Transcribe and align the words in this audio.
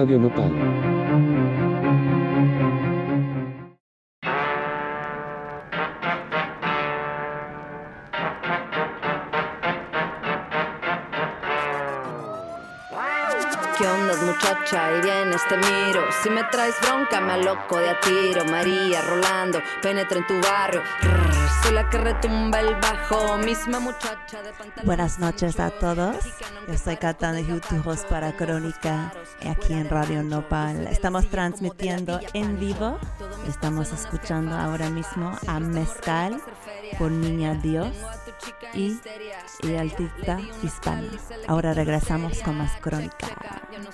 Radio 0.00 0.16
Nopal. 0.18 0.89
De 14.70 15.02
de 24.12 24.84
Buenas 24.84 25.18
noches 25.18 25.58
a 25.58 25.70
todos. 25.70 26.16
Yo 26.68 26.78
soy 26.78 26.96
Katana 26.96 27.40
Jutujos 27.42 28.04
para 28.04 28.36
Crónica 28.36 29.12
aquí 29.48 29.72
en 29.72 29.88
Radio 29.88 30.22
Nopal. 30.22 30.86
Estamos 30.86 31.28
transmitiendo 31.28 32.20
en 32.32 32.60
vivo. 32.60 32.96
Estamos 33.48 33.92
escuchando 33.92 34.54
ahora 34.54 34.88
mismo 34.88 35.36
a 35.48 35.58
Mezcal 35.58 36.40
por 36.96 37.10
Niña 37.10 37.54
Dios 37.54 37.96
y, 38.74 39.00
y 39.64 39.74
Artista 39.74 40.38
Hispana. 40.62 41.10
Ahora 41.48 41.74
regresamos 41.74 42.38
con 42.42 42.58
más 42.58 42.76
Crónica. 42.80 43.39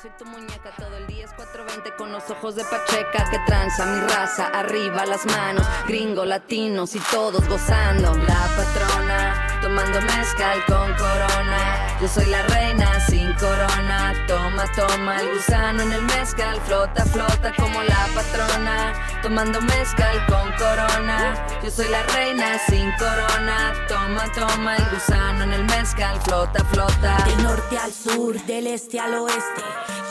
Tu 0.07 0.25
muñeca, 0.25 0.71
todo 0.79 0.97
el 0.97 1.07
día 1.09 1.25
es 1.25 1.33
420 1.33 1.97
con 1.97 2.13
los 2.13 2.31
ojos 2.31 2.55
de 2.55 2.63
Pacheca 2.65 3.29
que 3.29 3.41
tranza 3.41 3.85
mi 3.87 4.01
raza, 4.03 4.47
arriba 4.47 5.05
las 5.05 5.27
manos, 5.27 5.67
gringo, 5.89 6.25
latinos 6.25 6.95
y 6.95 7.01
todos 7.11 7.47
gozando. 7.49 8.15
La 8.15 8.47
patrona, 8.57 9.59
tomando 9.61 10.01
mezcal 10.03 10.65
con 10.67 10.95
corona. 10.95 11.99
Yo 12.01 12.07
soy 12.07 12.27
la 12.27 12.43
reina 12.43 13.01
sin 13.01 13.33
corona. 13.35 14.15
Toma, 14.29 14.65
toma 14.77 15.21
el 15.21 15.35
gusano 15.35 15.83
en 15.83 15.93
el 15.93 16.03
mezcal, 16.03 16.61
flota, 16.61 17.05
flota 17.05 17.53
como 17.57 17.83
la 17.83 18.07
patrona. 18.15 18.93
Tomando 19.23 19.61
mezcal 19.61 20.25
con 20.27 20.53
corona. 20.53 21.47
Yo 21.65 21.71
soy 21.71 21.89
la 21.89 22.03
reina 22.05 22.59
sin 22.69 22.93
corona. 22.93 23.75
Toma, 23.89 24.31
toma 24.33 24.77
el 24.77 24.85
gusano 24.91 25.45
en 25.45 25.53
el 25.53 25.65
mezcal, 25.65 26.21
flota, 26.23 26.65
flota. 26.67 27.17
Del 27.25 27.43
norte 27.43 27.77
al 27.77 27.93
sur, 27.93 28.41
del 28.45 28.69
este 28.69 29.01
al 29.01 29.15
oeste. 29.15 29.65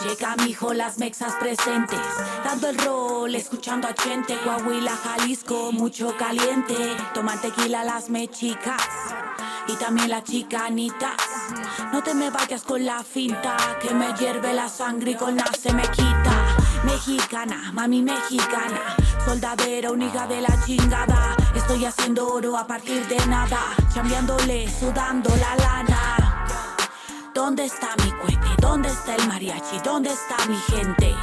Llega 0.06 0.36
mi 0.36 0.50
hijo, 0.50 0.72
las 0.72 0.98
mexas 0.98 1.32
presentes. 1.34 1.98
Dando 2.44 2.68
el 2.68 2.78
rol, 2.78 3.34
escuchando 3.34 3.88
a 3.88 3.94
gente. 4.00 4.38
Coahuila, 4.44 4.96
Jalisco, 4.96 5.72
mucho 5.72 6.16
caliente. 6.16 6.76
Toman 7.12 7.40
tequila 7.40 7.82
las 7.82 8.08
mechicas. 8.08 8.80
Y 9.66 9.74
también 9.74 10.10
las 10.10 10.22
chicanitas. 10.22 11.16
No 11.92 12.04
te 12.04 12.14
me 12.14 12.30
vayas 12.30 12.62
con 12.62 12.84
la 12.86 13.02
finta. 13.02 13.56
Que 13.82 13.92
me 13.94 14.14
hierve 14.14 14.52
la 14.52 14.68
sangre 14.68 15.10
y 15.10 15.14
con 15.16 15.34
nada 15.34 15.50
se 15.60 15.72
me 15.72 15.82
quita. 15.82 16.56
Mexicana, 16.84 17.72
mami 17.72 18.00
mexicana. 18.02 18.96
Soldadera, 19.24 19.90
hija 19.90 20.26
de 20.28 20.40
la 20.40 20.64
chingada. 20.64 21.36
Estoy 21.52 21.84
haciendo 21.84 22.32
oro 22.32 22.56
a 22.56 22.64
partir 22.64 23.04
de 23.08 23.26
nada. 23.26 23.58
Chambeándole, 23.92 24.70
sudando 24.70 25.30
la 25.30 25.56
lana. 25.56 26.15
¿Dónde 27.36 27.66
está 27.66 27.94
mi 28.02 28.10
cohete? 28.12 28.48
¿Dónde 28.62 28.88
está 28.88 29.14
el 29.14 29.28
mariachi? 29.28 29.78
¿Dónde 29.84 30.08
está 30.08 30.36
mi 30.46 30.56
gente? 30.56 31.14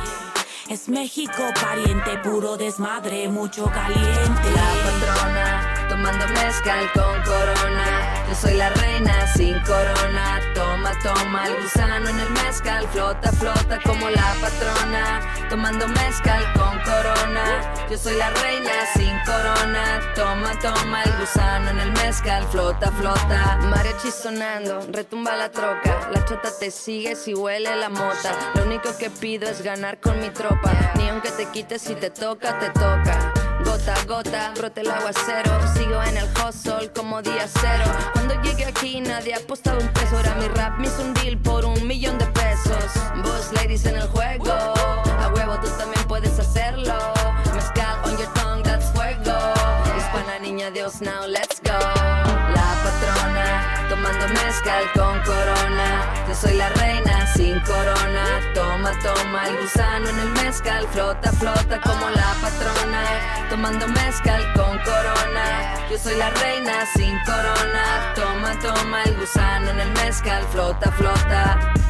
Es 0.69 0.87
México 0.87 1.43
pariente, 1.59 2.19
puro 2.19 2.55
desmadre, 2.55 3.27
mucho 3.29 3.65
caliente. 3.65 4.51
La 4.53 5.07
patrona, 5.07 5.87
tomando 5.89 6.27
mezcal 6.27 6.91
con 6.93 7.23
corona. 7.23 8.22
Yo 8.33 8.39
soy 8.39 8.55
la 8.55 8.69
reina 8.71 9.27
sin 9.35 9.59
corona. 9.59 10.41
Toma, 10.55 10.91
toma 11.03 11.45
el 11.45 11.61
gusano 11.61 12.09
en 12.09 12.19
el 12.19 12.29
mezcal. 12.31 12.87
Flota, 12.87 13.31
flota 13.31 13.79
como 13.85 14.09
la 14.09 14.33
patrona. 14.41 15.21
Tomando 15.51 15.87
mezcal 15.89 16.43
con 16.53 16.79
corona. 16.79 17.61
Yo 17.91 17.95
soy 17.95 18.15
la 18.15 18.31
reina 18.31 18.71
sin 18.95 19.15
corona. 19.19 20.01
Toma, 20.15 20.57
toma 20.59 21.03
el 21.03 21.11
gusano 21.19 21.69
en 21.69 21.79
el 21.79 21.91
mezcal. 21.91 22.43
Flota, 22.47 22.91
flota. 22.93 23.59
Mariachi 23.69 24.09
sonando, 24.09 24.79
retumba 24.91 25.35
la 25.35 25.51
troca. 25.51 26.09
La 26.11 26.25
chota 26.25 26.49
te 26.59 26.71
sigue 26.71 27.15
si 27.15 27.35
huele 27.35 27.75
la 27.75 27.89
mota. 27.89 28.35
Lo 28.55 28.63
único 28.63 28.97
que 28.97 29.11
pido 29.11 29.47
es 29.47 29.61
ganar 29.61 29.99
con 29.99 30.19
mi 30.19 30.31
tropa. 30.31 30.71
Ni 30.95 31.07
aunque 31.07 31.29
te 31.29 31.45
quites 31.51 31.83
si 31.83 31.93
te 31.93 32.09
toca, 32.09 32.57
te 32.57 32.71
toca. 32.71 33.32
Gota 33.73 33.93
a 33.95 34.05
gota, 34.05 34.53
brote 34.55 34.81
el 34.81 34.91
aguacero. 34.91 35.59
Sigo 35.73 35.99
en 36.03 36.17
el 36.17 36.29
hustle 36.37 36.91
como 36.93 37.23
día 37.23 37.47
cero. 37.47 37.85
Cuando 38.13 38.39
llegué 38.43 38.65
aquí 38.65 39.01
nadie 39.01 39.33
apostaba 39.33 39.79
un 39.79 39.87
peso. 39.87 40.15
Ahora 40.15 40.35
mi 40.35 40.47
rap 40.49 40.77
me 40.77 40.85
hizo 40.85 41.01
un 41.01 41.11
deal 41.15 41.39
por 41.39 41.65
un 41.65 41.87
millón 41.87 42.19
de 42.19 42.27
pesos. 42.27 42.85
Boss 43.23 43.51
ladies 43.53 43.83
en 43.87 43.95
el 43.95 44.07
juego. 44.09 44.51
A 44.53 45.31
huevo 45.33 45.57
tú 45.59 45.69
también 45.75 46.05
puedes 46.07 46.37
hacerlo. 46.37 46.93
Mezcal 47.55 47.97
on 48.03 48.15
your 48.15 48.31
tongue, 48.35 48.61
that's 48.61 48.91
fuego. 48.91 49.39
Hispana 49.97 50.37
niña 50.39 50.69
Dios, 50.69 51.01
now 51.01 51.25
let's 51.25 51.59
go. 51.63 51.73
La 51.73 52.69
patrona, 52.83 53.87
tomando 53.89 54.27
mezcal 54.27 54.83
con 54.93 55.19
corona. 55.23 56.25
Yo 56.27 56.35
soy 56.35 56.53
la 56.57 56.69
reina 56.69 57.12
sin 57.35 57.59
corona. 57.61 58.25
Toma, 58.53 58.91
toma 59.01 59.47
el 59.47 59.57
gusano 59.57 60.09
en 60.09 60.19
el 60.19 60.29
mezcal. 60.43 60.87
Flota, 60.91 61.31
flota 61.31 61.79
como 61.81 62.09
la 62.09 62.35
patrona. 62.41 63.03
Tomando 63.49 63.87
mezcal 63.87 64.41
con 64.53 64.77
corona. 64.79 65.75
Yo 65.89 65.97
soy 65.97 66.15
la 66.15 66.29
reina 66.29 66.85
sin 66.95 67.17
corona. 67.25 68.13
Toma, 68.15 68.57
toma 68.59 69.03
el 69.03 69.15
gusano 69.17 69.69
en 69.71 69.79
el 69.79 69.91
mezcal. 69.93 70.43
Flota, 70.51 70.91
flota. 70.91 71.82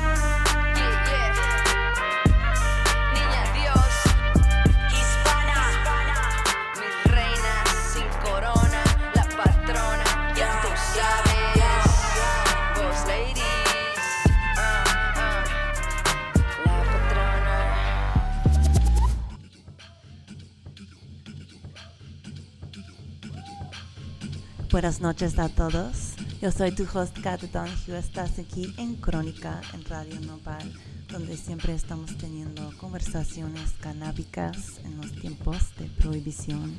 Buenas 24.83 24.99
noches 24.99 25.39
a 25.39 25.47
todos. 25.47 26.15
Yo 26.41 26.51
soy 26.51 26.75
tu 26.75 26.83
host 26.93 27.17
Kat 27.21 27.39
Donahue. 27.39 27.97
Estás 27.97 28.37
aquí 28.37 28.73
en 28.77 28.95
Crónica 28.95 29.61
en 29.73 29.85
Radio 29.85 30.19
Nopal, 30.19 30.73
donde 31.07 31.37
siempre 31.37 31.73
estamos 31.73 32.17
teniendo 32.17 32.69
conversaciones 32.79 33.71
canábicas 33.79 34.81
en 34.83 34.97
los 34.97 35.13
tiempos 35.13 35.73
de 35.77 35.85
prohibición. 35.85 36.77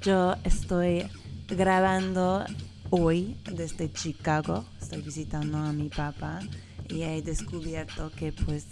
Yo 0.00 0.34
estoy 0.44 1.10
grabando 1.46 2.46
hoy 2.88 3.36
desde 3.52 3.92
Chicago. 3.92 4.64
Estoy 4.80 5.02
visitando 5.02 5.58
a 5.58 5.74
mi 5.74 5.90
papá 5.90 6.40
y 6.88 7.02
he 7.02 7.20
descubierto 7.20 8.10
que 8.12 8.32
pues 8.32 8.64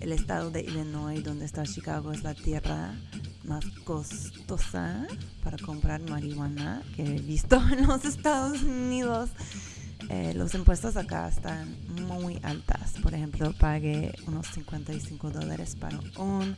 el 0.00 0.10
estado 0.10 0.50
de 0.50 0.62
Illinois, 0.62 1.22
donde 1.22 1.44
está 1.44 1.62
Chicago, 1.62 2.10
es 2.10 2.24
la 2.24 2.34
tierra 2.34 2.96
más 3.48 3.64
costosa 3.84 5.06
para 5.42 5.56
comprar 5.58 6.00
marihuana 6.08 6.82
que 6.94 7.02
he 7.02 7.20
visto 7.20 7.56
en 7.72 7.86
los 7.86 8.04
Estados 8.04 8.62
Unidos. 8.62 9.30
Eh, 10.10 10.32
los 10.34 10.54
impuestos 10.54 10.96
acá 10.96 11.28
están 11.28 11.76
muy 12.06 12.38
altas. 12.42 12.94
Por 13.02 13.14
ejemplo, 13.14 13.52
pagué 13.58 14.14
unos 14.26 14.46
55 14.48 15.30
dólares 15.30 15.76
para 15.76 15.98
un 16.18 16.56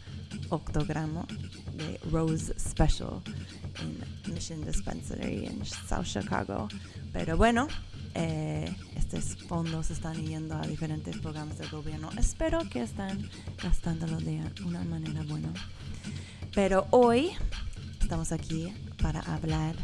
octogramo 0.50 1.26
de 1.74 1.98
Rose 2.10 2.54
Special 2.58 3.22
en 3.80 4.32
Mission 4.34 4.64
Dispensary 4.64 5.46
en 5.46 5.64
South 5.64 6.04
Chicago. 6.04 6.68
Pero 7.12 7.36
bueno, 7.36 7.66
eh, 8.14 8.72
estos 8.96 9.36
fondos 9.46 9.90
están 9.90 10.14
yendo 10.24 10.56
a 10.56 10.62
diferentes 10.62 11.16
programas 11.18 11.58
del 11.58 11.70
gobierno. 11.70 12.10
Espero 12.18 12.60
que 12.68 12.82
están 12.82 13.28
gastándolo 13.62 14.18
de 14.18 14.42
una 14.64 14.84
manera 14.84 15.22
buena. 15.22 15.52
Pero 16.54 16.86
hoy 16.90 17.30
estamos 18.00 18.32
aquí 18.32 18.72
para 19.00 19.20
hablar 19.20 19.76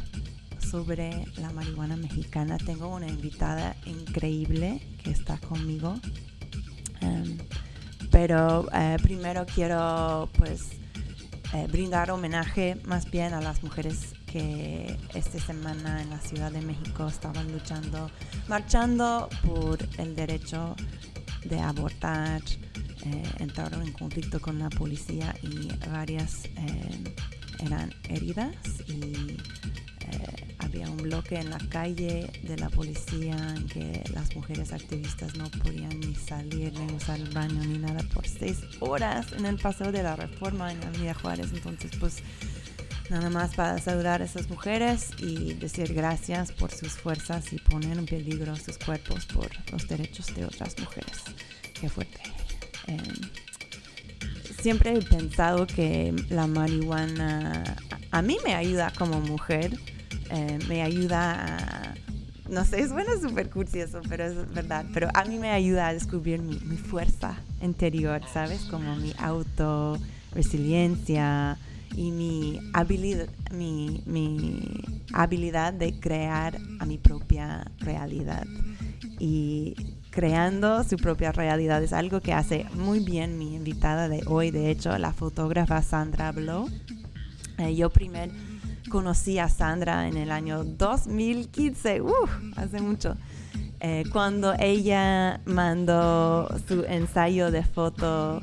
sobre 0.58 1.26
la 1.36 1.50
marihuana 1.52 1.96
mexicana. 1.96 2.58
Tengo 2.58 2.88
una 2.88 3.06
invitada 3.06 3.76
increíble 3.86 4.82
que 5.02 5.10
está 5.10 5.38
conmigo. 5.38 5.94
Em, 7.00 7.38
pero 8.10 8.66
eh, 8.72 8.96
primero 9.02 9.46
quiero 9.46 10.28
pues 10.38 10.70
eh, 11.54 11.68
brindar 11.70 12.10
homenaje 12.10 12.76
más 12.84 13.10
bien 13.10 13.32
a 13.32 13.40
las 13.40 13.62
mujeres 13.62 14.14
que 14.26 14.98
esta 15.14 15.38
semana 15.38 16.02
en 16.02 16.10
la 16.10 16.18
Ciudad 16.18 16.50
de 16.50 16.60
México 16.62 17.06
estaban 17.06 17.52
luchando, 17.52 18.10
marchando 18.48 19.28
por 19.44 19.78
el 19.98 20.16
derecho 20.16 20.74
de 21.44 21.60
abortar, 21.60 22.42
eh, 23.06 23.22
entraron 23.38 23.82
en 23.82 23.92
conflicto 23.92 24.40
con 24.40 24.58
la 24.58 24.68
policía 24.68 25.34
y 25.42 25.68
varias 25.90 26.46
eh, 26.56 27.04
eran 27.60 27.94
heridas 28.08 28.56
y 28.88 29.36
eh, 30.00 30.54
había 30.58 30.90
un 30.90 30.96
bloque 30.96 31.36
en 31.36 31.50
la 31.50 31.58
calle 31.68 32.28
de 32.42 32.56
la 32.56 32.68
policía 32.68 33.36
en 33.56 33.66
que 33.68 34.02
las 34.12 34.34
mujeres 34.34 34.72
activistas 34.72 35.36
no 35.36 35.48
podían 35.62 36.00
ni 36.00 36.14
salir 36.16 36.72
ni 36.72 36.92
usar 36.94 37.20
el 37.20 37.30
baño 37.30 37.62
ni 37.64 37.78
nada 37.78 38.02
por 38.12 38.26
seis 38.26 38.58
horas 38.80 39.32
en 39.32 39.46
el 39.46 39.56
paseo 39.56 39.92
de 39.92 40.02
la 40.02 40.16
reforma 40.16 40.72
en 40.72 40.82
Avenida 40.82 41.14
Juárez. 41.14 41.52
Entonces, 41.52 41.92
pues 42.00 42.22
nada 43.08 43.30
más 43.30 43.54
para 43.54 43.78
saludar 43.78 44.20
a 44.20 44.24
esas 44.24 44.50
mujeres 44.50 45.10
y 45.18 45.54
decir 45.54 45.94
gracias 45.94 46.50
por 46.50 46.72
sus 46.72 46.92
fuerzas 46.94 47.52
y 47.52 47.58
poner 47.58 47.98
en 47.98 48.06
peligro 48.06 48.56
sus 48.56 48.78
cuerpos 48.78 49.26
por 49.26 49.48
los 49.70 49.86
derechos 49.86 50.34
de 50.34 50.44
otras 50.44 50.76
mujeres. 50.78 51.22
Qué 51.80 51.88
fuerte. 51.88 52.45
Em, 52.86 53.30
siempre 54.60 54.94
he 54.94 55.02
pensado 55.02 55.66
que 55.66 56.14
la 56.28 56.46
marihuana 56.46 57.76
a 58.10 58.22
mí 58.22 58.38
me 58.44 58.54
ayuda 58.54 58.92
como 58.96 59.20
mujer, 59.20 59.72
eh, 60.30 60.58
me 60.68 60.82
ayuda 60.82 61.92
a, 61.92 61.94
no 62.48 62.64
sé, 62.64 62.86
suena 62.88 63.12
súper 63.20 63.50
cursi 63.50 63.80
eso, 63.80 64.00
pero 64.08 64.24
es 64.24 64.54
verdad, 64.54 64.86
pero 64.94 65.08
a 65.14 65.24
mí 65.24 65.38
me 65.38 65.50
ayuda 65.50 65.88
a 65.88 65.92
descubrir 65.92 66.40
mi, 66.40 66.58
mi 66.60 66.76
fuerza 66.76 67.36
interior, 67.62 68.22
¿sabes? 68.32 68.62
Como 68.62 68.96
mi 68.96 69.12
auto, 69.18 69.98
resiliencia 70.32 71.58
y 71.94 72.10
mi 72.10 72.60
habilidad, 72.72 73.28
mi, 73.52 74.02
mi 74.06 74.60
habilidad 75.12 75.72
de 75.72 75.98
crear 75.98 76.58
a 76.78 76.86
mi 76.86 76.98
propia 76.98 77.70
realidad. 77.78 78.46
Y 79.18 79.74
creando 80.16 80.82
su 80.82 80.96
propia 80.96 81.30
realidad 81.30 81.82
es 81.82 81.92
algo 81.92 82.22
que 82.22 82.32
hace 82.32 82.64
muy 82.72 83.00
bien 83.00 83.36
mi 83.36 83.54
invitada 83.54 84.08
de 84.08 84.22
hoy, 84.26 84.50
de 84.50 84.70
hecho, 84.70 84.96
la 84.96 85.12
fotógrafa 85.12 85.82
Sandra 85.82 86.32
Blow. 86.32 86.70
Eh, 87.58 87.76
yo 87.76 87.90
primero 87.90 88.32
conocí 88.88 89.38
a 89.38 89.50
Sandra 89.50 90.08
en 90.08 90.16
el 90.16 90.30
año 90.32 90.64
2015, 90.64 92.00
hace 92.56 92.80
mucho, 92.80 93.14
eh, 93.80 94.04
cuando 94.10 94.54
ella 94.58 95.42
mandó 95.44 96.48
su 96.66 96.84
ensayo 96.88 97.50
de 97.50 97.62
foto 97.62 98.40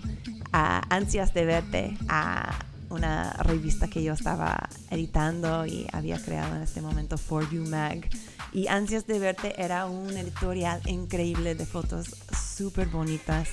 a 0.51 0.95
Ansias 0.95 1.33
de 1.33 1.45
Verte, 1.45 1.97
a 2.07 2.53
una 2.91 3.33
revista 3.33 3.87
que 3.87 4.03
yo 4.03 4.13
estaba 4.13 4.69
editando 4.91 5.65
y 5.65 5.87
había 5.91 6.23
creado 6.23 6.55
en 6.55 6.61
este 6.61 6.81
momento 6.81 7.17
For 7.17 7.49
You 7.49 7.65
Mag. 7.65 8.07
Y 8.53 8.67
Ansias 8.67 9.07
de 9.07 9.19
Verte 9.19 9.61
era 9.61 9.87
un 9.87 10.15
editorial 10.15 10.81
increíble 10.87 11.55
de 11.55 11.65
fotos 11.65 12.15
súper 12.55 12.87
bonitas 12.87 13.49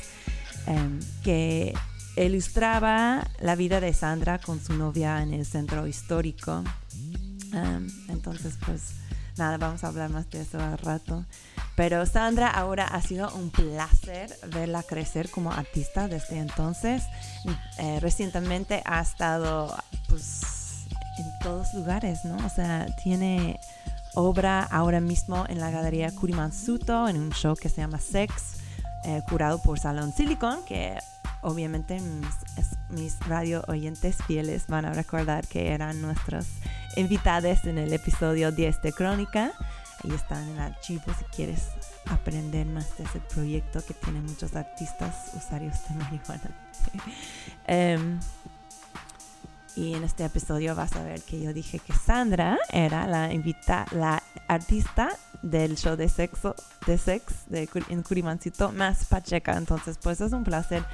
em, 0.67 1.01
que 1.25 1.75
ilustraba 2.17 3.27
la 3.41 3.57
vida 3.57 3.81
de 3.81 3.95
Sandra 3.95 4.39
con 4.39 4.63
su 4.63 4.75
novia 4.75 5.23
en 5.23 5.33
el 5.33 5.47
centro 5.47 5.87
histórico. 5.87 6.63
entonces, 8.09 8.55
pues 8.65 8.93
nada, 9.37 9.57
vamos 9.57 9.83
a 9.83 9.89
hablar 9.89 10.11
más 10.11 10.31
de 10.31 10.43
eso 10.43 10.61
al 10.61 10.79
rato. 10.79 11.25
Pero 11.77 12.05
Sandra, 12.05 12.51
ahora 12.51 12.85
ha 12.85 13.01
sido 13.01 13.35
un 13.35 13.51
placer 13.51 14.37
verla 14.49 14.83
crecer 14.83 15.31
como 15.31 15.51
artista 15.51 16.09
desde 16.09 16.39
entonces. 16.39 17.03
Eh, 17.79 18.01
recientemente 18.01 18.83
ha 18.85 19.01
estado 19.01 19.75
pues 20.09 20.43
en 21.19 21.27
todos 21.43 21.73
lugares, 21.75 22.25
¿no? 22.25 22.37
O 22.45 22.51
sea, 22.51 22.87
tiene 23.03 23.59
obra 24.15 24.63
ahora 24.63 25.01
mismo 25.01 25.45
en 25.49 25.61
la 25.61 25.71
Galería 25.71 26.11
Kurimansuto 26.15 27.09
en 27.09 27.17
un 27.17 27.31
show 27.31 27.55
que 27.55 27.69
se 27.69 27.81
llama 27.81 27.99
Sex, 27.99 28.59
eh, 29.05 29.23
curado 29.29 29.61
por 29.63 29.79
Salón 29.79 30.13
Silicon, 30.13 30.65
que 30.65 30.99
obviamente 31.43 32.01
mis, 32.91 33.19
radio 33.27 33.63
oyentes 33.69 34.17
fieles 34.27 34.67
van 34.67 34.85
a 34.85 34.93
recordar 34.93 35.47
que 35.47 35.73
eran 35.73 36.03
nuestros 36.03 36.47
invitados 36.97 37.65
en 37.65 37.79
el 37.79 37.93
episodio 37.93 38.53
10 38.53 38.83
de 38.83 38.93
Crónica. 38.93 39.53
Ahí 40.03 40.13
están 40.13 40.43
en 40.49 40.57
el 40.57 40.61
archivo 40.61 41.05
si 41.19 41.25
quieres 41.37 41.69
aprender 42.07 42.67
más 42.67 42.97
de 42.99 43.05
ese 43.05 43.21
proyecto 43.21 43.85
que 43.85 43.95
tiene 43.95 44.21
muchos 44.21 44.57
artistas 44.57 45.31
usuarios 45.35 45.77
de 45.89 45.95
marihuana. 45.95 46.51
Em, 47.67 48.19
y 49.77 49.95
en 49.95 50.05
este 50.05 50.25
episodio 50.25 50.75
vas 50.75 50.95
a 50.97 51.03
ver 51.03 51.23
que 51.23 51.41
yo 51.41 51.53
dije 51.53 51.79
que 51.79 51.93
Sandra 51.93 52.59
era 52.71 53.07
la 53.07 53.33
invita 53.33 53.87
la 53.93 54.23
artista 54.49 55.11
del 55.43 55.77
show 55.77 55.97
de 55.97 56.09
sexo 56.09 56.55
de 56.87 56.99
sex 56.99 57.49
de, 57.49 57.69
en 57.89 58.03
Curimancito 58.03 58.73
más 58.73 59.07
Pacheca. 59.07 59.57
Entonces, 59.57 59.99
pues 60.03 60.21
es 60.21 60.33
un 60.33 60.45
placer 60.45 60.85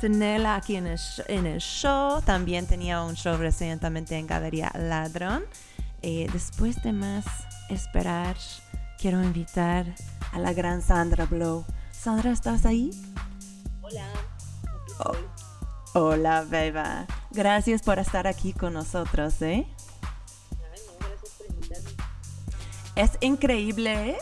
tenerla 0.00 0.56
aquí 0.56 0.76
en 0.76 0.86
el, 0.86 0.98
en 1.28 1.46
el 1.46 1.60
show. 1.60 2.20
También 2.22 2.66
tenía 2.66 3.02
un 3.02 3.14
show 3.14 3.36
recientemente 3.36 4.16
en 4.16 4.26
Galería 4.26 4.70
Ladrón. 4.74 5.44
Y 6.02 6.26
después 6.26 6.82
de 6.82 6.92
más 6.92 7.24
esperar, 7.70 8.36
quiero 8.98 9.22
invitar 9.22 9.86
a 10.32 10.38
la 10.38 10.52
gran 10.52 10.82
Sandra 10.82 11.24
Blow. 11.24 11.64
Sandra, 11.92 12.32
¿estás 12.32 12.66
ahí? 12.66 12.90
Hola. 13.80 14.06
Oh. 14.98 15.33
Hola, 15.96 16.42
Beba. 16.42 17.06
Gracias 17.30 17.82
por 17.82 18.00
estar 18.00 18.26
aquí 18.26 18.52
con 18.52 18.74
nosotros, 18.74 19.40
¿eh? 19.42 19.64
Ay, 20.60 20.80
no, 20.88 21.06
gracias 21.06 21.32
por 21.38 21.46
invitarme. 21.48 21.90
Es 22.96 23.12
increíble, 23.20 24.16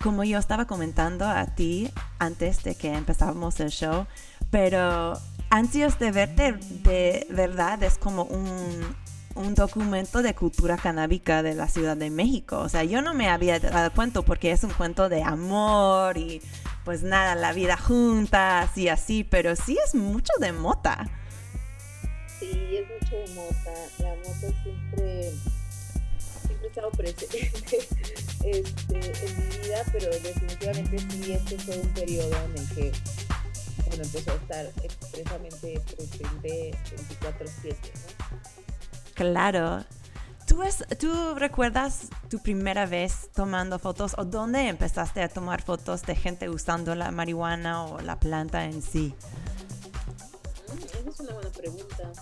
como 0.00 0.22
yo 0.22 0.38
estaba 0.38 0.66
comentando 0.66 1.26
a 1.26 1.44
ti 1.46 1.90
antes 2.20 2.62
de 2.62 2.76
que 2.76 2.94
empezáramos 2.94 3.58
el 3.58 3.70
show, 3.70 4.06
pero 4.52 5.14
Ansias 5.50 5.98
de 5.98 6.12
Verte 6.12 6.52
de 6.52 7.26
verdad 7.30 7.82
es 7.82 7.98
como 7.98 8.22
un, 8.22 8.94
un 9.34 9.56
documento 9.56 10.22
de 10.22 10.36
cultura 10.36 10.76
canábica 10.76 11.42
de 11.42 11.56
la 11.56 11.66
Ciudad 11.66 11.96
de 11.96 12.10
México. 12.10 12.58
O 12.58 12.68
sea, 12.68 12.84
yo 12.84 13.02
no 13.02 13.12
me 13.12 13.28
había 13.28 13.58
dado 13.58 13.90
cuenta 13.90 14.22
porque 14.22 14.52
es 14.52 14.62
un 14.62 14.70
cuento 14.70 15.08
de 15.08 15.24
amor 15.24 16.16
y 16.16 16.40
pues 16.84 17.02
nada, 17.02 17.34
la 17.34 17.52
vida 17.52 17.76
juntas 17.76 18.76
y 18.76 18.88
así, 18.88 19.24
pero 19.24 19.56
sí 19.56 19.78
es 19.84 19.94
mucho 19.94 20.32
de 20.40 20.52
mota. 20.52 21.08
Sí, 22.38 22.76
es 22.76 22.88
mucho 22.88 23.16
de 23.16 23.34
mota. 23.34 23.72
La 23.98 24.14
mota 24.16 24.62
siempre, 24.62 25.32
siempre 26.46 26.66
ha 26.66 26.68
estado 26.68 26.90
presente 26.90 27.50
este, 28.44 29.26
en 29.26 29.48
mi 29.48 29.58
vida, 29.58 29.82
pero 29.92 30.10
definitivamente 30.10 30.98
sí, 30.98 31.32
este 31.32 31.58
fue 31.58 31.78
un 31.78 31.88
periodo 31.88 32.36
en 32.44 32.58
el 32.58 32.68
que 32.74 32.92
bueno, 33.86 34.04
empezó 34.04 34.32
a 34.32 34.34
estar 34.34 34.66
expresamente 34.82 35.80
presente 35.96 36.74
24-7. 37.20 37.76
¿no? 37.76 38.38
Claro. 39.14 39.84
¿Tú, 40.46 40.62
es, 40.62 40.84
¿Tú 40.98 41.34
recuerdas 41.36 42.08
tu 42.28 42.38
primera 42.38 42.86
vez 42.86 43.30
tomando 43.34 43.78
fotos 43.78 44.14
o 44.18 44.24
dónde 44.24 44.68
empezaste 44.68 45.22
a 45.22 45.28
tomar 45.28 45.62
fotos 45.62 46.02
de 46.02 46.14
gente 46.14 46.48
usando 46.48 46.94
la 46.94 47.10
marihuana 47.10 47.84
o 47.84 48.00
la 48.00 48.18
planta 48.18 48.64
en 48.64 48.82
sí? 48.82 49.14
Esa 50.74 51.10
es 51.10 51.20
una 51.20 51.32
buena 51.34 51.50
pregunta. 51.50 52.12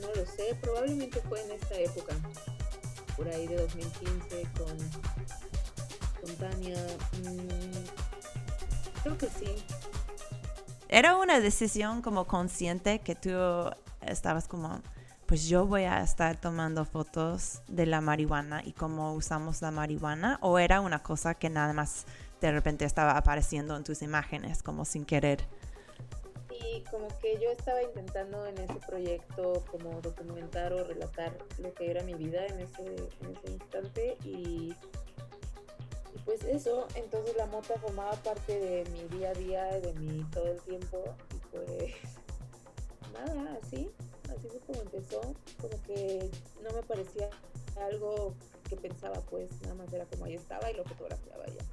No 0.00 0.08
lo 0.08 0.26
sé, 0.26 0.56
probablemente 0.60 1.20
fue 1.28 1.42
en 1.42 1.52
esta 1.52 1.74
época, 1.74 2.14
por 3.16 3.28
ahí 3.28 3.46
de 3.46 3.56
2015 3.56 4.48
con, 4.56 4.76
con 6.20 6.36
Tania. 6.36 6.76
Mm, 7.22 9.02
creo 9.02 9.18
que 9.18 9.26
sí. 9.26 9.64
¿Era 10.88 11.16
una 11.16 11.40
decisión 11.40 12.00
como 12.00 12.26
consciente 12.26 13.00
que 13.00 13.14
tú 13.14 13.30
estabas 14.00 14.48
como, 14.48 14.80
pues 15.28 15.46
yo 15.46 15.66
voy 15.66 15.82
a 15.82 16.00
estar 16.00 16.40
tomando 16.40 16.86
fotos 16.86 17.60
de 17.68 17.84
la 17.84 18.00
marihuana 18.00 18.62
y 18.64 18.72
cómo 18.72 19.12
usamos 19.12 19.60
la 19.60 19.70
marihuana? 19.70 20.38
¿O 20.40 20.58
era 20.58 20.80
una 20.80 21.02
cosa 21.02 21.34
que 21.34 21.50
nada 21.50 21.74
más 21.74 22.06
de 22.40 22.50
repente 22.50 22.86
estaba 22.86 23.14
apareciendo 23.14 23.76
en 23.76 23.84
tus 23.84 24.00
imágenes 24.00 24.62
como 24.62 24.86
sin 24.86 25.04
querer? 25.04 25.44
Y 26.50 26.82
como 26.90 27.08
que 27.18 27.38
yo 27.42 27.50
estaba 27.50 27.82
intentando 27.82 28.46
en 28.46 28.56
ese 28.56 28.76
proyecto 28.86 29.62
como 29.70 30.00
documentar 30.00 30.72
o 30.72 30.82
relatar 30.82 31.36
lo 31.58 31.74
que 31.74 31.90
era 31.90 32.02
mi 32.04 32.14
vida 32.14 32.46
en 32.46 32.60
ese, 32.60 32.86
en 32.86 33.36
ese 33.36 33.52
instante 33.52 34.16
y, 34.24 34.74
pues 36.24 36.42
eso, 36.44 36.88
entonces 36.94 37.36
la 37.36 37.44
mota 37.46 37.74
formaba 37.78 38.12
parte 38.12 38.58
de 38.58 38.90
mi 38.92 39.18
día 39.18 39.28
a 39.28 39.34
día, 39.34 39.64
de 39.78 39.92
mi 39.92 40.24
todo 40.30 40.48
el 40.50 40.60
tiempo 40.62 41.04
y 41.34 41.38
pues 41.50 41.94
nada, 43.12 43.58
así, 43.62 43.90
así 44.36 44.48
fue 44.48 44.60
como 44.66 44.80
empezó, 44.82 45.20
como 45.60 45.82
que 45.86 46.30
no 46.62 46.70
me 46.74 46.82
parecía 46.82 47.28
algo 47.90 48.34
que 48.68 48.76
pensaba 48.76 49.20
pues, 49.30 49.48
nada 49.62 49.74
más 49.74 49.92
era 49.92 50.04
como 50.06 50.24
ahí 50.26 50.34
estaba 50.34 50.70
y 50.70 50.74
lo 50.76 50.84
fotografiaba 50.84 51.46
ya. 51.46 51.64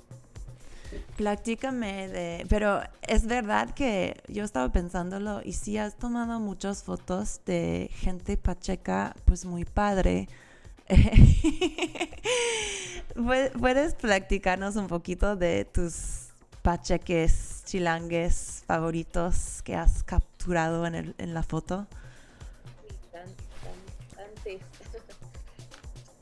Platícame 1.18 2.08
de... 2.08 2.46
Pero 2.48 2.82
es 3.02 3.26
verdad 3.26 3.74
que 3.74 4.22
yo 4.28 4.44
estaba 4.44 4.72
pensándolo 4.72 5.42
y 5.44 5.54
sí 5.54 5.78
has 5.78 5.96
tomado 5.98 6.40
muchas 6.40 6.84
fotos 6.84 7.42
de 7.46 7.90
gente 7.94 8.38
pacheca, 8.38 9.16
pues 9.26 9.46
muy 9.46 9.66
padre. 9.66 10.30
¿Pue- 13.16 13.52
¿Puedes 13.60 13.96
platicarnos 13.96 14.76
un 14.76 14.88
poquito 14.88 15.36
de 15.36 15.66
tus 15.66 16.28
pacheques 16.62 17.64
chilangues 17.66 18.64
favoritos 18.68 19.62
que 19.64 19.76
has 19.76 20.04
capturado 20.04 20.86
en, 20.86 20.96
el, 20.96 21.16
en 21.18 21.34
la 21.34 21.44
foto? 21.44 21.88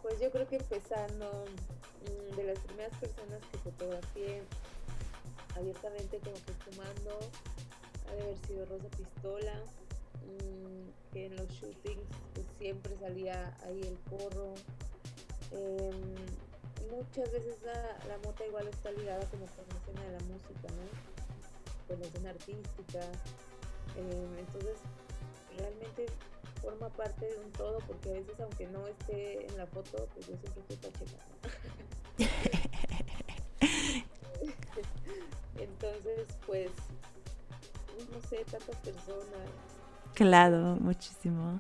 Pues 0.01 0.19
yo 0.21 0.31
creo 0.31 0.47
que 0.47 0.55
empezando 0.55 1.45
mm, 2.05 2.35
de 2.37 2.43
las 2.45 2.59
primeras 2.59 2.97
personas 2.97 3.41
que 3.51 3.57
fotografié 3.57 4.43
abiertamente 5.57 6.19
como 6.19 6.35
que 6.35 6.53
fumando, 6.71 7.19
ha 8.07 8.15
de 8.15 8.21
haber 8.21 8.37
sido 8.47 8.65
Rosa 8.65 8.87
Pistola, 8.95 9.53
mm, 10.23 11.11
que 11.11 11.25
en 11.25 11.35
los 11.35 11.49
shootings 11.49 12.07
pues, 12.33 12.45
siempre 12.57 12.97
salía 12.97 13.57
ahí 13.65 13.81
el 13.81 13.97
porro. 14.09 14.53
Em, 15.51 16.15
muchas 16.89 17.29
veces 17.29 17.61
la, 17.63 17.73
la, 18.07 18.17
mota 18.25 18.45
igual 18.45 18.67
está 18.69 18.89
ligada 18.91 19.25
como 19.29 19.45
con 19.47 19.65
la 19.67 19.75
escena 19.79 20.01
de 20.01 20.11
la 20.11 20.23
música, 20.33 20.67
¿no? 20.69 21.87
Con 21.87 21.99
la 21.99 22.05
escena 22.07 22.29
artística. 22.29 23.01
Em, 23.97 24.39
entonces, 24.39 24.77
realmente 25.57 26.05
forma 26.63 26.89
parte 26.89 27.25
de 27.25 27.37
un 27.37 27.51
todo, 27.51 27.77
porque 27.79 28.09
a 28.09 28.13
veces 28.13 28.39
aunque 28.39 28.67
no 28.67 28.87
esté 28.87 29.45
en 29.45 29.57
la 29.57 29.67
foto, 29.67 30.07
pues 30.13 30.27
yo 30.27 30.35
siempre 30.37 30.63
estoy 30.69 30.77
pacheca. 30.77 31.17
Entonces, 35.57 36.27
pues, 36.47 36.71
no 38.11 38.21
sé, 38.29 38.45
tantas 38.49 38.75
personas. 38.77 39.49
Claro, 40.13 40.77
muchísimo. 40.79 41.59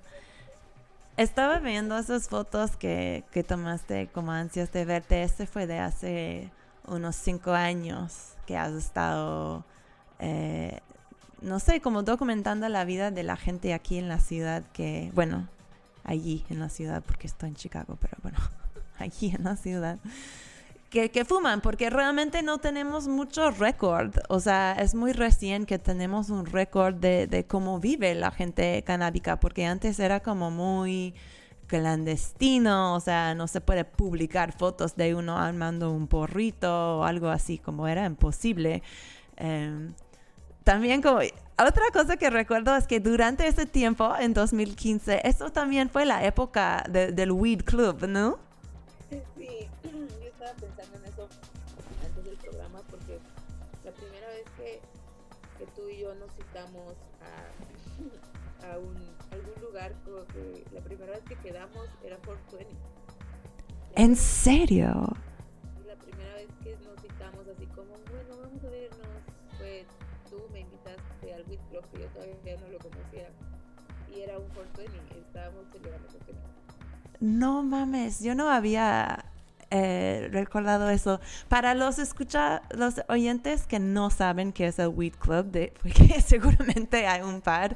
Estaba 1.17 1.59
viendo 1.59 1.97
esas 1.97 2.27
fotos 2.27 2.75
que, 2.75 3.23
que 3.31 3.43
tomaste 3.43 4.07
como 4.07 4.31
ansias 4.31 4.71
de 4.71 4.85
verte. 4.85 5.23
Este 5.23 5.45
fue 5.45 5.67
de 5.67 5.79
hace 5.79 6.51
unos 6.87 7.15
cinco 7.15 7.51
años 7.51 8.33
que 8.47 8.57
has 8.57 8.73
estado, 8.73 9.63
eh, 10.19 10.79
no 11.43 11.59
sé, 11.59 11.81
como 11.81 12.03
documentando 12.03 12.67
la 12.69 12.85
vida 12.85 13.11
de 13.11 13.23
la 13.23 13.35
gente 13.37 13.73
aquí 13.73 13.97
en 13.97 14.07
la 14.07 14.19
ciudad 14.19 14.63
que, 14.73 15.11
bueno, 15.13 15.47
allí 16.03 16.45
en 16.49 16.59
la 16.59 16.69
ciudad, 16.69 17.03
porque 17.05 17.27
estoy 17.27 17.49
en 17.49 17.55
Chicago, 17.55 17.97
pero 18.01 18.17
bueno, 18.21 18.37
aquí 18.99 19.33
en 19.35 19.43
la 19.43 19.55
ciudad 19.55 19.99
que, 20.93 21.25
fuman, 21.25 21.61
porque 21.61 21.89
realmente 21.89 22.43
no 22.43 22.59
tenemos 22.59 23.07
mucho 23.07 23.49
récord. 23.49 24.15
O 24.29 24.39
sea, 24.39 24.73
es 24.73 24.93
muy 24.93 25.11
recién 25.11 25.65
que 25.65 25.79
tenemos 25.79 26.29
un 26.29 26.45
récord 26.45 26.93
de, 26.93 27.25
de, 27.25 27.45
cómo 27.45 27.79
vive 27.79 28.13
la 28.13 28.29
gente 28.29 28.83
canábica, 28.83 29.39
porque 29.39 29.65
antes 29.65 29.99
era 29.99 30.19
como 30.19 30.51
muy 30.51 31.15
clandestino, 31.65 32.93
o 32.93 32.99
sea, 32.99 33.33
no 33.33 33.47
se 33.47 33.59
puede 33.59 33.85
publicar 33.85 34.51
fotos 34.55 34.95
de 34.95 35.15
uno 35.15 35.39
armando 35.39 35.91
un 35.91 36.07
porrito 36.07 36.99
o 36.99 37.03
algo 37.03 37.29
así, 37.29 37.57
como 37.57 37.87
era 37.87 38.05
imposible. 38.05 38.83
Em, 39.37 39.95
también 40.63 41.01
como 41.01 41.19
otra 41.19 41.83
cosa 41.93 42.17
que 42.17 42.29
recuerdo 42.29 42.75
es 42.75 42.87
que 42.87 42.99
durante 42.99 43.47
ese 43.47 43.65
tiempo, 43.65 44.13
en 44.19 44.33
2015, 44.33 45.21
eso 45.27 45.51
también 45.51 45.89
fue 45.89 46.05
la 46.05 46.25
época 46.25 46.83
del 46.89 47.31
Weed 47.31 47.63
Club, 47.63 48.07
¿no? 48.07 48.39
pensando 50.59 50.97
en 50.97 51.05
eso 51.05 51.27
antes 52.03 52.23
del 52.25 52.37
programa 52.37 52.81
porque 52.89 53.19
la 53.83 53.91
primera 53.91 54.27
vez 54.27 54.45
que, 54.57 54.81
que 55.57 55.71
tú 55.71 55.89
y 55.89 55.99
yo 55.99 56.13
nos 56.15 56.31
citamos 56.33 56.95
a, 57.21 58.67
a 58.73 58.77
un, 58.77 58.95
algún 59.31 59.61
lugar, 59.61 59.93
como 60.05 60.25
que 60.27 60.65
la 60.73 60.81
primera 60.81 61.13
vez 61.13 61.23
que 61.27 61.35
quedamos 61.35 61.87
era 62.03 62.17
por 62.17 62.37
20. 62.51 62.73
¿En 63.95 64.15
serio? 64.15 65.15
La 65.87 65.95
primera 65.95 66.33
vez 66.35 66.47
que 66.63 66.75
nos 66.83 67.01
citamos 67.01 67.47
así 67.47 67.65
como, 67.67 67.93
bueno, 68.11 68.37
vamos 68.41 68.63
a 68.63 68.69
vernos, 68.69 69.12
invitaste 71.23 71.33
al 71.33 71.49
Wit 71.49 71.59
Club 71.69 71.83
que 71.91 71.99
yo 72.01 72.07
todavía 72.07 72.57
no 72.57 72.67
lo 72.67 72.79
conocía 72.79 73.29
y 74.13 74.21
era 74.21 74.37
un 74.37 74.47
420, 74.49 75.19
estábamos 75.19 75.65
celebrando 75.71 76.07
No 77.19 77.63
mames, 77.63 78.19
yo 78.21 78.35
no 78.35 78.49
había 78.49 79.25
eh, 79.71 80.29
recordado 80.31 80.89
eso. 80.89 81.19
Para 81.47 81.73
los 81.73 81.97
escucha, 81.97 82.61
los 82.69 83.01
oyentes 83.09 83.65
que 83.65 83.79
no 83.79 84.09
saben 84.11 84.53
qué 84.53 84.67
es 84.67 84.77
el 84.77 84.89
Weed 84.89 85.15
Club, 85.15 85.45
de, 85.45 85.73
porque 85.81 86.21
seguramente 86.25 87.07
hay 87.07 87.21
un 87.21 87.41
par, 87.41 87.75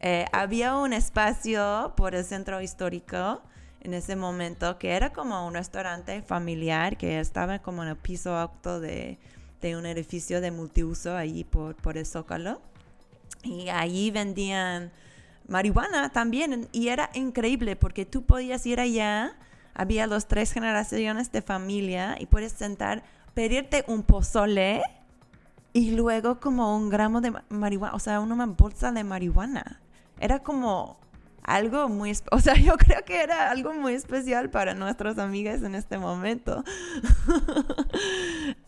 eh, 0.00 0.26
había 0.32 0.76
un 0.76 0.92
espacio 0.92 1.92
por 1.96 2.14
el 2.14 2.24
centro 2.24 2.60
histórico 2.60 3.42
en 3.80 3.94
ese 3.94 4.16
momento 4.16 4.78
que 4.78 4.90
era 4.90 5.12
como 5.12 5.46
un 5.46 5.54
restaurante 5.54 6.20
familiar 6.22 6.96
que 6.96 7.20
estaba 7.20 7.60
como 7.60 7.84
en 7.84 7.90
el 7.90 7.96
piso 7.96 8.36
alto 8.36 8.80
de, 8.80 9.18
de 9.60 9.76
un 9.76 9.86
edificio 9.86 10.40
de 10.40 10.50
multiuso 10.50 11.16
ahí 11.16 11.44
por, 11.44 11.76
por 11.76 11.96
el 11.96 12.04
Zócalo. 12.04 12.60
Y 13.46 13.68
allí 13.68 14.10
vendían 14.10 14.90
marihuana 15.48 16.10
también 16.10 16.68
y 16.72 16.88
era 16.88 17.10
increíble 17.14 17.76
porque 17.76 18.04
tú 18.04 18.24
podías 18.24 18.66
ir 18.66 18.80
allá 18.80 19.36
había 19.76 20.06
los 20.06 20.26
tres 20.26 20.52
generaciones 20.52 21.30
de 21.32 21.42
familia 21.42 22.16
y 22.18 22.26
puedes 22.26 22.52
sentar, 22.52 23.04
pedirte 23.34 23.84
un 23.86 24.02
pozole 24.02 24.82
y 25.74 25.90
luego 25.90 26.40
como 26.40 26.74
un 26.74 26.88
gramo 26.88 27.20
de 27.20 27.34
marihuana, 27.50 27.94
o 27.94 27.98
sea, 27.98 28.20
una 28.20 28.46
bolsa 28.46 28.90
de 28.90 29.04
marihuana. 29.04 29.82
Era 30.18 30.38
como 30.38 30.98
algo 31.46 31.88
muy, 31.88 32.12
o 32.30 32.40
sea, 32.40 32.54
yo 32.54 32.76
creo 32.76 33.02
que 33.04 33.22
era 33.22 33.50
algo 33.50 33.72
muy 33.72 33.94
especial 33.94 34.50
para 34.50 34.74
nuestros 34.74 35.16
amigas 35.18 35.62
en 35.62 35.74
este 35.74 35.96
momento. 35.96 36.62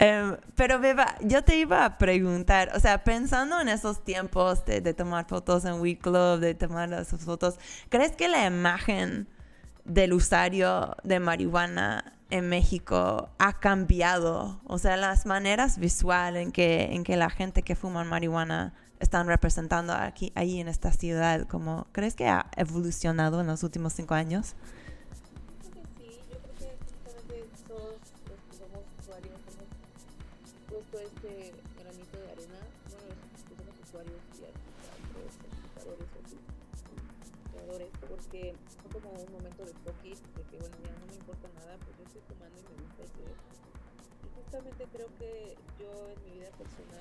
Em, 0.00 0.36
pero 0.54 0.78
Beba, 0.78 1.16
yo 1.22 1.42
te 1.42 1.58
iba 1.58 1.84
a 1.84 1.98
preguntar, 1.98 2.70
o 2.74 2.80
sea, 2.80 3.02
pensando 3.02 3.60
en 3.60 3.68
esos 3.68 4.04
tiempos 4.04 4.64
de, 4.64 4.80
de 4.80 4.94
tomar 4.94 5.26
fotos 5.26 5.64
en 5.64 5.80
Week 5.80 6.00
Club, 6.00 6.38
de 6.38 6.54
tomar 6.54 6.92
esas 6.92 7.24
fotos, 7.24 7.58
¿crees 7.88 8.12
que 8.12 8.28
la 8.28 8.46
imagen 8.46 9.26
del 9.84 10.12
usuario 10.12 10.96
de 11.02 11.18
marihuana 11.18 12.18
en 12.30 12.48
México 12.48 13.30
ha 13.38 13.58
cambiado. 13.58 14.60
O 14.64 14.78
sea, 14.78 14.96
las 14.96 15.26
maneras 15.26 15.78
visuales 15.78 16.42
en 16.42 16.52
que, 16.52 16.94
en 16.94 17.04
que 17.04 17.16
la 17.16 17.30
gente 17.30 17.62
que 17.62 17.74
fuma 17.74 18.04
marihuana 18.04 18.74
están 19.00 19.26
representando 19.26 19.92
aquí, 19.92 20.32
ahí 20.34 20.60
en 20.60 20.68
esta 20.68 20.92
ciudad. 20.92 21.46
Como, 21.46 21.86
¿Crees 21.92 22.14
que 22.14 22.28
ha 22.28 22.50
evolucionado 22.56 23.40
en 23.40 23.46
los 23.46 23.62
últimos 23.62 23.92
cinco 23.92 24.14
años? 24.14 24.54
Los 30.70 31.02
este 31.02 31.52
granito 31.78 32.18
de 32.18 32.30
arena. 32.30 32.60
Bueno, 32.90 33.08
los 33.32 33.40
somos 33.42 33.74
usuarios 33.88 34.20
y 34.34 34.38
creadores, 37.50 37.90
porque 38.08 38.54
como 38.92 39.10
un 39.12 39.32
momento 39.32 39.64
de 39.64 39.72
poquit, 39.84 40.18
de 40.34 40.42
que 40.50 40.56
bueno, 40.58 40.76
ya 40.82 40.90
no 40.98 41.06
me 41.06 41.14
importa 41.14 41.48
nada, 41.54 41.76
pues 41.78 41.96
yo 41.98 42.04
estoy 42.04 42.22
tomando 42.28 42.58
y 42.58 42.62
me 42.62 42.82
gusta. 42.82 43.04
Y 43.04 44.28
justamente 44.42 44.86
creo 44.92 45.08
que 45.18 45.56
yo 45.78 45.90
en 46.10 46.18
mi 46.24 46.30
vida 46.40 46.50
personal, 46.58 46.97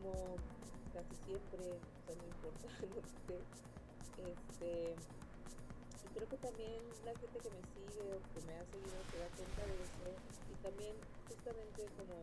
Fumo 0.00 0.36
casi 0.94 1.14
siempre, 1.26 1.76
o 1.76 2.06
sea, 2.06 2.14
no 2.16 2.24
importa 2.24 2.68
lo 2.88 3.02
que. 3.26 3.36
Este, 4.20 4.96
y 6.04 6.08
creo 6.14 6.28
que 6.28 6.36
también 6.36 6.82
la 7.04 7.14
gente 7.16 7.38
que 7.40 7.50
me 7.50 7.62
sigue 7.72 8.12
o 8.12 8.20
que 8.32 8.40
me 8.46 8.54
ha 8.56 8.64
seguido 8.66 8.96
se 9.10 9.18
da 9.18 9.28
cuenta 9.36 9.66
de 9.66 9.74
eso. 9.74 10.08
Y 10.48 10.54
también 10.62 10.96
justamente 11.28 11.86
como 11.96 12.16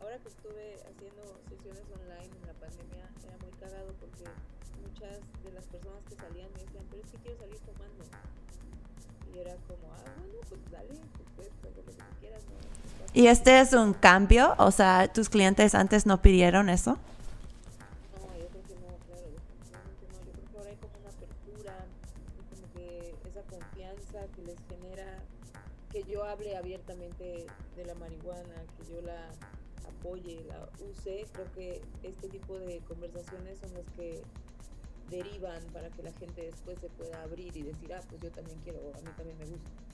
ahora 0.00 0.18
que 0.18 0.28
estuve 0.28 0.74
haciendo 0.82 1.22
sesiones 1.48 1.84
online 1.90 2.30
en 2.30 2.46
la 2.46 2.54
pandemia 2.54 3.10
era 3.24 3.38
muy 3.38 3.52
cagado 3.58 3.92
porque 3.98 4.24
muchas 4.82 5.20
de 5.42 5.52
las 5.52 5.64
personas 5.66 6.04
que 6.04 6.16
salían 6.16 6.52
me 6.52 6.62
decían, 6.62 6.86
pero 6.90 7.02
es 7.02 7.10
que 7.10 7.18
quiero 7.18 7.38
salir 7.38 7.60
tomando. 7.60 8.04
Y 9.34 9.38
era 9.38 9.56
como, 9.66 9.92
ah, 9.92 10.14
bueno, 10.18 10.38
pues 10.48 10.60
dale, 10.70 10.94
¿Y 13.12 13.28
este 13.28 13.60
es 13.60 13.72
un 13.72 13.94
cambio? 13.94 14.54
O 14.58 14.70
sea, 14.70 15.10
¿tus 15.10 15.30
clientes 15.30 15.74
antes 15.74 16.04
no 16.04 16.20
pidieron 16.20 16.68
eso? 16.68 16.98
Yo 26.16 26.24
hable 26.24 26.56
abiertamente 26.56 27.46
de 27.76 27.84
la 27.84 27.94
marihuana, 27.96 28.54
que 28.78 28.90
yo 28.90 29.02
la 29.02 29.28
apoye, 29.86 30.42
la 30.48 30.66
use, 30.88 31.26
creo 31.32 31.52
que 31.52 31.82
este 32.02 32.28
tipo 32.28 32.58
de 32.58 32.78
conversaciones 32.88 33.58
son 33.58 33.74
las 33.74 33.84
que 33.96 34.22
derivan 35.10 35.62
para 35.74 35.90
que 35.90 36.02
la 36.02 36.12
gente 36.12 36.42
después 36.42 36.78
se 36.80 36.88
pueda 36.88 37.22
abrir 37.22 37.54
y 37.54 37.64
decir, 37.64 37.92
ah, 37.92 38.00
pues 38.08 38.22
yo 38.22 38.30
también 38.30 38.58
quiero, 38.64 38.78
a 38.94 39.00
mí 39.02 39.10
también 39.16 39.36
me 39.36 39.44
gusta. 39.44 39.85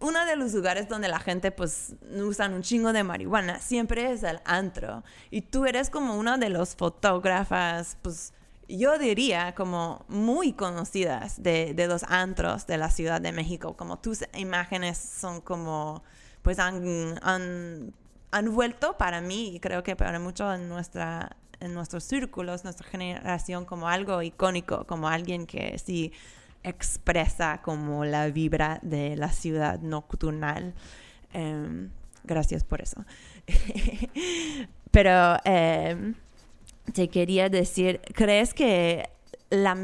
Uno 0.00 0.24
de 0.24 0.36
los 0.36 0.52
lugares 0.54 0.88
donde 0.88 1.08
la 1.08 1.20
gente 1.20 1.50
pues 1.52 1.94
usan 2.14 2.54
un 2.54 2.62
chingo 2.62 2.92
de 2.92 3.04
marihuana 3.04 3.58
siempre 3.58 4.10
es 4.12 4.22
el 4.22 4.40
antro. 4.44 5.04
Y 5.30 5.42
tú 5.42 5.66
eres 5.66 5.90
como 5.90 6.16
una 6.16 6.38
de 6.38 6.48
los 6.48 6.74
fotógrafas, 6.74 7.98
pues 8.02 8.32
yo 8.68 8.98
diría 8.98 9.54
como 9.54 10.04
muy 10.08 10.52
conocidas 10.52 11.42
de, 11.42 11.74
de 11.74 11.86
los 11.86 12.04
antros 12.04 12.66
de 12.66 12.78
la 12.78 12.90
Ciudad 12.90 13.20
de 13.20 13.32
México. 13.32 13.76
Como 13.76 13.98
tus 13.98 14.24
imágenes 14.34 14.96
son 14.98 15.40
como, 15.40 16.02
pues 16.42 16.58
han, 16.58 17.18
han 17.22 17.92
han 18.30 18.54
vuelto 18.54 18.96
para 18.96 19.20
mí 19.20 19.56
y 19.56 19.60
creo 19.60 19.82
que 19.82 19.96
para 19.96 20.18
muchos 20.18 20.54
en 20.54 20.68
nuestra 20.68 21.36
en 21.58 21.74
nuestros 21.74 22.04
círculos, 22.04 22.64
nuestra 22.64 22.88
generación, 22.88 23.66
como 23.66 23.86
algo 23.86 24.22
icónico, 24.22 24.86
como 24.86 25.08
alguien 25.08 25.46
que 25.46 25.78
sí 25.78 26.10
expresa 26.62 27.60
como 27.62 28.04
la 28.04 28.26
vibra 28.28 28.78
de 28.82 29.16
la 29.16 29.30
ciudad 29.30 29.80
nocturnal. 29.80 30.74
Em, 31.32 31.90
gracias 32.24 32.64
por 32.64 32.80
eso. 32.80 33.04
Pero 34.90 35.36
em, 35.44 36.14
te 36.92 37.08
quería 37.08 37.48
decir, 37.48 38.00
¿crees 38.14 38.54
que 38.54 39.08
la, 39.50 39.76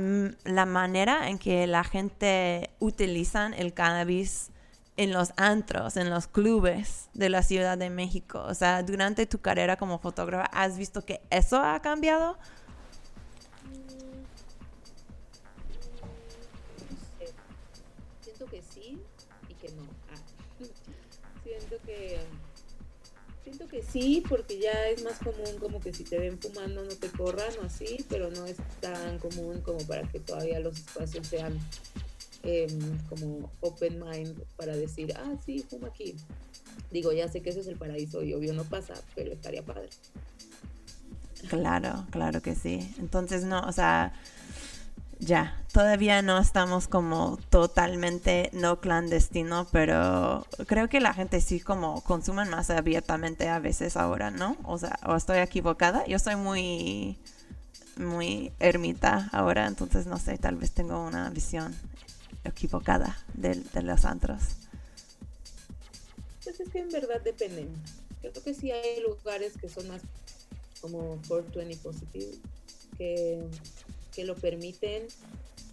la, 0.44 0.66
manera 0.66 1.28
en 1.28 1.38
que 1.38 1.66
la 1.66 1.84
gente 1.84 2.70
utiliza 2.78 3.48
el 3.56 3.72
cannabis 3.72 4.50
en 4.96 5.12
los 5.12 5.32
antros, 5.36 5.96
en 5.96 6.10
los 6.10 6.26
clubes 6.26 7.08
de 7.14 7.28
la 7.28 7.42
Ciudad 7.42 7.78
de 7.78 7.90
México? 7.90 8.42
O 8.46 8.54
sea, 8.54 8.82
durante 8.82 9.26
tu 9.26 9.40
carrera 9.40 9.76
como 9.76 9.98
fotógrafa, 9.98 10.46
¿has 10.52 10.76
visto 10.76 11.04
que 11.04 11.20
eso 11.30 11.60
ha 11.60 11.80
cambiado? 11.80 12.38
Sí, 23.82 24.22
porque 24.28 24.58
ya 24.58 24.88
es 24.88 25.02
más 25.02 25.18
común 25.18 25.58
como 25.60 25.80
que 25.80 25.92
si 25.92 26.04
te 26.04 26.18
ven 26.18 26.38
fumando 26.38 26.82
no 26.82 26.94
te 26.94 27.08
corran 27.08 27.52
o 27.62 27.66
así, 27.66 28.04
pero 28.08 28.30
no 28.30 28.46
es 28.46 28.56
tan 28.80 29.18
común 29.18 29.60
como 29.62 29.78
para 29.86 30.02
que 30.08 30.20
todavía 30.20 30.60
los 30.60 30.78
espacios 30.78 31.26
sean 31.26 31.58
em, 32.42 32.98
como 33.08 33.50
open 33.60 34.02
mind 34.02 34.42
para 34.56 34.76
decir, 34.76 35.14
ah, 35.16 35.34
sí, 35.44 35.64
fuma 35.68 35.88
aquí. 35.88 36.16
Digo, 36.90 37.12
ya 37.12 37.28
sé 37.28 37.42
que 37.42 37.50
eso 37.50 37.60
es 37.60 37.66
el 37.66 37.76
paraíso 37.76 38.22
y 38.22 38.34
obvio 38.34 38.52
no 38.52 38.64
pasa, 38.64 38.94
pero 39.14 39.32
estaría 39.32 39.64
padre. 39.64 39.88
Claro, 41.48 42.06
claro 42.10 42.40
que 42.42 42.54
sí. 42.54 42.94
Entonces, 42.98 43.44
no, 43.44 43.60
o 43.60 43.72
sea, 43.72 44.12
ya, 45.18 45.56
todavía 45.72 46.20
no 46.22 46.38
estamos 46.38 46.88
como 46.88 47.38
totalmente 47.48 48.50
no 48.52 48.80
clandestino, 48.80 49.66
pero 49.72 50.46
creo 50.66 50.88
que 50.88 51.00
la 51.00 51.14
gente 51.14 51.40
sí 51.40 51.60
como 51.60 52.02
consumen 52.02 52.50
más 52.50 52.70
abiertamente 52.70 53.48
a 53.48 53.58
veces 53.58 53.96
ahora, 53.96 54.30
¿no? 54.30 54.56
O 54.64 54.78
sea, 54.78 54.98
o 55.06 55.16
estoy 55.16 55.38
equivocada, 55.38 56.04
yo 56.06 56.18
soy 56.18 56.36
muy, 56.36 57.18
muy 57.96 58.52
ermita 58.58 59.30
ahora, 59.32 59.66
entonces 59.66 60.06
no 60.06 60.18
sé, 60.18 60.36
tal 60.38 60.56
vez 60.56 60.72
tengo 60.72 61.02
una 61.04 61.30
visión 61.30 61.74
equivocada 62.44 63.16
de, 63.34 63.54
de 63.54 63.82
los 63.82 64.04
antros. 64.04 64.42
Pues 66.44 66.60
es 66.60 66.68
que 66.68 66.78
en 66.78 66.90
verdad 66.90 67.20
depende. 67.22 67.68
Creo 68.20 68.32
que 68.32 68.54
sí 68.54 68.70
hay 68.70 69.00
lugares 69.00 69.54
que 69.58 69.68
son 69.68 69.88
más 69.88 70.02
como 70.80 71.18
420 71.26 71.76
positive, 71.78 72.32
que 72.98 73.42
que 74.16 74.24
lo 74.24 74.34
permiten. 74.34 75.06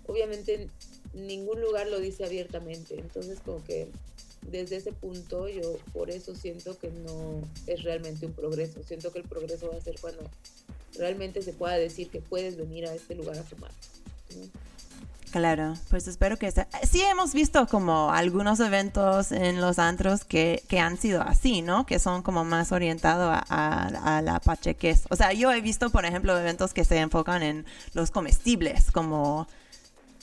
Obviamente 0.06 0.70
ningún 1.14 1.62
lugar 1.62 1.88
lo 1.88 2.00
dice 2.00 2.26
abiertamente, 2.26 3.00
entonces 3.00 3.40
como 3.40 3.64
que 3.64 3.88
desde 4.52 4.76
ese 4.76 4.92
punto 4.92 5.48
yo 5.48 5.78
por 5.94 6.10
eso 6.10 6.36
siento 6.36 6.78
que 6.78 6.90
no 6.90 7.42
es 7.68 7.84
realmente 7.84 8.26
un 8.26 8.34
progreso, 8.34 8.84
siento 8.84 9.12
que 9.14 9.20
el 9.20 9.26
progreso 9.26 9.70
va 9.72 9.78
a 9.78 9.82
ser 9.82 9.96
cuando 10.02 10.30
realmente 10.98 11.42
se 11.42 11.54
pueda 11.54 11.78
decir 11.78 12.10
que 12.10 12.20
puedes 12.20 12.58
venir 12.58 12.86
a 12.86 12.94
este 12.94 13.16
lugar 13.16 13.38
a 13.38 13.44
fumar. 13.44 13.72
Claro, 15.34 15.74
pues 15.90 16.08
espero 16.08 16.38
que 16.38 16.52
sea. 16.52 16.68
Sí 16.88 17.02
hemos 17.02 17.34
visto 17.34 17.66
como 17.66 18.12
algunos 18.12 18.60
eventos 18.60 19.32
en 19.32 19.62
los 19.62 19.80
antros 19.80 20.26
que, 20.26 20.62
que 20.68 20.80
han 20.80 20.96
sido 20.96 21.24
así, 21.24 21.64
¿no? 21.64 21.88
Que 21.88 21.98
son 21.98 22.22
como 22.22 22.46
más 22.46 22.72
orientados 22.72 23.36
a, 23.50 24.18
a, 24.18 24.22
la 24.22 24.40
pacheques. 24.40 25.08
O 25.10 25.16
sea, 25.16 25.34
yo 25.34 25.52
he 25.52 25.60
visto, 25.60 25.90
por 25.90 26.06
ejemplo, 26.06 26.38
eventos 26.38 26.76
que 26.76 26.86
se 26.86 27.00
enfocan 27.00 27.42
en 27.42 27.66
los 27.96 28.12
comestibles, 28.12 28.92
como, 28.92 29.48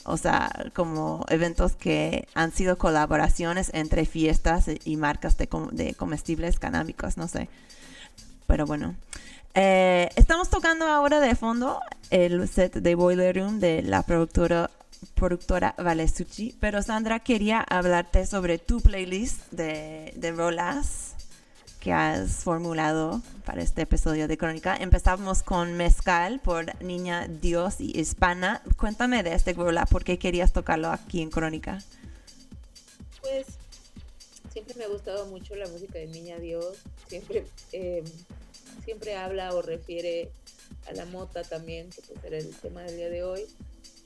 o 0.05 0.15
sea, 0.15 0.49
como 0.73 1.25
eventos 1.27 1.73
que 1.73 2.25
han 2.33 2.53
sido 2.53 2.77
colaboraciones 2.77 3.69
entre 3.73 4.05
fiestas 4.05 4.67
y 4.85 4.95
marcas 4.95 5.37
de, 5.37 5.49
de 5.73 5.93
comestibles 5.93 6.57
canábicos, 6.57 7.17
no 7.17 7.27
sé. 7.27 7.49
Pero 8.47 8.65
bueno. 8.65 8.95
Eh, 9.55 10.07
estamos 10.15 10.49
tocando 10.49 10.85
ahora 10.87 11.19
de 11.19 11.35
fondo 11.35 11.81
el 12.09 12.47
set 12.47 12.75
de 12.75 12.95
Boiler 12.95 13.35
Room 13.35 13.59
de 13.59 13.81
la 13.81 14.03
productora 14.03 14.71
productora 15.15 15.75
Valesucci, 15.77 16.55
pero 16.59 16.81
Sandra 16.81 17.19
quería 17.19 17.61
hablarte 17.61 18.25
sobre 18.25 18.57
tu 18.57 18.81
playlist 18.81 19.51
de, 19.51 20.13
de 20.15 20.31
rolas 20.31 21.15
que 21.79 21.91
has 21.91 22.43
formulado 22.43 23.21
para 23.43 23.63
este 23.63 23.81
episodio 23.81 24.27
de 24.27 24.37
Crónica. 24.37 24.77
Empezamos 24.77 25.41
con 25.41 25.73
Mezcal 25.73 26.39
por 26.39 26.81
Niña 26.83 27.27
Dios 27.27 27.81
y 27.81 27.99
Hispana. 27.99 28.61
Cuéntame 28.77 29.23
de 29.23 29.33
este 29.33 29.53
rola, 29.53 29.87
¿por 29.87 30.03
qué 30.03 30.19
querías 30.19 30.53
tocarlo 30.53 30.89
aquí 30.89 31.21
en 31.21 31.31
Crónica? 31.31 31.83
Pues 33.21 33.47
siempre 34.53 34.75
me 34.75 34.83
ha 34.83 34.89
gustado 34.89 35.25
mucho 35.25 35.55
la 35.55 35.67
música 35.67 35.97
de 35.97 36.05
Niña 36.07 36.37
Dios, 36.37 36.77
siempre, 37.07 37.45
eh, 37.71 38.03
siempre 38.85 39.15
habla 39.15 39.53
o 39.55 39.63
refiere 39.63 40.29
a 40.87 40.93
la 40.93 41.05
mota 41.05 41.41
también, 41.41 41.89
que 41.89 42.01
pues 42.01 42.23
era 42.23 42.37
el 42.37 42.55
tema 42.55 42.81
del 42.83 42.97
día 42.97 43.09
de 43.09 43.23
hoy 43.23 43.47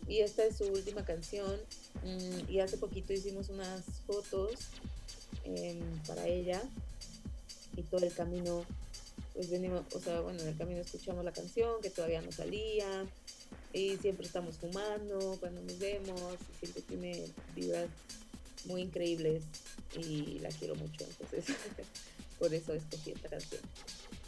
y 0.07 0.19
esta 0.19 0.43
es 0.45 0.57
su 0.57 0.65
última 0.65 1.03
canción 1.03 1.59
mm, 2.03 2.51
y 2.51 2.59
hace 2.59 2.77
poquito 2.77 3.13
hicimos 3.13 3.49
unas 3.49 3.83
fotos 4.05 4.51
em, 5.43 5.79
para 6.07 6.27
ella 6.27 6.61
y 7.75 7.81
todo 7.83 8.05
el 8.05 8.13
camino 8.13 8.65
pues 9.33 9.49
venimos, 9.49 9.83
o 9.93 9.99
sea, 9.99 10.21
bueno, 10.21 10.41
en 10.41 10.47
el 10.47 10.57
camino 10.57 10.79
escuchamos 10.79 11.25
la 11.25 11.33
canción 11.33 11.81
que 11.81 11.89
todavía 11.89 12.21
no 12.21 12.31
salía 12.31 13.05
y 13.73 13.97
siempre 13.97 14.25
estamos 14.25 14.55
fumando 14.55 15.37
cuando 15.41 15.61
nos 15.61 15.77
vemos, 15.77 16.37
siempre 16.59 16.81
tiene 16.83 17.25
vibras 17.53 17.89
muy 18.65 18.81
increíbles 18.81 19.43
y 19.97 20.39
la 20.39 20.49
quiero 20.49 20.75
mucho, 20.75 21.05
entonces 21.05 21.53
por 22.39 22.53
eso 22.53 22.73
escogí 22.73 23.11
esta 23.11 23.29
canción. 23.29 23.61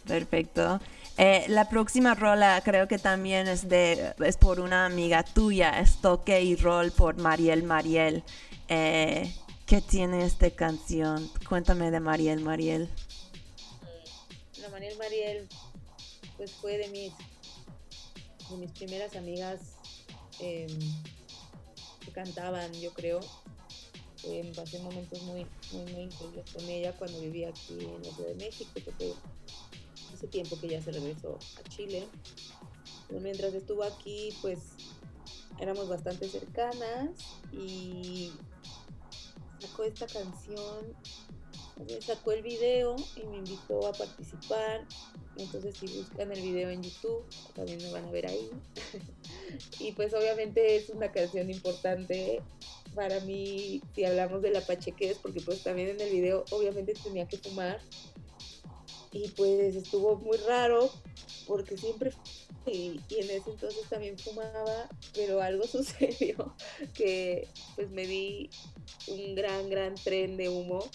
Perfecto. 0.08 0.80
Eh, 1.18 1.46
la 1.48 1.68
próxima 1.68 2.14
rola 2.14 2.62
creo 2.64 2.88
que 2.88 3.00
también 3.00 3.48
es 3.48 3.68
de 3.68 4.14
es 4.24 4.38
por 4.38 4.60
una 4.60 4.86
amiga 4.86 5.24
tuya, 5.24 5.80
es 5.80 6.00
Toque 6.00 6.44
y 6.44 6.56
Roll 6.56 6.92
por 6.92 7.18
Mariel 7.18 7.64
Mariel. 7.64 8.24
Eh, 8.70 9.34
¿Qué 9.66 9.82
tiene 9.82 10.24
esta 10.24 10.50
canción? 10.52 11.30
Cuéntame 11.50 11.90
de 11.90 12.00
Mariel 12.00 12.42
Mariel. 12.42 12.88
La 14.62 14.70
Mariel 14.70 14.98
Mariel 14.98 15.48
pues 16.38 16.52
fue 16.52 16.78
de 16.78 16.88
mis 16.90 17.14
de 18.50 18.58
mis 18.58 18.72
primeras 18.72 19.16
amigas 19.16 19.60
em, 20.40 20.68
que 22.06 22.12
cantaban, 22.12 22.72
yo 22.74 22.94
creo. 22.94 23.20
Eh, 24.24 24.52
pasé 24.56 24.80
momentos 24.80 25.22
muy, 25.24 25.46
muy, 25.72 25.92
muy 25.94 26.02
increíbles 26.04 26.52
con 26.52 26.64
ella 26.70 26.94
cuando 26.94 27.20
vivía 27.22 27.50
aquí 27.50 27.78
en 27.80 28.04
la 28.04 28.12
Ciudad 28.14 28.30
de 28.30 28.36
México, 28.36 28.72
porque 28.86 29.14
hace 30.18 30.28
tiempo 30.28 30.60
que 30.60 30.68
ya 30.68 30.82
se 30.82 30.92
regresó 30.92 31.38
a 31.60 31.70
Chile. 31.70 32.08
Pero 33.08 33.22
mientras 33.22 33.54
estuvo 33.54 33.84
aquí, 33.84 34.34
pues 34.42 34.60
éramos 35.60 35.88
bastante 35.88 36.28
cercanas 36.28 37.12
y 37.52 38.32
sacó 39.60 39.84
esta 39.84 40.08
canción, 40.08 40.96
sacó 42.02 42.32
el 42.32 42.42
video 42.42 42.96
y 43.16 43.28
me 43.28 43.38
invitó 43.38 43.88
a 43.88 43.94
participar. 43.94 44.88
Entonces 45.38 45.78
si 45.78 45.86
buscan 45.86 46.32
el 46.32 46.42
video 46.42 46.70
en 46.72 46.82
YouTube, 46.82 47.24
también 47.54 47.78
me 47.84 47.92
van 47.92 48.06
a 48.06 48.12
ver 48.12 48.26
ahí. 48.26 48.50
y 49.80 49.92
pues 49.92 50.16
obviamente 50.16 50.78
es 50.78 50.90
una 50.90 51.12
canción 51.12 51.52
importante 51.52 52.42
para 52.96 53.20
mí 53.20 53.84
si 53.94 54.04
hablamos 54.04 54.42
de 54.42 54.50
la 54.50 54.62
pachequez, 54.62 55.20
porque 55.20 55.42
pues 55.42 55.62
también 55.62 55.90
en 55.90 56.02
el 56.02 56.10
video 56.10 56.44
obviamente 56.50 56.94
tenía 56.94 57.28
que 57.28 57.38
fumar 57.38 57.80
y 59.12 59.30
pues 59.30 59.76
estuvo 59.76 60.16
muy 60.18 60.38
raro 60.38 60.90
porque 61.48 61.78
siempre 61.78 62.12
y, 62.68 63.00
en 63.10 63.30
ese 63.30 63.50
entonces 63.50 63.88
también 63.90 64.18
fumaba, 64.20 64.90
pero 65.14 65.42
algo 65.42 65.64
sucedió 65.68 66.56
que 66.94 67.48
pues 67.76 67.90
me 67.90 68.06
di 68.06 68.50
un 69.08 69.36
gran, 69.36 69.70
gran 69.70 69.96
tren 69.96 70.38
de 70.38 70.50
humo 70.50 70.86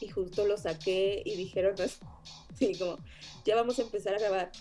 y 0.00 0.08
justo 0.08 0.46
lo 0.46 0.56
saqué 0.56 1.22
y 1.24 1.36
dijeron 1.36 1.74
así 1.80 2.78
como, 2.78 2.98
ya 3.44 3.56
vamos 3.56 3.78
a 3.78 3.82
empezar 3.82 4.14
a 4.14 4.18
grabar. 4.18 4.52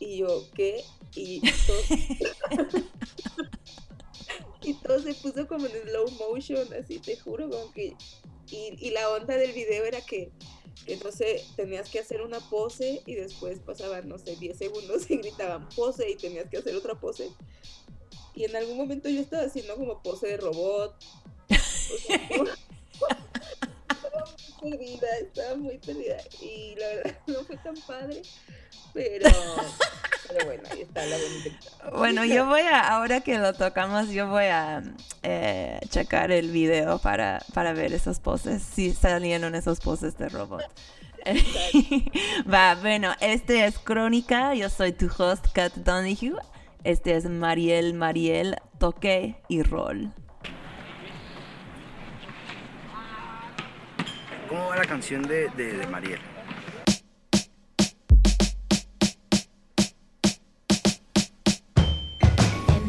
Y 0.00 0.18
yo, 0.18 0.44
¿qué? 0.54 0.84
Y 1.14 1.40
todo, 1.40 2.78
y 4.62 4.74
todo 4.74 5.02
se 5.02 5.14
puso 5.14 5.46
como 5.48 5.66
en 5.66 5.72
slow 5.72 6.10
motion, 6.12 6.68
así 6.74 6.98
te 6.98 7.16
juro, 7.16 7.50
como 7.50 7.72
que... 7.72 7.96
Y, 8.50 8.76
y 8.78 8.90
la 8.90 9.10
onda 9.10 9.36
del 9.36 9.52
video 9.52 9.84
era 9.84 10.00
que 10.00 10.32
entonces 10.86 11.44
tenías 11.56 11.88
que 11.88 12.00
hacer 12.00 12.22
una 12.22 12.40
pose 12.40 13.02
y 13.06 13.14
después 13.14 13.58
pasaban, 13.60 14.08
no 14.08 14.18
sé, 14.18 14.36
10 14.36 14.56
segundos 14.56 15.10
y 15.10 15.16
gritaban 15.16 15.68
pose 15.70 16.10
y 16.10 16.16
tenías 16.16 16.48
que 16.48 16.58
hacer 16.58 16.74
otra 16.76 16.94
pose. 16.94 17.30
Y 18.34 18.44
en 18.44 18.54
algún 18.56 18.76
momento 18.76 19.08
yo 19.08 19.20
estaba 19.20 19.44
haciendo 19.44 19.74
como 19.76 20.02
pose 20.02 20.28
de 20.28 20.36
robot. 20.36 20.94
perdida, 24.60 25.18
estaba 25.18 25.56
muy 25.56 25.78
perdida. 25.78 26.18
Y 26.40 26.74
la 26.76 26.86
verdad 26.88 27.18
no 27.26 27.44
fue 27.44 27.56
tan 27.58 27.76
padre, 27.86 28.22
pero, 28.92 29.28
pero 30.28 30.46
bueno, 30.46 30.62
ahí 30.70 30.82
está 30.82 31.04
la 31.06 31.16
bonita. 31.16 31.96
Bueno, 31.96 32.24
yo 32.24 32.46
voy 32.46 32.60
a, 32.60 32.88
ahora 32.88 33.20
que 33.20 33.38
lo 33.38 33.52
tocamos, 33.54 34.10
yo 34.10 34.28
voy 34.28 34.44
a 34.44 34.82
eh, 35.22 35.80
checar 35.88 36.30
el 36.30 36.50
video 36.50 36.98
para, 36.98 37.40
para 37.54 37.72
ver 37.72 37.92
esos 37.92 38.20
poses, 38.20 38.62
si 38.62 38.92
salieron 38.92 39.54
esos 39.54 39.80
poses 39.80 40.16
de 40.18 40.28
robot. 40.28 40.64
Va, 42.52 42.74
bueno, 42.76 43.12
este 43.20 43.64
es 43.64 43.78
Crónica, 43.78 44.54
yo 44.54 44.68
soy 44.70 44.92
tu 44.92 45.10
host, 45.16 45.46
Kat 45.52 45.74
Donahue. 45.74 46.36
Este 46.84 47.16
es 47.16 47.28
Mariel, 47.28 47.94
Mariel, 47.94 48.56
Toque 48.78 49.36
y 49.48 49.62
Rol. 49.62 50.12
¿Cómo 54.48 54.68
va 54.68 54.76
la 54.76 54.84
canción 54.84 55.22
de, 55.22 55.48
de, 55.50 55.72
de 55.74 55.86
Mariel? 55.88 56.20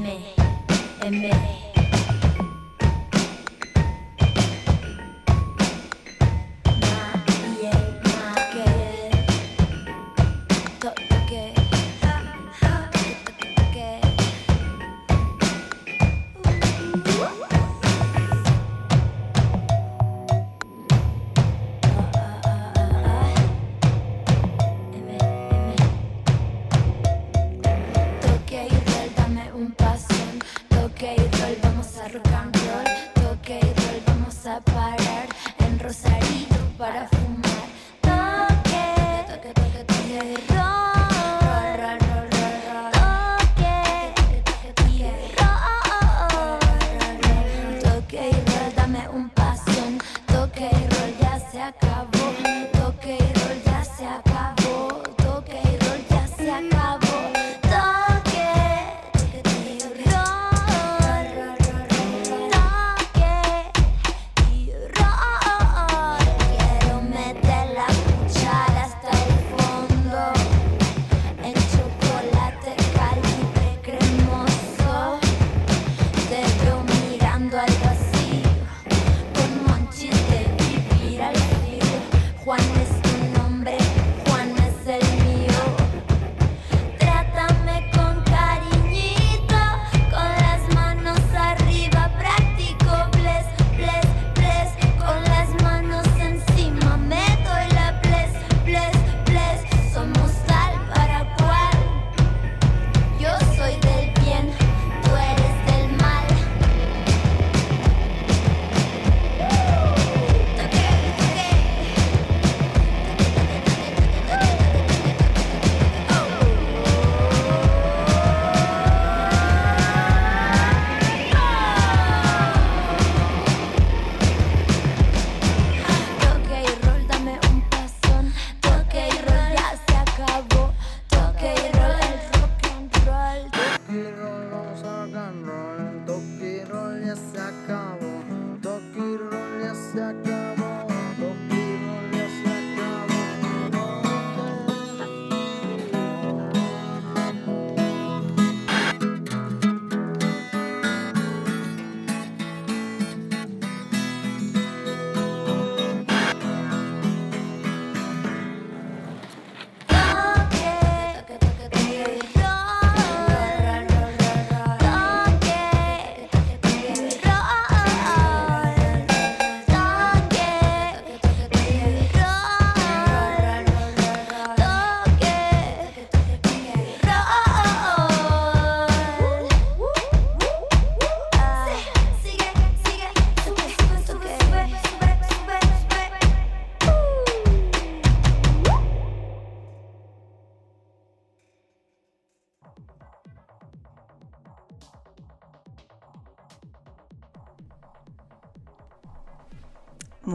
aimé, 0.10 0.34
aimé. 1.06 1.59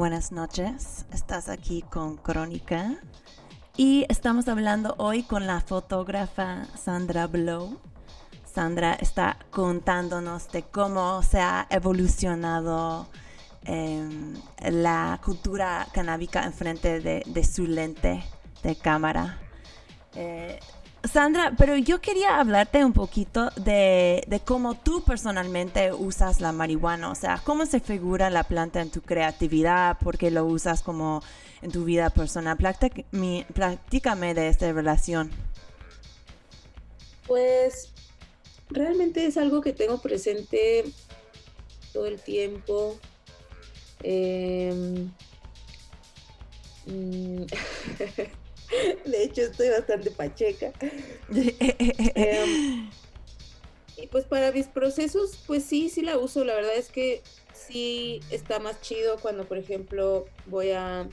Buenas 0.04 0.32
noches, 0.32 1.06
estás 1.14 1.48
aquí 1.48 1.80
con 1.80 2.18
Crónica 2.18 2.96
y 3.74 4.04
estamos 4.10 4.48
hablando 4.48 4.94
hoy 4.98 5.22
con 5.22 5.46
la 5.46 5.62
fotógrafa 5.62 6.66
Sandra 6.76 7.26
Blow. 7.26 7.80
Sandra 8.44 8.92
está 9.00 9.38
contándonos 9.50 10.52
de 10.52 10.62
cómo 10.62 11.22
se 11.22 11.40
ha 11.40 11.66
evolucionado 11.70 13.08
em, 13.64 14.34
la 14.70 15.18
cultura 15.24 15.86
canábica 15.94 16.44
enfrente 16.44 17.00
de, 17.00 17.22
de 17.24 17.42
su 17.42 17.66
lente 17.66 18.22
de 18.62 18.76
cámara. 18.76 19.38
Eh, 20.16 20.60
Sandra, 21.10 21.52
pero 21.58 21.76
yo 21.76 22.00
quería 22.00 22.40
hablarte 22.40 22.84
un 22.84 22.94
poquito 22.94 23.50
de, 23.56 24.24
de 24.26 24.40
cómo 24.40 24.74
tú 24.74 25.02
personalmente 25.04 25.92
usas 25.92 26.40
la 26.40 26.52
marihuana, 26.52 27.10
o 27.10 27.14
sea, 27.14 27.40
cómo 27.44 27.66
se 27.66 27.80
figura 27.80 28.30
la 28.30 28.44
planta 28.44 28.80
en 28.80 28.90
tu 28.90 29.02
creatividad, 29.02 29.98
por 29.98 30.16
qué 30.16 30.30
lo 30.30 30.46
usas 30.46 30.82
como 30.82 31.22
en 31.60 31.70
tu 31.70 31.84
vida 31.84 32.10
personal. 32.10 32.56
Platícame 32.56 34.34
de 34.34 34.48
esta 34.48 34.72
relación. 34.72 35.30
Pues 37.26 37.92
realmente 38.70 39.26
es 39.26 39.36
algo 39.36 39.60
que 39.60 39.72
tengo 39.72 40.00
presente 40.00 40.84
todo 41.92 42.06
el 42.06 42.20
tiempo. 42.20 42.98
Em, 44.02 45.10
mm, 46.86 47.44
de 49.04 49.24
hecho, 49.24 49.42
estoy 49.42 49.68
bastante 49.70 50.10
pacheca. 50.10 50.72
Em, 52.14 52.90
y 53.96 54.06
pues 54.08 54.24
para 54.24 54.52
mis 54.52 54.66
procesos, 54.66 55.38
pues 55.46 55.64
sí, 55.64 55.88
sí 55.88 56.02
la 56.02 56.18
uso. 56.18 56.44
La 56.44 56.54
verdad 56.54 56.76
es 56.76 56.88
que 56.88 57.22
sí 57.52 58.20
está 58.30 58.58
más 58.58 58.80
chido 58.80 59.18
cuando, 59.18 59.44
por 59.44 59.58
ejemplo, 59.58 60.26
voy 60.46 60.70
a 60.70 61.08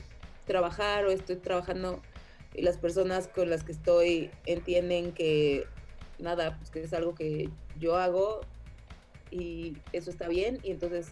trabajar 0.46 1.06
o 1.06 1.10
estoy 1.10 1.36
trabajando 1.36 2.02
y 2.54 2.62
las 2.62 2.76
personas 2.76 3.28
con 3.28 3.48
las 3.48 3.64
que 3.64 3.72
estoy 3.72 4.30
entienden 4.46 5.12
que 5.12 5.66
nada, 6.18 6.56
pues 6.58 6.70
que 6.70 6.82
es 6.82 6.92
algo 6.92 7.14
que 7.14 7.50
yo 7.78 7.96
hago 7.96 8.40
y 9.30 9.74
eso 9.92 10.10
está 10.10 10.28
bien 10.28 10.58
y 10.62 10.70
entonces 10.70 11.08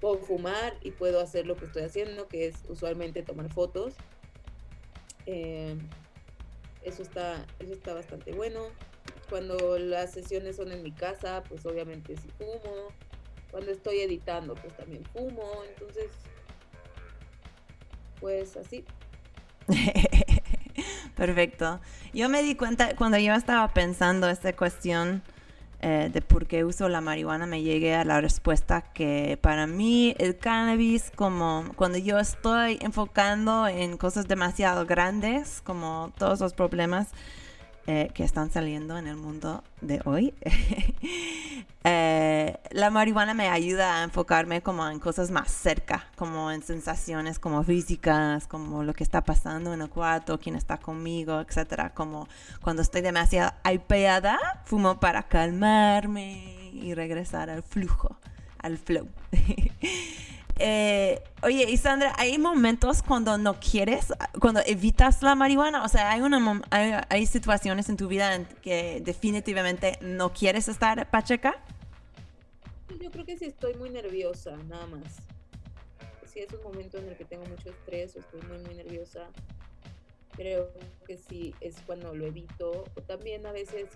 puedo 0.00 0.18
fumar 0.18 0.74
y 0.82 0.92
puedo 0.92 1.20
hacer 1.20 1.46
lo 1.46 1.56
que 1.56 1.64
estoy 1.64 1.82
haciendo, 1.82 2.28
que 2.28 2.46
es 2.46 2.56
usualmente 2.68 3.22
tomar 3.22 3.52
fotos. 3.52 3.94
Eh, 5.26 5.76
eso, 6.82 7.02
está, 7.02 7.44
eso 7.58 7.72
está 7.72 7.94
bastante 7.94 8.32
bueno. 8.32 8.60
Cuando 9.28 9.78
las 9.78 10.12
sesiones 10.12 10.56
son 10.56 10.70
en 10.70 10.82
mi 10.82 10.92
casa, 10.92 11.42
pues 11.48 11.66
obviamente 11.66 12.16
sí 12.16 12.28
fumo. 12.38 12.88
Cuando 13.50 13.70
estoy 13.72 14.00
editando, 14.00 14.54
pues 14.54 14.76
también 14.76 15.04
fumo. 15.06 15.62
Entonces, 15.68 16.10
pues 18.20 18.56
así. 18.56 18.84
Perfecto. 21.16 21.80
Yo 22.12 22.28
me 22.28 22.42
di 22.42 22.54
cuenta 22.54 22.94
cuando 22.94 23.18
yo 23.18 23.34
estaba 23.34 23.72
pensando 23.72 24.28
esta 24.28 24.54
cuestión 24.54 25.22
eh, 25.80 26.10
de 26.12 26.22
por 26.22 26.46
qué 26.46 26.64
uso 26.64 26.88
la 26.88 27.00
marihuana, 27.00 27.46
me 27.46 27.62
llegué 27.62 27.94
a 27.94 28.04
la 28.04 28.20
respuesta 28.20 28.80
que 28.80 29.38
para 29.40 29.66
mí 29.66 30.14
el 30.18 30.36
cannabis, 30.36 31.12
como 31.14 31.64
cuando 31.76 31.98
yo 31.98 32.18
estoy 32.18 32.78
enfocando 32.80 33.66
en 33.68 33.96
cosas 33.96 34.26
demasiado 34.26 34.86
grandes, 34.86 35.60
como 35.62 36.12
todos 36.18 36.40
los 36.40 36.54
problemas, 36.54 37.08
eh, 37.86 38.10
que 38.14 38.24
están 38.24 38.50
saliendo 38.50 38.98
en 38.98 39.06
el 39.06 39.16
mundo 39.16 39.62
de 39.80 40.00
hoy. 40.04 40.34
Eh, 41.88 42.58
la 42.72 42.90
marihuana 42.90 43.32
me 43.32 43.48
ayuda 43.48 44.00
a 44.00 44.02
enfocarme 44.02 44.60
como 44.60 44.88
en 44.88 44.98
cosas 44.98 45.30
más 45.30 45.52
cerca, 45.52 46.08
como 46.16 46.50
en 46.50 46.64
sensaciones 46.64 47.38
como 47.38 47.62
físicas, 47.62 48.48
como 48.48 48.82
lo 48.82 48.92
que 48.92 49.04
está 49.04 49.22
pasando 49.22 49.72
en 49.72 49.82
el 49.82 49.88
cuarto, 49.88 50.40
quién 50.40 50.56
está 50.56 50.78
conmigo, 50.78 51.40
etcétera. 51.40 51.94
Como 51.94 52.26
cuando 52.60 52.82
estoy 52.82 53.02
demasiado 53.02 53.52
hypeada, 53.64 54.36
fumo 54.64 54.98
para 54.98 55.28
calmarme 55.28 56.72
y 56.72 56.92
regresar 56.92 57.50
al 57.50 57.62
flujo, 57.62 58.16
al 58.58 58.78
flow. 58.78 59.06
Eh, 60.58 61.22
oye, 61.42 61.70
Isandra, 61.70 62.14
¿hay 62.16 62.38
momentos 62.38 63.02
cuando 63.02 63.36
no 63.36 63.60
quieres, 63.60 64.12
cuando 64.40 64.60
evitas 64.64 65.22
la 65.22 65.34
marihuana? 65.34 65.84
O 65.84 65.88
sea, 65.88 66.10
¿hay, 66.10 66.22
una, 66.22 66.62
hay, 66.70 67.26
situaciones 67.26 67.90
en 67.90 67.98
tu 67.98 68.08
vida 68.08 68.34
en 68.34 68.46
que 68.62 69.02
definitivamente 69.04 69.98
no 70.00 70.32
quieres 70.32 70.68
estar 70.68 71.10
pacheca? 71.10 71.62
Yo 73.00 73.10
creo 73.10 73.26
que 73.26 73.36
si 73.36 73.44
estoy 73.44 73.74
muy 73.74 73.90
nerviosa, 73.90 74.56
nada 74.68 74.86
más. 74.86 75.16
Si 76.26 76.40
es 76.40 76.50
un 76.52 76.62
momento 76.62 76.98
en 76.98 77.08
el 77.08 77.16
que 77.16 77.26
tengo 77.26 77.44
mucho 77.46 77.70
estrés 77.70 78.16
o 78.16 78.20
estoy 78.20 78.40
muy, 78.42 78.58
muy 78.58 78.74
nerviosa, 78.74 79.28
creo 80.32 80.70
que 81.06 81.18
sí 81.18 81.54
es 81.60 81.76
cuando 81.84 82.14
lo 82.14 82.26
evito. 82.26 82.84
O 82.94 83.02
también 83.02 83.44
a 83.44 83.52
veces, 83.52 83.88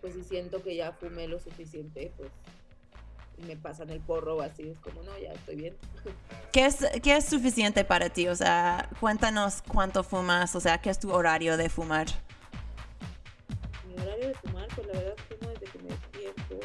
pues 0.00 0.14
si 0.14 0.22
siento 0.22 0.62
que 0.62 0.76
ya 0.76 0.92
fumé 0.92 1.26
lo 1.26 1.40
suficiente, 1.40 2.12
pues 2.16 2.30
me 3.40 3.56
pasan 3.56 3.90
el 3.90 4.00
porro 4.00 4.36
o 4.36 4.42
así, 4.42 4.68
es 4.68 4.78
como, 4.78 5.02
no, 5.02 5.18
ya 5.18 5.32
estoy 5.32 5.56
bien. 5.56 5.76
¿Qué 6.52 6.66
es, 6.66 6.78
¿Qué 7.02 7.16
es 7.16 7.24
suficiente 7.26 7.84
para 7.84 8.10
ti? 8.10 8.28
O 8.28 8.36
sea, 8.36 8.88
cuéntanos 9.00 9.62
cuánto 9.62 10.02
fumas, 10.02 10.54
o 10.54 10.60
sea, 10.60 10.78
¿qué 10.78 10.90
es 10.90 10.98
tu 10.98 11.12
horario 11.12 11.56
de 11.56 11.68
fumar? 11.68 12.06
Mi 13.86 13.94
horario 14.02 14.28
de 14.28 14.34
fumar, 14.34 14.68
pues 14.74 14.86
la 14.86 14.92
verdad 14.94 15.16
fumo 15.28 15.50
desde 15.50 15.66
que 15.66 15.78
me 15.78 15.88
despierto. 15.88 16.60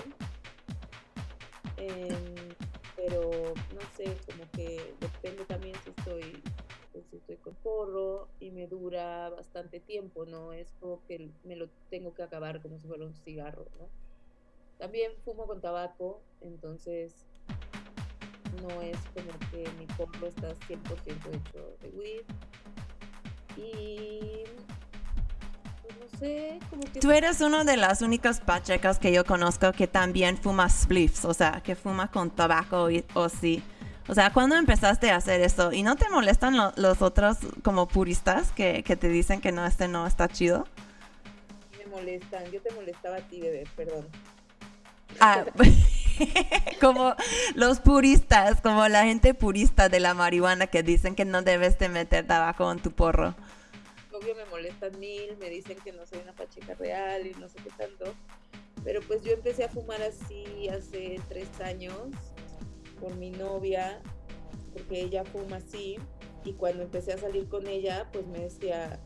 Em, 1.77 2.55
pero 2.95 3.53
no 3.73 3.81
sé, 3.95 4.17
como 4.25 4.49
que 4.51 4.93
depende 4.99 5.45
también 5.45 5.75
si 5.83 5.89
estoy 5.89 6.41
pues, 6.95 7.05
si 7.11 7.17
estoy 7.17 7.35
con 7.35 7.53
porro 7.55 8.29
y 8.39 8.51
me 8.51 8.67
dura 8.67 9.29
bastante 9.29 9.81
tiempo, 9.81 10.25
no 10.25 10.53
es 10.53 10.71
como 10.79 11.05
que 11.07 11.29
me 11.43 11.57
lo 11.57 11.67
tengo 11.89 12.13
que 12.13 12.23
acabar 12.23 12.61
como 12.61 12.79
si 12.79 12.88
fuera 12.88 13.03
un 13.03 13.13
cigarro, 13.13 13.65
¿no? 13.77 13.89
También 14.77 15.11
fumo 15.23 15.47
con 15.47 15.61
tabaco, 15.61 16.21
entonces 16.41 17.13
no 18.61 18.81
es 18.81 18.97
como 19.13 19.31
que 19.51 19.69
mi 19.77 19.88
compro 19.95 20.27
está 20.27 20.53
100% 20.67 20.77
hecho 21.07 21.77
de 21.81 21.89
weed. 21.89 22.21
Y 23.57 24.43
pues 25.81 25.97
no 25.99 26.19
sé, 26.19 26.59
como 26.69 26.81
que... 26.81 26.99
Tú 26.99 27.11
eres 27.11 27.41
una 27.41 27.63
de 27.63 27.77
las 27.77 28.01
únicas 28.01 28.41
pachecas 28.41 28.99
que 28.99 29.13
yo 29.13 29.25
conozco 29.25 29.71
que 29.71 29.88
también 29.88 30.38
fuma 30.38 30.69
spliffs, 30.69 31.25
o 31.25 31.33
sea, 31.33 31.61
que 31.63 31.75
fuma 31.75 32.11
con 32.11 32.31
tabaco 32.31 32.89
o 33.13 33.29
sí. 33.29 33.63
O 34.07 34.13
sea, 34.13 34.31
¿cuándo 34.31 34.55
empezaste 34.55 35.09
a 35.09 35.15
hacer 35.15 35.41
eso? 35.41 35.71
¿Y 35.71 35.81
no 35.81 35.95
te 35.95 36.09
molestan 36.09 36.55
los 36.75 37.01
otros 37.01 37.38
como 37.63 37.88
puristas 37.88 38.51
que, 38.51 38.83
que, 38.83 38.95
te 38.95 39.09
dicen 39.09 39.41
que 39.41 39.51
no, 39.51 39.65
este 39.65 39.88
no 39.88 40.05
está 40.05 40.27
chido? 40.27 40.67
Me 41.79 41.88
molestan, 41.88 42.43
yo 42.51 42.61
te 42.61 42.71
molestaba 42.75 43.17
a 43.17 43.21
ti, 43.21 43.41
bebé, 43.41 43.63
perdón. 43.75 44.05
Ah, 45.19 45.45
como 46.82 47.15
los 47.56 47.80
puristas, 47.80 48.62
como 48.62 48.88
la 48.88 49.04
gente 49.04 49.34
purista 49.34 49.89
de 49.89 49.99
la 49.99 50.13
marihuana 50.13 50.67
que 50.67 50.84
dicen 50.84 51.15
que 51.15 51.25
no 51.25 51.41
debes 51.41 51.78
de 51.80 51.89
meter 51.89 52.28
tabaco 52.28 52.71
en 52.71 52.80
tu 52.80 52.91
porro. 52.91 53.36
Obvio 54.12 54.36
me 54.36 54.45
molestan 54.45 54.97
mil, 54.99 55.36
me 55.38 55.49
dicen 55.49 55.78
que 55.84 55.91
no 55.91 56.06
soy 56.06 56.19
una 56.19 56.34
pacheca 56.34 56.73
real 56.75 57.28
y 57.28 57.32
no 57.39 57.49
sé 57.49 57.58
qué 57.63 57.69
tanto. 57.78 58.13
Pero 58.84 59.01
pues 59.01 59.23
yo 59.23 59.32
empecé 59.32 59.65
a 59.65 59.69
fumar 59.69 60.01
así 60.01 60.69
hace 60.69 61.19
tres 61.28 61.49
años 61.60 61.97
con 62.99 63.19
mi 63.19 63.32
novia, 63.32 63.99
porque 64.73 65.01
ella 65.01 65.23
fuma 65.25 65.58
así. 65.58 65.97
Y 66.43 66.54
cuando 66.54 66.84
empecé 66.84 67.13
a 67.13 67.17
salir 67.17 67.49
con 67.49 67.67
ella, 67.67 68.08
pues 68.13 68.25
me 68.28 68.39
decía, 68.39 68.99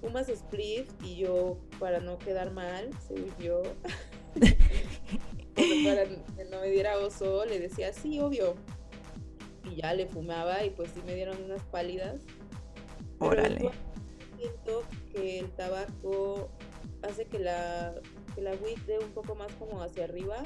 fumas 0.00 0.28
split 0.28 0.88
y 1.02 1.16
yo, 1.16 1.58
para 1.78 2.00
no 2.00 2.18
quedar 2.18 2.52
mal, 2.52 2.90
según 3.06 3.34
yo, 3.38 3.62
para 5.88 6.04
que 6.04 6.44
no 6.50 6.60
me 6.60 6.70
diera 6.70 6.98
oso, 6.98 7.44
le 7.44 7.58
decía, 7.58 7.92
sí, 7.92 8.20
obvio. 8.20 8.54
Y 9.64 9.76
ya 9.76 9.94
le 9.94 10.06
fumaba 10.06 10.64
y 10.64 10.70
pues 10.70 10.90
sí 10.94 11.00
me 11.04 11.14
dieron 11.14 11.42
unas 11.42 11.62
pálidas. 11.64 12.22
Órale. 13.18 13.70
siento 14.36 14.84
que 15.12 15.40
el 15.40 15.50
tabaco 15.52 16.50
hace 17.02 17.24
que 17.26 17.38
la, 17.38 17.94
que 18.34 18.40
la 18.40 18.52
weed 18.52 18.78
dé 18.86 18.98
un 18.98 19.10
poco 19.10 19.34
más 19.34 19.52
como 19.54 19.82
hacia 19.82 20.04
arriba. 20.04 20.42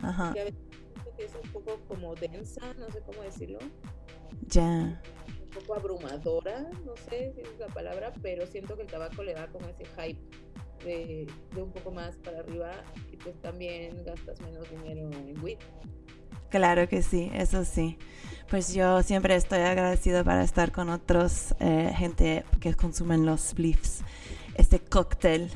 Ajá. 0.00 0.32
Que 0.32 0.40
a 0.40 0.44
veces 0.44 0.60
que 1.16 1.24
es 1.24 1.32
un 1.34 1.50
poco 1.52 1.78
como 1.88 2.14
densa, 2.14 2.74
no 2.74 2.90
sé 2.90 3.00
cómo 3.02 3.22
decirlo. 3.22 3.58
Ya. 4.48 5.00
Un 5.42 5.50
poco 5.50 5.74
abrumadora, 5.74 6.70
no 6.84 6.96
sé 6.96 7.32
si 7.34 7.42
es 7.42 7.58
la 7.58 7.66
palabra, 7.68 8.12
pero 8.22 8.46
siento 8.46 8.76
que 8.76 8.82
el 8.82 8.88
tabaco 8.88 9.22
le 9.22 9.34
da 9.34 9.48
como 9.48 9.68
ese 9.68 9.84
hype 9.84 10.20
de, 10.84 11.26
un 11.56 11.72
poco 11.72 11.90
más 11.90 12.16
para 12.16 12.40
arriba 12.40 12.72
y 13.10 13.16
pues 13.16 13.40
también 13.40 14.04
gastas 14.04 14.40
menos 14.40 14.68
dinero 14.70 15.10
en 15.12 15.42
WIT. 15.42 15.60
Claro 16.48 16.88
que 16.88 17.02
sí, 17.02 17.30
eso 17.34 17.64
sí. 17.64 17.98
Pues 18.50 18.74
yo 18.74 19.02
siempre 19.02 19.34
estoy 19.34 19.60
agradecido 19.60 20.24
para 20.24 20.44
estar 20.44 20.72
con 20.72 20.90
otros 20.90 21.54
eh, 21.60 21.92
gente 21.96 22.44
que 22.60 22.74
consumen 22.74 23.24
los 23.24 23.40
spliffs, 23.40 24.02
este 24.56 24.78
cóctel. 24.78 25.50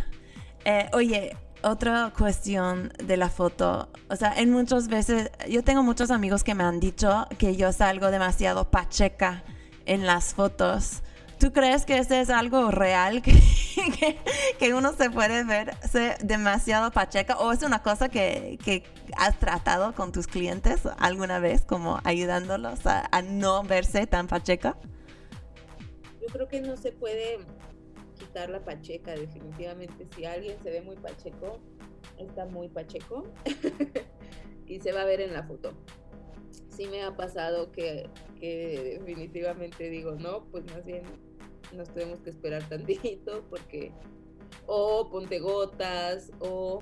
Eh, 0.64 0.88
oye, 0.94 1.36
otra 1.62 2.12
cuestión 2.16 2.92
de 3.04 3.16
la 3.16 3.28
foto, 3.28 3.90
o 4.08 4.16
sea, 4.16 4.32
en 4.38 4.50
muchas 4.50 4.88
veces, 4.88 5.30
yo 5.48 5.62
tengo 5.64 5.82
muchos 5.82 6.10
amigos 6.10 6.44
que 6.44 6.54
me 6.54 6.64
han 6.64 6.80
dicho 6.80 7.26
que 7.38 7.56
yo 7.56 7.72
salgo 7.72 8.10
demasiado 8.10 8.70
pacheca 8.70 9.44
en 9.84 10.06
las 10.06 10.34
fotos. 10.34 11.02
¿Tú 11.38 11.52
crees 11.52 11.84
que 11.84 11.98
ese 11.98 12.20
es 12.20 12.30
algo 12.30 12.70
real 12.70 13.20
que, 13.20 13.32
que, 14.58 14.74
uno 14.74 14.94
se 14.94 15.10
puede 15.10 15.44
ver 15.44 15.74
demasiado 16.22 16.90
pacheca 16.90 17.38
o 17.38 17.52
es 17.52 17.62
una 17.62 17.82
cosa 17.82 18.08
que, 18.08 18.58
que, 18.64 18.84
has 19.16 19.38
tratado 19.38 19.94
con 19.94 20.12
tus 20.12 20.26
clientes 20.26 20.80
alguna 20.98 21.38
vez 21.38 21.64
como 21.64 22.00
ayudándolos 22.04 22.86
a, 22.86 23.08
no 23.22 23.62
verse 23.62 24.06
tan 24.06 24.28
pacheca? 24.28 24.78
Yo 26.20 26.26
creo 26.32 26.48
que 26.48 26.60
no 26.60 26.76
se 26.76 26.92
puede 26.92 27.38
quitar 28.18 28.48
la 28.48 28.60
pacheca 28.60 29.12
definitivamente. 29.12 30.06
Si 30.16 30.24
alguien 30.24 30.56
se 30.62 30.70
ve 30.70 30.80
muy 30.80 30.96
pacheco, 30.96 31.60
está 32.18 32.46
muy 32.46 32.68
pacheco 32.68 33.24
y 34.66 34.80
se 34.80 34.92
va 34.92 35.02
a 35.02 35.04
ver 35.04 35.20
en 35.20 35.34
la 35.34 35.42
foto 35.44 35.74
sí 36.76 36.86
me 36.88 37.02
ha 37.02 37.16
pasado 37.16 37.72
que, 37.72 38.08
que, 38.38 38.98
definitivamente 39.00 39.88
digo, 39.88 40.12
no, 40.12 40.44
pues 40.50 40.64
más 40.72 40.84
bien 40.84 41.04
nos 41.72 41.88
tenemos 41.92 42.20
que 42.20 42.30
esperar 42.30 42.68
tantito 42.68 43.44
porque 43.50 43.92
o 44.66 45.08
ponte 45.10 45.38
gotas 45.38 46.30
o 46.40 46.80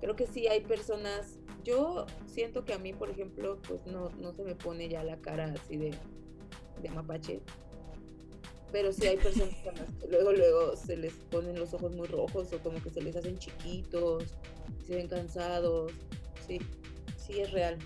creo 0.00 0.16
que 0.16 0.26
sí 0.26 0.46
hay 0.46 0.60
personas 0.60 1.38
yo 1.64 2.06
siento 2.26 2.64
que 2.64 2.72
a 2.72 2.78
mí 2.78 2.92
por 2.92 3.10
ejemplo 3.10 3.58
pues 3.66 3.86
no, 3.86 4.10
no 4.10 4.32
se 4.32 4.44
me 4.44 4.54
pone 4.54 4.88
ya 4.88 5.02
la 5.02 5.16
cara 5.16 5.52
así 5.52 5.76
de, 5.76 5.94
de 6.82 6.90
mapache 6.90 7.40
pero 8.72 8.92
sí 8.92 9.06
hay 9.06 9.16
personas 9.16 9.54
que 10.00 10.08
luego 10.08 10.32
luego 10.32 10.76
se 10.76 10.96
les 10.96 11.14
ponen 11.30 11.58
los 11.58 11.72
ojos 11.74 11.92
muy 11.94 12.06
rojos 12.06 12.52
o 12.52 12.58
como 12.58 12.82
que 12.82 12.90
se 12.90 13.00
les 13.00 13.16
hacen 13.16 13.38
chiquitos 13.38 14.36
se 14.86 14.96
ven 14.96 15.08
cansados 15.08 15.92
sí 16.46 16.60
sí 17.16 17.40
es 17.40 17.50
real. 17.50 17.76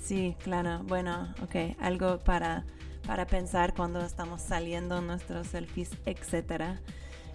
Sí 0.00 0.34
claro 0.42 0.82
bueno 0.84 1.32
ok 1.42 1.76
algo 1.78 2.18
para 2.18 2.66
para 3.06 3.26
pensar 3.26 3.74
cuando 3.74 4.00
estamos 4.04 4.42
saliendo 4.42 5.00
nuestros 5.00 5.48
selfies, 5.48 5.90
etc. 6.06 6.78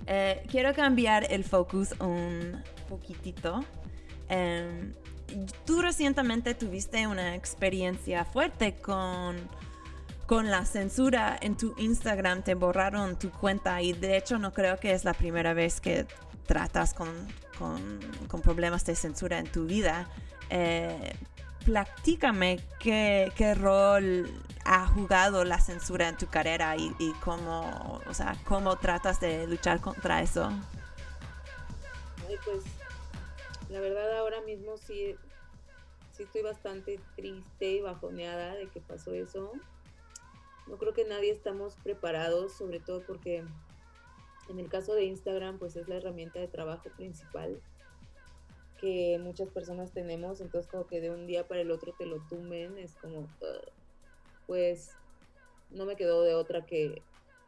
Eh, 0.06 0.43
quiero 0.49 0.73
cambiar 0.73 1.32
el 1.32 1.43
focus 1.43 1.93
un 1.99 2.62
poquitito. 2.89 3.63
Em, 4.30 4.93
tú 5.65 5.82
recientemente 5.82 6.53
tuviste 6.53 7.08
una 7.08 7.36
experiencia 7.36 8.25
fuerte 8.25 8.75
con, 8.75 9.36
con 10.25 10.49
la 10.49 10.65
censura 10.65 11.38
en 11.41 11.58
tu 11.58 11.73
Instagram, 11.77 12.43
te 12.43 12.56
borraron 12.56 13.17
tu 13.17 13.32
cuenta 13.32 13.82
y 13.82 13.93
de 13.93 14.17
hecho 14.17 14.38
no 14.38 14.53
creo 14.53 14.77
que 14.77 14.91
es 14.93 15.03
la 15.03 15.13
primera 15.13 15.53
vez 15.53 15.82
que 15.82 16.06
tratas 16.45 16.93
con, 16.93 17.10
con, 17.58 18.41
problemas 18.41 18.86
de 18.86 18.95
censura 18.95 19.39
en 19.39 19.47
tu 19.47 19.65
vida. 19.65 20.08
Eh, 20.49 21.13
platícame 21.67 22.62
qué, 22.80 23.30
qué, 23.36 23.53
rol 23.53 24.25
ha 24.63 24.88
jugado 24.88 25.43
la 25.43 25.60
censura 25.60 26.08
en 26.08 26.15
tu 26.15 26.27
carrera 26.27 26.77
y, 26.77 26.95
y, 26.97 27.12
cómo, 27.15 28.01
o 28.08 28.13
sea, 28.13 28.38
cómo 28.45 28.77
tratas 28.77 29.19
de 29.19 29.45
luchar 29.47 29.82
contra 29.82 30.21
eso. 30.21 30.49
Pues 32.45 32.63
la 33.69 33.82
verdad 33.82 34.17
ahora 34.17 34.39
mismo 34.41 34.77
sí, 34.77 35.17
sí 36.13 36.23
estoy 36.23 36.41
bastante 36.41 37.01
triste 37.17 37.69
y 37.69 37.82
bajoneada 37.82 38.56
de 38.56 38.69
que 38.69 38.80
pasó 38.80 39.13
eso. 39.13 39.51
No 40.67 40.77
creo 40.77 40.93
que 40.93 41.03
nadie 41.03 41.34
estamos 41.34 41.75
preparados, 41.84 42.53
sobre 42.53 42.80
todo 42.80 43.03
porque 43.06 43.43
en 44.47 44.60
el 44.60 44.69
caso 44.69 44.93
de 44.93 45.03
Instagram, 45.03 45.60
pues 45.60 45.75
es 45.75 45.89
la 45.89 45.95
herramienta 45.95 46.39
de 46.39 46.47
trabajo 46.47 46.89
principal 46.95 47.62
que 48.77 49.19
muchas 49.21 49.49
personas 49.49 49.91
tenemos, 49.91 50.41
entonces 50.41 50.69
como 50.69 50.87
que 50.87 51.01
de 51.01 51.09
un 51.09 51.27
día 51.27 51.47
para 51.47 51.61
el 51.61 51.71
otro 51.71 51.93
te 51.97 52.05
lo 52.05 52.19
tumben, 52.27 52.77
es 52.77 52.95
como, 52.95 53.19
uh, 53.19 53.25
pues 54.45 54.91
no 55.71 55.85
me 55.85 55.95
quedó 55.95 56.23
de 56.23 56.33
otra 56.33 56.65
que, 56.65 57.01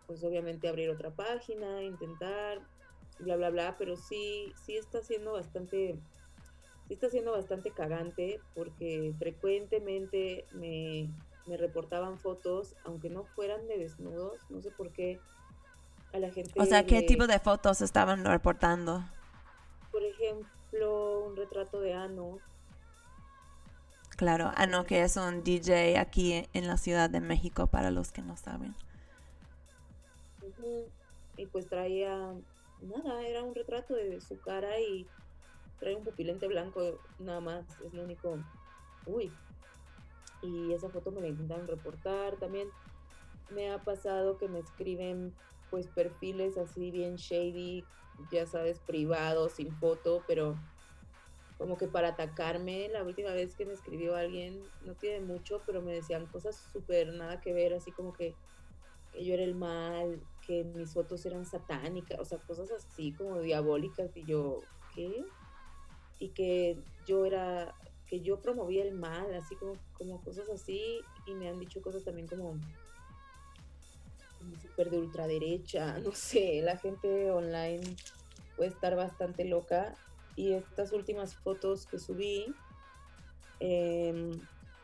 pues 0.08 0.24
obviamente 0.24 0.68
abrir 0.68 0.90
otra 0.90 1.12
página, 1.12 1.84
intentar, 1.84 2.60
bla, 3.20 3.36
bla, 3.36 3.50
bla, 3.50 3.76
pero 3.78 3.96
sí, 3.96 4.54
sí 4.64 4.76
está 4.76 5.02
siendo 5.02 5.34
bastante, 5.34 5.96
sí 6.88 6.94
está 6.94 7.10
siendo 7.10 7.32
bastante 7.32 7.72
cagante 7.72 8.42
porque 8.56 9.14
frecuentemente 9.18 10.46
me, 10.54 11.10
me 11.46 11.58
reportaban 11.58 12.20
fotos, 12.20 12.76
aunque 12.84 13.10
no 13.10 13.24
fueran 13.24 13.68
de 13.68 13.78
desnudos, 13.78 14.40
no 14.50 14.62
sé 14.62 14.72
por 14.72 14.92
qué 14.92 15.20
a 16.14 16.20
la 16.20 16.32
gente. 16.32 16.52
O 16.60 16.66
sea, 16.66 16.86
¿qué 16.86 17.02
le... 17.02 17.08
tipo 17.08 17.28
de 17.28 17.40
fotos 17.40 17.82
estaban 17.82 18.26
reportando? 18.26 19.04
Por 19.92 20.04
ejemplo, 20.04 20.59
un 20.72 21.36
retrato 21.36 21.80
de 21.80 21.94
Ano. 21.94 22.40
Claro, 24.16 24.52
Ano 24.56 24.86
que 24.86 25.02
es 25.02 25.16
un 25.18 25.44
DJ 25.44 25.98
aquí 25.98 26.48
en 26.54 26.68
la 26.68 26.78
Ciudad 26.78 27.10
de 27.10 27.22
México 27.22 27.68
para 27.68 27.92
los 27.92 28.12
que 28.12 28.22
no 28.22 28.36
saben. 28.36 28.76
Uh 30.42 30.62
-huh. 30.62 30.86
Y 31.38 31.46
pues 31.46 31.68
traía 31.68 32.34
nada, 32.82 33.22
era 33.26 33.44
un 33.44 33.56
retrato 33.56 33.94
de 33.94 34.20
su 34.22 34.40
cara 34.42 34.80
y 34.80 35.08
trae 35.80 35.96
un 35.96 36.04
pupilente 36.04 36.48
blanco 36.48 37.00
nada 37.20 37.40
más, 37.40 37.66
es 37.82 37.94
lo 37.94 38.04
único. 38.04 38.38
Uy. 39.06 39.32
Y 40.42 40.74
esa 40.74 40.90
foto 40.90 41.12
me 41.12 41.22
la 41.22 41.28
intentaron 41.28 41.68
reportar. 41.68 42.38
También 42.38 42.70
me 43.52 43.72
ha 43.72 43.82
pasado 43.84 44.38
que 44.38 44.48
me 44.48 44.60
escriben 44.60 45.34
pues 45.70 45.88
perfiles 45.88 46.58
así 46.58 46.92
bien 46.92 47.16
shady, 47.16 47.84
ya 48.32 48.46
sabes, 48.46 48.80
privados, 48.80 49.54
sin 49.54 49.72
foto, 49.72 50.24
pero 50.28 50.56
como 51.58 51.78
que 51.78 51.88
para 51.88 52.10
atacarme, 52.10 52.88
la 52.88 53.04
última 53.04 53.32
vez 53.32 53.54
que 53.56 53.66
me 53.66 53.74
escribió 53.74 54.16
alguien, 54.16 54.64
no 54.86 54.96
tiene 54.96 55.20
mucho, 55.20 55.62
pero 55.66 55.82
me 55.82 55.94
decían 55.94 56.26
cosas 56.28 56.56
súper 56.72 57.14
nada 57.14 57.42
que 57.42 57.54
ver, 57.54 57.74
así 57.74 57.92
como 57.92 58.14
que, 58.14 58.34
que, 59.12 59.26
yo 59.26 59.34
era 59.34 59.44
el 59.44 59.56
mal, 59.56 60.22
que 60.46 60.64
mis 60.64 60.94
fotos 60.94 61.26
eran 61.26 61.46
satánicas, 61.46 62.18
o 62.18 62.24
sea, 62.24 62.38
cosas 62.40 62.72
así 62.72 63.12
como 63.12 63.42
diabólicas, 63.42 64.16
y 64.16 64.24
yo, 64.24 64.62
¿qué? 64.96 65.26
Y 66.18 66.30
que 66.30 66.78
yo 67.06 67.26
era, 67.26 67.76
que 68.08 68.22
yo 68.22 68.42
promovía 68.42 68.84
el 68.84 68.94
mal, 68.94 69.34
así 69.34 69.56
como, 69.58 69.74
como 69.94 70.22
cosas 70.24 70.48
así, 70.50 71.02
y 71.26 71.34
me 71.34 71.50
han 71.50 71.60
dicho 71.60 71.82
cosas 71.82 72.06
también 72.06 72.28
como 72.28 72.58
súper 74.62 74.90
de 74.90 75.00
ultraderecha, 75.00 76.00
no 76.04 76.12
sé, 76.12 76.62
la 76.62 76.78
gente 76.78 77.32
online 77.32 77.82
puede 78.56 78.70
estar 78.70 78.96
bastante 78.96 79.46
loca. 79.46 79.96
Y 80.36 80.54
estas 80.54 80.94
últimas 80.94 81.36
fotos 81.36 81.86
que 81.86 82.00
subí 82.00 82.54
eh, 83.60 84.32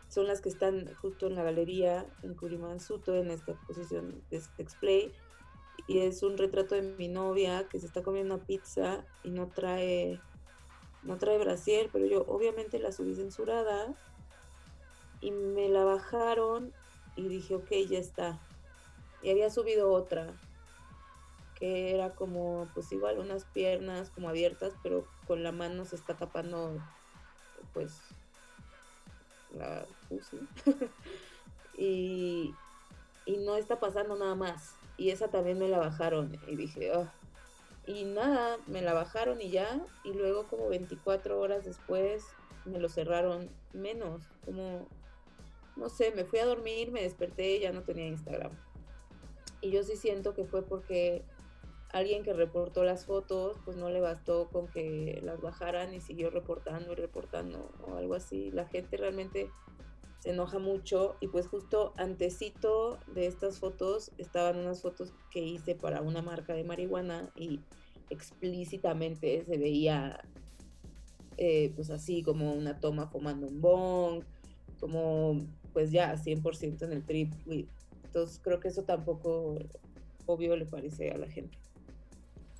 son 0.09 0.27
las 0.27 0.41
que 0.41 0.49
están 0.49 0.93
justo 0.95 1.27
en 1.27 1.35
la 1.35 1.43
galería 1.43 2.05
en 2.23 2.35
Kurimansuto, 2.35 3.15
en 3.15 3.31
esta 3.31 3.53
exposición 3.53 4.21
de 4.29 4.41
display. 4.57 5.13
Y 5.87 5.99
es 5.99 6.23
un 6.23 6.37
retrato 6.37 6.75
de 6.75 6.81
mi 6.81 7.07
novia 7.07 7.67
que 7.69 7.79
se 7.79 7.85
está 7.85 8.01
comiendo 8.01 8.35
una 8.35 8.45
pizza 8.45 9.05
y 9.23 9.29
no 9.29 9.47
trae, 9.47 10.19
no 11.03 11.17
trae 11.17 11.37
brasier, 11.37 11.89
pero 11.91 12.05
yo 12.05 12.25
obviamente 12.27 12.79
la 12.79 12.91
subí 12.91 13.15
censurada 13.15 13.93
y 15.21 15.31
me 15.31 15.69
la 15.69 15.83
bajaron 15.83 16.73
y 17.15 17.27
dije, 17.27 17.55
ok, 17.55 17.71
ya 17.89 17.99
está 17.99 18.39
y 19.25 19.31
había 19.31 19.49
subido 19.49 19.91
otra 19.91 20.27
que 21.55 21.95
era 21.95 22.13
como 22.13 22.69
pues 22.75 22.91
igual 22.91 23.17
unas 23.17 23.45
piernas 23.45 24.11
como 24.11 24.29
abiertas 24.29 24.73
pero 24.83 25.07
con 25.25 25.41
la 25.41 25.51
mano 25.51 25.83
se 25.85 25.95
está 25.95 26.15
tapando 26.15 26.79
pues 27.73 27.99
la 29.57 29.83
pussy 30.07 30.37
y, 31.77 32.53
y 33.25 33.37
no 33.37 33.55
está 33.55 33.79
pasando 33.79 34.15
nada 34.15 34.35
más. 34.35 34.75
Y 34.97 35.09
esa 35.09 35.27
también 35.29 35.57
me 35.57 35.67
la 35.67 35.79
bajaron 35.79 36.39
y 36.47 36.55
dije 36.55 36.91
oh. 36.95 37.09
y 37.87 38.05
nada 38.05 38.57
me 38.67 38.81
la 38.81 38.93
bajaron 38.93 39.41
y 39.41 39.49
ya 39.49 39.81
y 40.03 40.13
luego 40.13 40.47
como 40.47 40.69
24 40.69 41.39
horas 41.39 41.65
después 41.65 42.23
me 42.63 42.79
lo 42.79 42.89
cerraron 42.89 43.49
menos 43.73 44.21
como 44.45 44.87
no 45.75 45.89
sé 45.89 46.11
me 46.15 46.23
fui 46.23 46.39
a 46.39 46.45
dormir 46.45 46.91
me 46.91 47.01
desperté 47.01 47.59
ya 47.59 47.73
no 47.73 47.81
tenía 47.81 48.07
Instagram 48.07 48.53
y 49.61 49.71
yo 49.71 49.83
sí 49.83 49.95
siento 49.95 50.33
que 50.33 50.45
fue 50.45 50.63
porque 50.63 51.23
alguien 51.91 52.23
que 52.23 52.33
reportó 52.33 52.83
las 52.83 53.05
fotos, 53.05 53.57
pues 53.63 53.77
no 53.77 53.89
le 53.89 54.01
bastó 54.01 54.49
con 54.49 54.67
que 54.67 55.19
las 55.23 55.41
bajaran 55.41 55.93
y 55.93 56.01
siguió 56.01 56.29
reportando 56.29 56.91
y 56.91 56.95
reportando 56.95 57.71
o 57.87 57.95
algo 57.95 58.15
así. 58.15 58.51
La 58.51 58.65
gente 58.65 58.97
realmente 58.97 59.49
se 60.19 60.31
enoja 60.31 60.59
mucho 60.59 61.15
y 61.21 61.27
pues 61.27 61.47
justo 61.47 61.93
antecito 61.97 62.99
de 63.13 63.27
estas 63.27 63.59
fotos 63.59 64.11
estaban 64.17 64.57
unas 64.57 64.81
fotos 64.81 65.13
que 65.31 65.39
hice 65.39 65.75
para 65.75 66.01
una 66.01 66.21
marca 66.21 66.53
de 66.53 66.63
marihuana 66.63 67.31
y 67.35 67.61
explícitamente 68.09 69.43
se 69.45 69.57
veía 69.57 70.19
eh, 71.37 71.71
pues 71.75 71.89
así 71.89 72.23
como 72.23 72.53
una 72.53 72.79
toma 72.79 73.07
fumando 73.07 73.47
un 73.47 73.61
bong, 73.61 74.23
como 74.79 75.39
pues 75.73 75.91
ya 75.91 76.15
100% 76.15 76.83
en 76.83 76.91
el 76.93 77.05
trip 77.05 77.33
entonces 78.15 78.39
creo 78.41 78.61
que 78.61 78.69
eso 78.69 78.83
tampoco, 78.83 79.59
obvio, 80.25 80.55
le 80.55 80.65
parece 80.65 81.11
a 81.11 81.17
la 81.17 81.27
gente. 81.27 81.57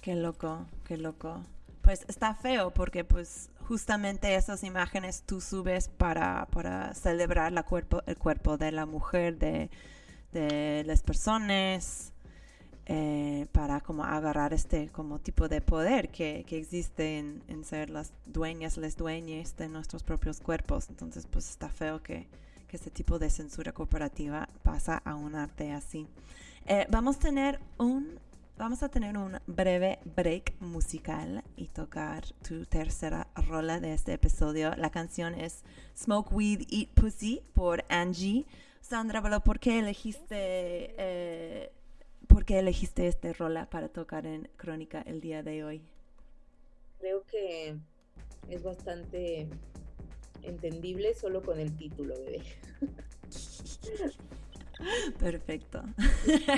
Qué 0.01 0.13
loco, 0.13 0.65
qué 0.85 0.97
loco. 0.97 1.41
Pues 1.81 2.03
está 2.09 2.35
feo 2.35 2.71
porque 2.71 3.05
pues 3.05 3.49
justamente 3.61 4.35
esas 4.35 4.65
imágenes 4.65 5.23
tú 5.25 5.39
subes 5.39 5.87
para, 5.87 6.45
para 6.47 6.93
celebrar 6.93 7.53
la 7.53 7.63
cuerpo, 7.63 8.03
el 8.05 8.17
cuerpo 8.17 8.57
de 8.57 8.73
la 8.73 8.85
mujer, 8.85 9.37
de, 9.37 9.69
de 10.33 10.83
las 10.85 11.01
personas, 11.03 12.11
eh, 12.87 13.47
para 13.53 13.79
como 13.79 14.03
agarrar 14.03 14.53
este 14.53 14.89
como 14.89 15.19
tipo 15.19 15.47
de 15.47 15.61
poder 15.61 16.09
que, 16.09 16.43
que 16.45 16.57
existe 16.57 17.17
en, 17.17 17.41
en, 17.47 17.63
ser 17.63 17.89
las 17.91 18.11
dueñas, 18.25 18.75
las 18.75 18.97
dueñas 18.97 19.55
de 19.55 19.69
nuestros 19.69 20.03
propios 20.03 20.41
cuerpos. 20.41 20.89
Entonces 20.89 21.25
pues 21.27 21.49
está 21.49 21.69
feo 21.69 22.03
que, 22.03 22.27
que 22.75 22.77
este 22.77 22.91
tipo 22.91 23.19
de 23.19 23.29
censura 23.29 23.71
corporativa 23.71 24.49
pasa 24.63 24.97
a 25.05 25.15
un 25.15 25.35
arte 25.35 25.71
así. 25.71 26.07
Eh, 26.65 26.85
vamos, 26.89 27.15
a 27.15 27.19
tener 27.19 27.59
un, 27.77 28.19
vamos 28.57 28.83
a 28.83 28.89
tener 28.89 29.17
un 29.17 29.39
breve 29.47 29.99
break 30.15 30.53
musical 30.59 31.41
y 31.55 31.67
tocar 31.67 32.25
tu 32.45 32.65
tercera 32.65 33.27
rola 33.47 33.79
de 33.79 33.93
este 33.93 34.11
episodio. 34.11 34.75
La 34.75 34.89
canción 34.89 35.35
es 35.35 35.63
Smoke 35.95 36.33
Weed, 36.33 36.63
Eat 36.69 36.89
Pussy 36.89 37.41
por 37.53 37.85
Angie. 37.87 38.45
Sandra, 38.81 39.21
¿por 39.41 39.59
qué 39.59 39.79
elegiste, 39.79 40.95
eh, 40.97 41.71
por 42.27 42.43
qué 42.43 42.59
elegiste 42.59 43.07
este 43.07 43.31
rola 43.31 43.69
para 43.69 43.87
tocar 43.87 44.25
en 44.25 44.49
Crónica 44.57 45.01
el 45.01 45.21
día 45.21 45.43
de 45.43 45.63
hoy? 45.63 45.81
Creo 46.99 47.23
que 47.27 47.77
es 48.49 48.63
bastante 48.63 49.47
entendible 50.47 51.13
solo 51.13 51.41
con 51.41 51.59
el 51.59 51.75
título, 51.75 52.15
bebé. 52.15 52.41
Perfecto. 55.19 55.83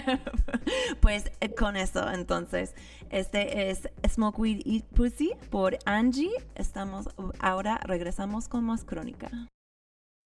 pues 1.01 1.31
eh, 1.39 1.53
con 1.53 1.75
eso, 1.75 2.09
entonces, 2.11 2.73
este 3.09 3.69
es 3.69 3.89
Smokeweed 4.07 4.61
y 4.65 4.81
Pussy 4.81 5.33
por 5.49 5.77
Angie. 5.85 6.31
Estamos 6.55 7.07
ahora 7.39 7.79
regresamos 7.83 8.47
con 8.47 8.63
más 8.63 8.83
crónica. 8.83 9.29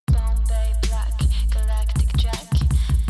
Bombay 0.08 0.74
Black, 0.84 1.22
Galactic 1.54 2.18
Jack, 2.18 2.50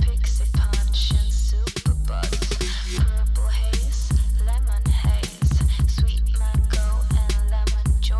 Pixie 0.01 0.45
Punch 0.53 1.13
and 1.13 1.31
Super 1.31 1.93
Buds, 2.07 2.49
Purple 2.97 3.49
Haze, 3.49 4.13
Lemon 4.45 4.83
Haze, 4.91 5.63
Sweet 5.87 6.23
Mango 6.37 7.05
and 7.11 7.51
Lemon 7.51 8.01
Joy. 8.01 8.19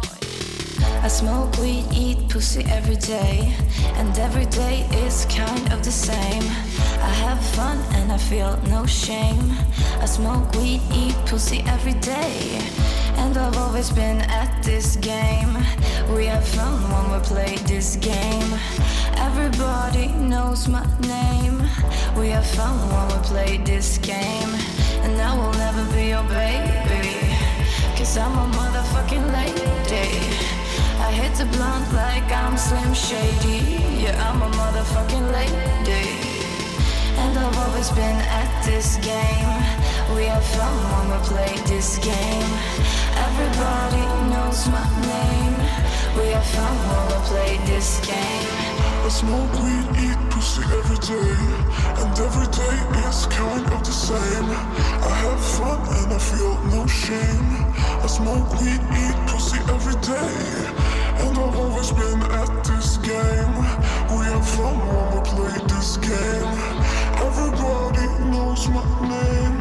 I 1.04 1.08
smoke 1.08 1.58
weed. 1.60 1.81
Pine. 2.16 2.28
pussy 2.30 2.64
every 2.66 2.96
day, 2.96 3.54
and 3.96 4.18
every 4.18 4.46
day 4.48 4.88
is 5.06 5.26
kind 5.26 5.72
of 5.72 5.84
the 5.84 5.92
same. 5.92 6.44
I 7.02 7.14
have 7.26 7.40
fun 7.56 7.78
and 7.96 8.12
I 8.12 8.18
feel 8.18 8.58
no 8.70 8.86
shame. 8.86 9.52
I 10.02 10.06
smoke 10.06 10.52
weed, 10.56 10.82
eat 10.94 11.16
pussy 11.26 11.64
every 11.68 11.94
day. 11.94 12.60
And 13.18 13.38
I've 13.38 13.58
always 13.58 13.90
been 13.90 14.22
at 14.22 14.64
this 14.64 14.96
game. 14.98 15.54
We 16.16 16.26
have 16.26 16.46
fun 16.46 16.82
when 16.92 17.12
we 17.12 17.20
play 17.26 17.56
this 17.68 17.96
game. 17.98 18.52
Everybody 19.18 20.08
knows 20.08 20.68
my 20.68 20.86
name. 21.02 21.60
We 22.18 22.30
have 22.30 22.48
fun 22.48 22.76
when 22.92 23.08
we 23.08 23.28
play 23.28 23.58
this 23.58 23.98
game. 23.98 24.54
And 25.04 25.20
I 25.22 25.36
will 25.36 25.54
never 25.54 25.84
be 25.94 26.10
your 26.10 26.24
baby. 26.24 27.16
Cause 27.98 28.18
I'm 28.18 28.34
a 28.38 28.46
motherfucking 28.58 29.26
lady. 29.34 30.61
I 31.12 31.14
hit 31.14 31.36
the 31.36 31.46
blunt 31.58 31.92
like 31.92 32.32
I'm 32.32 32.56
Slim 32.56 32.94
Shady. 32.94 33.84
Yeah, 34.00 34.16
I'm 34.32 34.42
a 34.42 34.48
motherfucking 34.48 35.28
lady. 35.36 36.08
And 37.20 37.38
I've 37.38 37.58
always 37.68 37.92
been 37.92 38.20
at 38.40 38.52
this 38.64 38.96
game. 39.04 39.52
We 40.16 40.24
have 40.32 40.46
fun 40.56 40.76
when 40.88 41.06
we 41.12 41.20
play 41.28 41.54
this 41.68 42.00
game. 42.00 42.52
Everybody 43.28 44.08
knows 44.32 44.70
my 44.72 44.88
name. 45.04 45.56
We 46.16 46.32
have 46.32 46.48
fun 46.56 46.76
when 46.88 47.04
we 47.12 47.20
play 47.28 47.52
this 47.68 48.00
game. 48.08 48.48
I 49.04 49.10
smoke 49.10 49.52
weed, 49.60 49.88
eat 50.08 50.20
pussy 50.32 50.64
every 50.80 51.00
day, 51.12 51.36
and 52.00 52.12
every 52.24 52.48
day 52.56 52.78
is 53.04 53.26
kind 53.28 53.66
of 53.68 53.84
the 53.84 53.92
same. 53.92 54.48
I 54.48 55.12
have 55.28 55.44
fun 55.60 55.80
and 55.92 56.14
I 56.14 56.20
feel 56.20 56.56
no 56.72 56.88
shame. 56.88 57.50
I 58.00 58.08
smoke 58.08 58.48
weed, 58.62 58.80
eat 59.04 59.18
pussy 59.28 59.60
every 59.76 60.00
day, 60.00 61.01
and 61.26 61.38
I've 61.38 61.58
always 61.58 61.92
been 61.92 62.22
at 62.22 62.52
this 62.66 62.98
game. 62.98 63.54
We 64.12 64.22
have 64.32 64.48
fun 64.56 64.76
when 64.90 65.06
we 65.14 65.20
play 65.32 65.58
this 65.68 65.98
game. 65.98 66.52
Everybody 67.28 68.08
knows 68.32 68.68
my 68.70 68.86
name. 69.14 69.58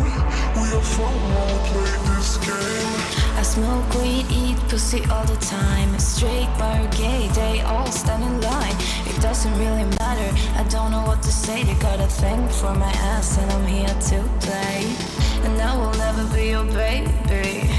We 0.57 0.65
have 0.75 0.89
fun 0.97 1.15
when 1.33 1.47
we 1.53 1.59
play 1.71 1.93
this 2.09 2.37
game. 2.39 3.21
I 3.41 3.43
smoke 3.43 3.95
weed, 3.95 4.27
eat 4.31 4.59
pussy 4.69 5.03
all 5.11 5.25
the 5.25 5.37
time. 5.37 5.99
Straight 5.99 6.51
bar, 6.59 6.87
gay, 6.97 7.29
they 7.35 7.61
all 7.63 7.87
stand 7.87 8.23
in 8.23 8.41
line. 8.41 8.77
It 9.07 9.21
doesn't 9.23 9.57
really 9.59 9.85
matter, 9.99 10.31
I 10.61 10.65
don't 10.69 10.91
know 10.91 11.05
what 11.05 11.23
to 11.23 11.33
say. 11.33 11.63
They 11.65 11.75
got 11.75 12.01
a 12.01 12.07
thing 12.07 12.49
for 12.49 12.75
my 12.75 12.93
ass, 13.15 13.39
and 13.39 13.51
I'm 13.53 13.67
here 13.67 13.97
to 14.11 14.19
play. 14.45 14.95
And 15.45 15.61
I 15.61 15.77
will 15.77 15.95
never 15.95 16.25
be 16.35 16.49
your 16.51 16.65
baby, 16.65 17.71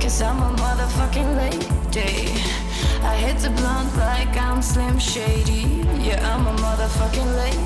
cause 0.00 0.22
I'm 0.22 0.38
a 0.42 0.50
motherfucking 0.56 1.36
lady. 1.36 2.63
I 3.04 3.16
hit 3.16 3.38
the 3.38 3.50
blunt 3.50 3.94
like 3.96 4.34
I'm 4.36 4.62
Slim 4.62 4.98
Shady. 4.98 5.84
Yeah, 6.00 6.18
I'm 6.24 6.46
a 6.46 6.54
motherfucking 6.60 7.36
lady. 7.36 7.64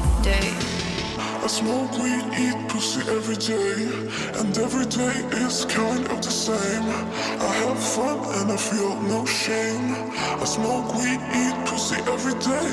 I 1.45 1.47
smoke 1.47 1.93
weed, 2.03 2.27
eat 2.37 2.69
pussy 2.69 3.01
every 3.09 3.37
day, 3.37 3.89
and 4.39 4.51
every 4.59 4.85
day 4.85 5.17
is 5.47 5.65
kind 5.65 6.05
of 6.09 6.21
the 6.21 6.31
same. 6.31 6.87
I 7.41 7.53
have 7.63 7.79
fun 7.79 8.19
and 8.39 8.53
I 8.53 8.57
feel 8.57 9.01
no 9.03 9.25
shame. 9.25 10.13
I 10.43 10.45
smoke 10.45 10.93
weed, 10.99 11.21
eat 11.43 11.57
pussy 11.67 11.97
every 12.15 12.35
day, 12.43 12.71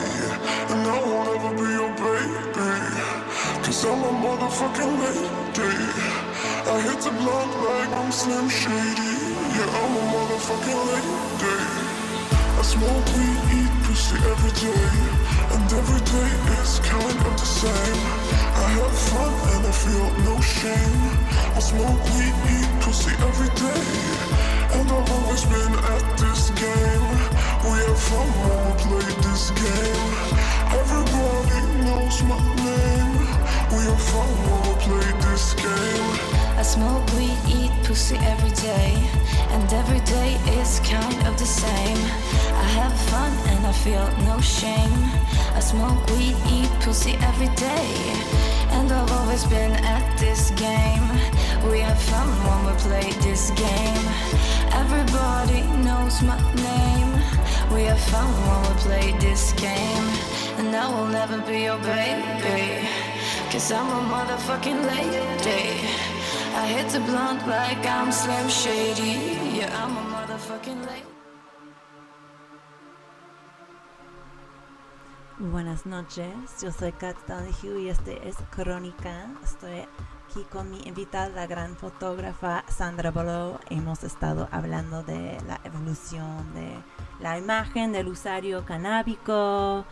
and 0.71 0.81
I 0.95 0.97
won't 1.07 1.29
ever 1.35 1.51
be 1.55 1.69
your 1.79 1.93
baby. 2.01 2.73
Cause 3.63 3.85
I'm 3.85 4.03
a 4.03 4.11
motherfucking 4.25 4.93
lady. 5.01 5.45
I 6.67 6.81
hit 6.81 6.99
the 6.99 7.11
blunt 7.11 7.51
like 7.69 7.91
I'm 7.99 8.11
Slim 8.11 8.49
Shady. 8.49 9.15
Yeah, 9.55 9.79
I'm 9.79 9.93
a 9.95 10.03
motherfucking 10.13 10.81
lady. 10.91 11.94
I 12.57 12.61
smoke 12.61 13.05
weed, 13.15 13.39
eat 13.57 13.73
pussy 13.83 14.15
every 14.31 14.53
day, 14.63 14.87
and 15.53 15.67
every 15.79 16.01
day 16.13 16.31
is 16.63 16.79
kind 16.79 17.19
of 17.27 17.33
the 17.37 17.49
same. 17.61 17.99
I 18.63 18.67
have 18.79 18.95
fun 19.09 19.33
and 19.53 19.67
I 19.67 19.71
feel 19.71 20.09
no 20.23 20.35
shame. 20.41 21.01
I 21.55 21.59
smoke 21.59 22.03
weed, 22.15 22.35
eat 22.55 22.69
pussy 22.81 23.11
every 23.29 23.51
day, 23.59 23.85
and 24.75 24.87
I've 24.89 25.11
always 25.17 25.43
been 25.45 25.73
at 25.93 26.05
this 26.17 26.49
game. 26.63 27.05
We 27.67 27.75
have 27.87 28.01
fun 28.09 28.27
when 28.43 28.59
we 28.65 28.73
play 28.83 29.09
this 29.25 29.51
game. 29.51 30.09
Everybody 30.79 31.59
knows 31.85 32.17
my 32.23 32.39
name. 32.63 33.13
We 33.71 33.81
have 33.89 34.03
fun 34.11 34.31
when 34.47 34.61
we 34.67 34.73
play 34.85 35.09
this 35.27 35.53
game. 35.55 36.07
I 36.57 36.63
smoke 36.63 37.05
weed, 37.17 37.37
eat 37.47 37.71
pussy 37.83 38.17
every 38.17 38.51
day, 38.51 38.95
and 39.55 39.73
every 39.73 40.01
day 40.01 40.35
is 40.59 40.79
kind 40.81 41.19
of 41.27 41.33
the 41.39 41.45
same. 41.45 42.01
I 42.65 42.67
have 42.79 42.95
fun 43.11 43.31
and 43.51 43.65
I 43.65 43.71
feel 43.71 44.07
no 44.29 44.37
shame. 44.41 44.99
I 45.57 45.61
smoke 45.61 45.99
weed, 46.11 46.35
eat 46.55 46.71
pussy 46.81 47.13
every 47.29 47.51
day, 47.55 47.89
and 48.75 48.91
I've 48.91 49.11
always 49.19 49.45
been 49.45 49.73
at 49.95 50.05
this 50.19 50.51
game. 50.65 51.07
We 51.71 51.79
have 51.87 52.01
fun 52.11 52.27
when 52.45 52.59
we 52.67 52.73
play 52.87 53.07
this 53.27 53.51
game. 53.65 54.05
Everybody 54.83 55.61
knows 55.87 56.15
my 56.21 56.39
name. 56.69 57.11
We 57.73 57.83
have 57.91 58.03
fun 58.13 58.29
when 58.45 58.59
we 58.67 58.73
play 58.87 59.07
this 59.25 59.53
game, 59.53 60.07
and 60.59 60.75
I 60.75 60.85
will 60.93 61.07
never 61.19 61.39
be 61.49 61.59
your 61.69 61.79
baby. 61.79 62.87
Cause 63.51 63.71
I'm 63.71 63.87
a 63.99 64.01
motherfucking 64.13 64.81
lady. 64.93 65.87
I 66.61 66.67
hit 66.67 66.87
the 66.89 66.99
blunt 66.99 67.47
like 67.47 67.85
I'm 67.85 68.11
Slim 68.11 68.47
Shady. 68.49 69.44
Yeah, 69.55 69.71
I'm 69.71 69.95
a 69.95 70.01
motherfucking 70.01 70.85
lady. 70.85 71.07
Buenas 75.39 75.85
noches, 75.85 76.33
yo 76.61 76.73
soy 76.73 76.91
Kat 76.91 77.15
Donahue 77.25 77.83
y 77.83 77.87
este 77.87 78.27
es 78.27 78.35
Crónica. 78.49 79.29
Estoy 79.45 79.87
aquí 80.27 80.43
con 80.51 80.71
mi 80.71 80.81
invitada, 80.81 81.29
la 81.29 81.47
gran 81.47 81.77
fotógrafa 81.77 82.65
Sandra 82.67 83.11
Bolo. 83.11 83.61
Hemos 83.69 84.03
estado 84.03 84.49
hablando 84.51 85.03
de 85.03 85.37
la 85.47 85.61
evolución 85.63 86.53
de 86.53 86.75
la 87.21 87.37
imagen 87.37 87.93
del 87.93 88.09
usuario 88.09 88.65
canábico 88.65 89.85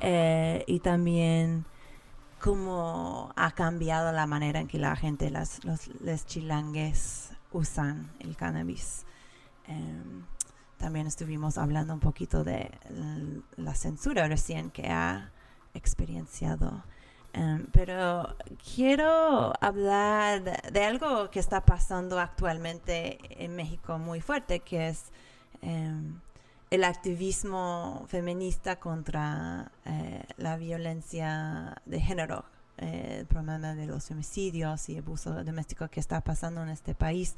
eh, 0.00 0.64
y 0.66 0.80
también 0.80 1.66
cómo 2.40 3.34
ha 3.36 3.50
cambiado 3.50 4.12
la 4.12 4.26
manera 4.26 4.60
en 4.60 4.66
que 4.66 4.78
la 4.78 4.96
gente, 4.96 5.28
las, 5.28 5.62
los, 5.62 5.88
los 6.00 6.24
chilangues 6.24 7.32
usan 7.52 8.10
el 8.20 8.34
cannabis. 8.34 9.04
Em, 9.70 10.24
también 10.78 11.06
estuvimos 11.06 11.58
hablando 11.58 11.94
un 11.94 12.00
poquito 12.00 12.42
de 12.42 12.70
la 13.56 13.74
censura 13.74 14.26
recién 14.28 14.70
que 14.70 14.88
ha 14.88 15.30
experienciado. 15.74 16.82
Em, 17.32 17.66
pero 17.72 18.36
quiero 18.74 19.52
hablar 19.60 20.42
de, 20.42 20.56
de 20.72 20.84
algo 20.84 21.30
que 21.30 21.38
está 21.38 21.64
pasando 21.64 22.18
actualmente 22.18 23.18
en 23.42 23.54
México 23.54 23.98
muy 23.98 24.20
fuerte, 24.20 24.60
que 24.60 24.88
es 24.88 25.12
em, 25.62 26.20
el 26.70 26.84
activismo 26.84 28.04
feminista 28.06 28.78
contra 28.78 29.72
eh, 29.84 30.22
la 30.36 30.56
violencia 30.56 31.76
de 31.84 32.00
género, 32.00 32.44
eh, 32.78 33.16
el 33.20 33.26
problema 33.26 33.74
de 33.74 33.86
los 33.86 34.10
homicidios 34.10 34.88
y 34.88 34.98
abuso 34.98 35.44
doméstico 35.44 35.88
que 35.88 35.98
está 35.98 36.20
pasando 36.20 36.62
en 36.62 36.68
este 36.68 36.94
país. 36.94 37.34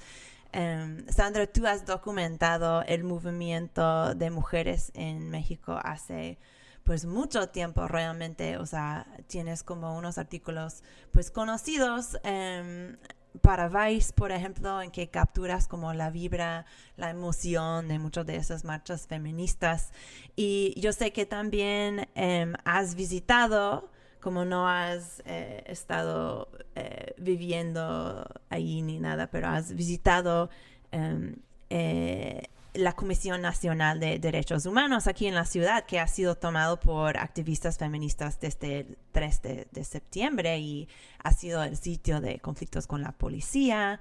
Em, 0.53 1.07
Sandra, 1.09 1.47
tú 1.47 1.67
has 1.67 1.87
documentado 1.87 2.83
el 2.83 3.05
movimiento 3.05 4.15
de 4.15 4.31
mujeres 4.31 4.93
en 4.95 5.31
México 5.31 5.79
hace 5.83 6.39
pues 6.85 7.05
mucho 7.05 7.49
tiempo 7.49 7.87
realmente, 7.87 8.57
o 8.59 8.67
sea, 8.67 9.07
tienes 9.29 9.63
como 9.63 9.97
unos 9.97 10.19
artículos 10.19 10.83
pues 11.13 11.31
conocidos 11.31 12.19
em, 12.25 12.97
para 13.41 13.69
Vice, 13.69 14.13
por 14.13 14.33
ejemplo, 14.33 14.83
en 14.83 14.91
que 14.91 15.09
capturas 15.09 15.69
como 15.69 15.95
la 15.95 16.11
vibra, 16.11 16.67
la 16.97 17.11
emoción 17.11 17.89
de 17.89 17.99
muchas 17.99 18.27
de 18.27 18.37
esas 18.37 18.65
marchas 18.65 19.07
feministas. 19.07 19.93
Y 20.37 20.79
yo 20.79 20.93
sé 20.93 21.13
que 21.13 21.25
también 21.25 22.09
em, 22.15 22.55
has 22.65 22.95
visitado, 22.95 23.91
como 24.23 24.45
no 24.45 24.69
has 24.69 25.21
eh, 25.27 25.65
estado 25.67 26.49
eh, 26.77 27.15
viviendo 27.19 28.25
allí 28.49 28.81
ni 28.81 28.99
nada, 28.99 29.27
pero 29.27 29.49
has 29.49 29.75
visitado 29.75 30.49
em, 30.93 31.35
eh, 31.69 32.49
la 32.75 32.95
Comisión 32.95 33.43
Nacional 33.43 33.99
de 33.99 34.19
Derechos 34.19 34.65
Humanos 34.65 35.09
aquí 35.09 35.27
en 35.27 35.35
la 35.35 35.45
ciudad, 35.45 35.85
que 35.85 35.99
ha 35.99 36.07
sido 36.07 36.37
tomado 36.37 36.79
por 36.79 37.19
activistas 37.19 37.77
feministas 37.79 38.41
desde 38.41 38.81
el 38.81 38.99
3 39.11 39.43
de, 39.43 39.69
de 39.73 39.85
septiembre 39.85 40.59
y 40.59 40.89
ha 41.23 41.33
sido 41.33 41.63
el 41.65 41.77
sitio 41.77 42.21
de 42.21 42.39
conflictos 42.39 42.87
con 42.87 43.03
la 43.03 43.13
policía 43.13 44.01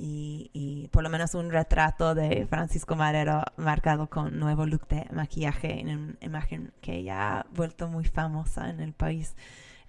y, 0.00 0.50
y 0.54 0.88
por 0.88 1.02
lo 1.02 1.10
menos 1.10 1.34
un 1.34 1.50
retrato 1.50 2.14
de 2.14 2.46
Francisco 2.46 2.96
Madero 2.96 3.42
marcado 3.56 4.08
con 4.08 4.38
nuevo 4.38 4.64
look 4.64 4.88
de 4.88 5.06
maquillaje 5.12 5.80
en 5.80 5.88
una 5.90 6.16
imagen 6.22 6.72
que 6.80 7.02
ya 7.02 7.40
ha 7.40 7.46
vuelto 7.50 7.88
muy 7.88 8.04
famosa 8.04 8.70
en 8.70 8.80
el 8.80 8.94
país. 8.94 9.34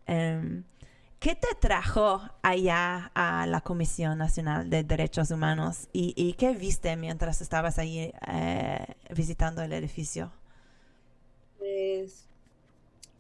Em, 0.06 0.66
¿Qué 1.20 1.36
te 1.36 1.56
trajo 1.60 2.20
allá 2.42 3.12
a 3.14 3.46
la 3.46 3.62
Comisión 3.62 4.18
Nacional 4.18 4.70
de 4.70 4.84
Derechos 4.84 5.30
Humanos 5.30 5.88
y, 5.94 6.14
y 6.18 6.34
qué 6.34 6.54
viste 6.56 6.96
mientras 6.98 7.42
estabas 7.42 7.78
ahí 7.78 8.12
eh, 8.28 8.86
visitando 9.16 9.62
el 9.62 9.72
edificio? 9.72 10.32
Eh, 11.62 12.10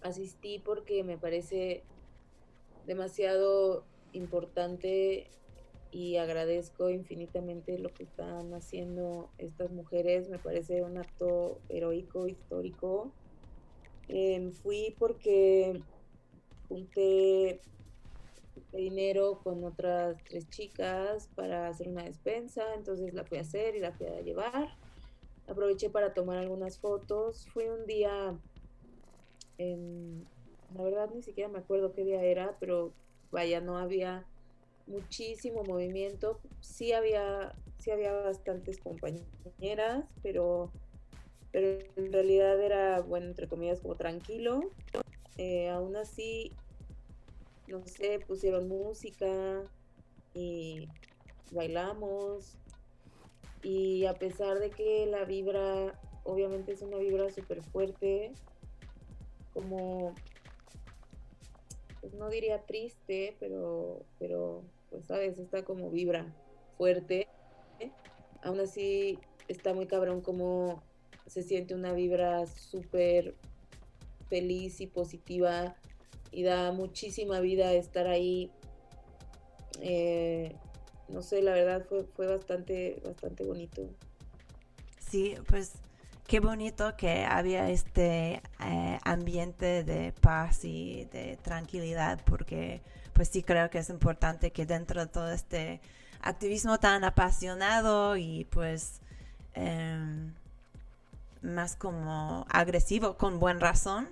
asistí 0.01 0.59
porque 0.65 1.03
me 1.03 1.17
parece 1.17 1.83
demasiado 2.87 3.85
importante 4.13 5.29
y 5.91 6.15
agradezco 6.15 6.89
infinitamente 6.89 7.77
lo 7.77 7.93
que 7.93 8.03
están 8.03 8.53
haciendo 8.53 9.29
estas 9.37 9.71
mujeres. 9.71 10.29
Me 10.29 10.39
parece 10.39 10.81
un 10.83 10.97
acto 10.97 11.61
heroico, 11.67 12.27
histórico. 12.27 13.13
Em, 14.07 14.53
fui 14.53 14.95
porque 14.97 15.83
junté 16.67 17.61
dinero 18.71 19.41
con 19.43 19.63
otras 19.65 20.17
tres 20.27 20.49
chicas 20.49 21.29
para 21.35 21.67
hacer 21.67 21.89
una 21.89 22.03
despensa, 22.03 22.73
entonces 22.75 23.13
la 23.13 23.25
fui 23.25 23.37
a 23.37 23.41
hacer 23.41 23.75
y 23.75 23.79
la 23.79 23.91
fui 23.91 24.07
a 24.07 24.21
llevar. 24.21 24.69
Aproveché 25.47 25.89
para 25.89 26.13
tomar 26.13 26.37
algunas 26.37 26.79
fotos. 26.79 27.45
Fui 27.53 27.67
un 27.67 27.85
día, 27.85 28.39
la 29.57 30.83
verdad 30.83 31.09
ni 31.13 31.21
siquiera 31.21 31.49
me 31.49 31.59
acuerdo 31.59 31.93
qué 31.93 32.05
día 32.05 32.23
era, 32.23 32.57
pero 32.59 32.93
vaya, 33.31 33.59
no 33.59 33.77
había 33.77 34.30
muchísimo 34.87 35.63
movimiento. 35.63 36.39
Sí 36.61 36.93
había, 36.93 37.55
sí 37.77 37.91
había 37.91 38.13
bastantes 38.13 38.79
compañeras, 38.79 40.05
pero, 40.21 40.71
pero 41.51 41.83
en 41.95 42.13
realidad 42.13 42.61
era, 42.61 43.01
bueno, 43.01 43.27
entre 43.27 43.47
comillas, 43.47 43.79
como 43.81 43.95
tranquilo. 43.95 44.71
Eh, 45.37 45.69
aún 45.69 45.95
así, 45.95 46.51
no 47.67 47.85
sé, 47.85 48.19
pusieron 48.19 48.67
música 48.67 49.69
y 50.33 50.87
bailamos. 51.51 52.57
Y 53.63 54.05
a 54.05 54.13
pesar 54.13 54.59
de 54.59 54.71
que 54.71 55.05
la 55.05 55.23
vibra, 55.25 55.99
obviamente 56.23 56.73
es 56.73 56.81
una 56.81 56.97
vibra 56.97 57.29
súper 57.29 57.61
fuerte, 57.63 58.33
como 59.53 60.15
pues 62.01 62.13
no 62.13 62.29
diría 62.29 62.65
triste, 62.65 63.37
pero, 63.39 64.03
pero 64.19 64.63
pues 64.89 65.05
sabes, 65.05 65.37
está 65.37 65.63
como 65.63 65.89
vibra 65.91 66.25
fuerte. 66.77 67.27
Aún 68.41 68.59
así 68.59 69.19
está 69.47 69.73
muy 69.73 69.85
cabrón 69.85 70.21
como 70.21 70.83
se 71.27 71.43
siente 71.43 71.75
una 71.75 71.93
vibra 71.93 72.45
súper 72.47 73.35
feliz 74.27 74.81
y 74.81 74.87
positiva 74.87 75.75
y 76.31 76.43
da 76.43 76.71
muchísima 76.71 77.39
vida 77.39 77.71
estar 77.73 78.07
ahí. 78.07 78.51
Eh, 79.81 80.55
no 81.07 81.21
sé, 81.21 81.41
la 81.41 81.53
verdad 81.53 81.85
fue, 81.87 82.05
fue 82.05 82.27
bastante, 82.27 82.99
bastante 83.03 83.43
bonito. 83.43 83.87
Sí, 84.99 85.35
pues 85.47 85.73
qué 86.31 86.39
bonito 86.39 86.95
que 86.95 87.25
había 87.25 87.69
este 87.69 88.41
eh, 88.61 88.99
ambiente 89.03 89.83
de 89.83 90.13
paz 90.13 90.63
y 90.63 91.03
de 91.11 91.37
tranquilidad, 91.43 92.21
porque 92.23 92.81
pues 93.11 93.27
sí 93.27 93.43
creo 93.43 93.69
que 93.69 93.79
es 93.79 93.89
importante 93.89 94.53
que 94.53 94.65
dentro 94.65 95.01
de 95.01 95.07
todo 95.07 95.29
este 95.29 95.81
activismo 96.21 96.79
tan 96.79 97.03
apasionado 97.03 98.15
y 98.15 98.45
pues 98.45 99.01
em, 99.55 100.33
más 101.41 101.75
como 101.75 102.45
agresivo, 102.49 103.17
con 103.17 103.37
buen 103.37 103.59
razón, 103.59 104.07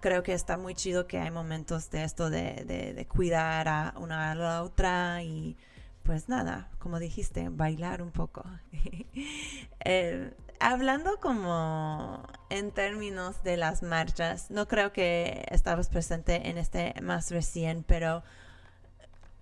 creo 0.00 0.22
que 0.22 0.34
está 0.34 0.58
muy 0.58 0.74
chido 0.74 1.06
que 1.06 1.20
hay 1.20 1.30
momentos 1.30 1.90
de 1.90 2.04
esto 2.04 2.28
de, 2.28 3.06
cuidar 3.08 3.68
a 3.68 3.94
una 3.96 4.32
a 4.32 4.34
la 4.34 4.62
otra 4.62 5.22
y 5.22 5.56
pues 6.02 6.28
nada, 6.28 6.68
como 6.78 6.98
dijiste, 6.98 7.48
bailar 7.48 8.02
un 8.02 8.10
poco. 8.10 8.44
eh, 9.86 10.34
hablando 10.62 11.18
como 11.20 12.22
en 12.48 12.70
términos 12.70 13.42
de 13.42 13.56
las 13.56 13.82
marchas, 13.82 14.50
no 14.50 14.68
creo 14.68 14.92
que 14.92 15.44
estabas 15.50 15.88
presente 15.88 16.48
en 16.48 16.56
este 16.56 16.94
más 17.02 17.30
recién, 17.30 17.82
pero 17.82 18.22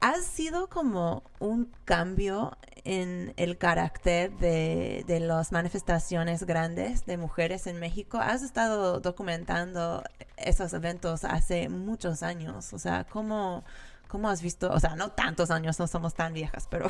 ha 0.01 0.15
sido 0.23 0.69
como 0.69 1.23
un 1.39 1.71
cambio 1.85 2.57
en 2.85 3.35
el 3.37 3.59
carácter 3.59 4.33
de, 4.39 5.05
de 5.07 5.21
las 5.21 5.53
manifestaciones 5.53 6.45
grandes 6.45 7.05
de 7.05 7.19
mujeres 7.19 7.67
en 7.67 7.79
México. 7.79 8.17
Has 8.17 8.43
estado 8.43 9.01
documentando 9.01 10.03
esos 10.39 10.73
eventos 10.73 11.25
hace 11.25 11.69
muchos 11.69 12.23
años, 12.23 12.73
o 12.73 12.79
sea, 12.79 13.05
¿cómo, 13.05 13.63
¿Cómo 14.11 14.29
has 14.29 14.43
visto? 14.43 14.73
O 14.73 14.81
sea, 14.81 14.97
no 14.97 15.13
tantos 15.13 15.53
años, 15.53 15.79
no 15.79 15.87
somos 15.87 16.15
tan 16.15 16.33
viejas, 16.33 16.67
pero. 16.69 16.89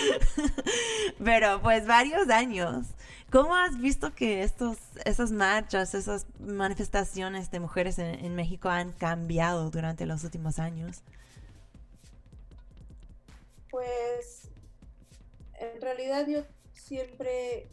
pero 1.24 1.62
pues 1.62 1.86
varios 1.86 2.28
años. 2.30 2.88
¿Cómo 3.30 3.54
has 3.54 3.78
visto 3.78 4.12
que 4.12 4.42
estos, 4.42 4.76
esas 5.04 5.30
marchas, 5.30 5.94
esas 5.94 6.26
manifestaciones 6.40 7.52
de 7.52 7.60
mujeres 7.60 8.00
en, 8.00 8.34
México 8.34 8.68
han 8.68 8.90
cambiado 8.90 9.70
durante 9.70 10.04
los 10.04 10.24
últimos 10.24 10.58
años? 10.58 11.02
Pues 13.70 14.50
en 15.60 15.80
realidad 15.80 16.26
yo 16.26 16.42
siempre 16.72 17.68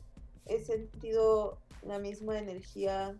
he 0.45 0.63
sentido 0.63 1.57
la 1.81 1.97
misma 1.97 2.37
energía 2.37 3.17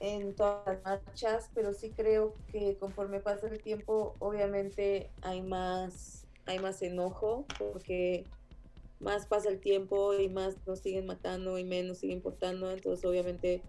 en 0.00 0.34
todas 0.34 0.66
las 0.66 0.82
marchas, 1.04 1.50
pero 1.54 1.74
sí 1.74 1.90
creo 1.90 2.34
que 2.50 2.76
conforme 2.78 3.20
pasa 3.20 3.46
el 3.48 3.62
tiempo, 3.62 4.16
obviamente 4.18 5.10
hay 5.20 5.42
más, 5.42 6.26
hay 6.46 6.58
más 6.58 6.80
enojo, 6.80 7.44
porque 7.58 8.24
más 8.98 9.26
pasa 9.26 9.50
el 9.50 9.60
tiempo 9.60 10.14
y 10.14 10.28
más 10.28 10.56
nos 10.66 10.80
siguen 10.80 11.06
matando 11.06 11.58
y 11.58 11.64
menos 11.64 11.98
sigue 11.98 12.14
importando, 12.14 12.70
entonces 12.70 13.04
obviamente 13.04 13.62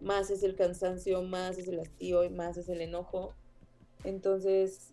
más 0.00 0.30
es 0.30 0.44
el 0.44 0.54
cansancio, 0.54 1.22
más 1.22 1.58
es 1.58 1.66
el 1.66 1.80
hastío 1.80 2.24
y 2.24 2.30
más 2.30 2.56
es 2.56 2.68
el 2.68 2.80
enojo. 2.80 3.34
Entonces, 4.04 4.92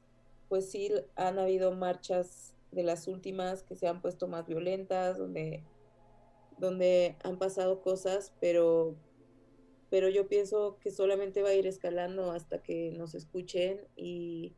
pues 0.49 0.71
sí, 0.71 0.91
han 1.15 1.37
habido 1.37 1.71
marchas 1.73 2.53
de 2.71 2.83
las 2.83 3.07
últimas 3.07 3.61
que 3.63 3.75
se 3.75 3.87
han 3.87 4.01
puesto 4.01 4.27
más 4.27 4.47
violentas, 4.47 5.17
donde, 5.17 5.63
donde 6.57 7.17
han 7.23 7.37
pasado 7.37 7.81
cosas, 7.81 8.31
pero 8.39 8.95
pero 9.91 10.09
yo 10.09 10.27
pienso 10.27 10.79
que 10.79 10.89
solamente 10.89 11.43
va 11.43 11.49
a 11.49 11.53
ir 11.53 11.67
escalando 11.67 12.31
hasta 12.31 12.63
que 12.63 12.91
nos 12.93 13.13
escuchen 13.13 13.81
y 13.95 14.55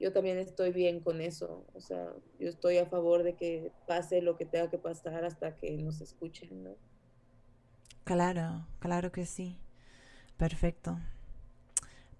yo 0.00 0.12
también 0.12 0.38
estoy 0.38 0.72
bien 0.72 1.00
con 1.00 1.20
eso, 1.20 1.64
o 1.74 1.80
sea, 1.80 2.12
yo 2.40 2.48
estoy 2.48 2.78
a 2.78 2.86
favor 2.86 3.22
de 3.22 3.34
que 3.34 3.70
pase 3.86 4.22
lo 4.22 4.36
que 4.36 4.46
tenga 4.46 4.70
que 4.70 4.78
pasar 4.78 5.24
hasta 5.24 5.56
que 5.56 5.76
nos 5.76 6.00
escuchen, 6.00 6.64
¿no? 6.64 6.74
Claro, 8.04 8.66
claro 8.78 9.12
que 9.12 9.26
sí. 9.26 9.58
Perfecto. 10.36 10.98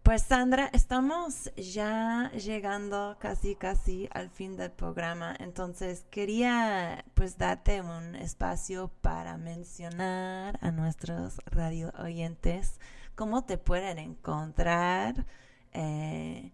Pues 0.07 0.23
Sandra, 0.23 0.71
estamos 0.73 1.51
ya 1.57 2.31
llegando 2.31 3.17
casi 3.19 3.57
casi 3.57 4.09
al 4.13 4.31
fin 4.31 4.57
del 4.57 4.71
programa, 4.71 5.35
entonces 5.41 6.05
quería 6.13 7.05
pues 7.15 7.39
darte 7.39 7.81
un 7.81 8.15
espacio 8.15 8.93
para 9.01 9.37
mencionar 9.37 10.61
a 10.63 10.71
nuestros 10.71 11.39
radio 11.47 11.93
oyentes 11.99 12.79
cómo 13.17 13.47
te 13.47 13.59
pueden 13.59 13.99
encontrar. 13.99 15.27
Eh, 15.73 16.53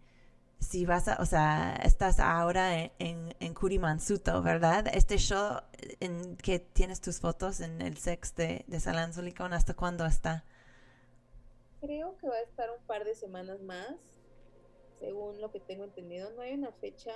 si 0.58 0.86
vas 0.86 1.08
a, 1.08 1.16
o 1.20 1.26
sea, 1.26 1.74
estás 1.84 2.20
ahora 2.20 2.78
en, 2.98 3.36
en, 3.38 3.54
¿verdad? 4.42 4.86
Este 4.94 5.18
show 5.18 5.60
en 6.00 6.38
que 6.38 6.58
tienes 6.58 7.02
tus 7.02 7.20
fotos 7.20 7.60
en 7.60 7.82
el 7.82 7.98
sex 7.98 8.34
de, 8.34 8.64
de 8.66 8.80
Salanzulicón, 8.80 9.52
¿hasta 9.52 9.74
cuándo 9.74 10.06
está? 10.06 10.42
Creo 11.82 12.16
que 12.18 12.28
va 12.28 12.36
a 12.36 12.42
estar 12.42 12.70
un 12.70 12.86
par 12.86 13.04
de 13.04 13.14
semanas 13.14 13.60
más, 13.60 13.96
según 14.98 15.40
lo 15.40 15.50
que 15.50 15.58
tengo 15.58 15.84
entendido. 15.84 16.30
No 16.30 16.42
hay 16.42 16.54
una 16.54 16.70
fecha 16.70 17.12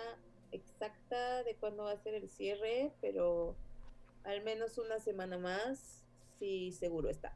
exacta 0.50 1.44
de 1.44 1.54
cuándo 1.54 1.84
va 1.84 1.92
a 1.92 1.96
ser 1.96 2.14
el 2.14 2.28
cierre, 2.28 2.92
pero 3.00 3.54
al 4.24 4.42
menos 4.42 4.76
una 4.76 4.98
semana 4.98 5.38
más, 5.38 6.02
sí, 6.38 6.72
seguro 6.72 7.08
está. 7.08 7.32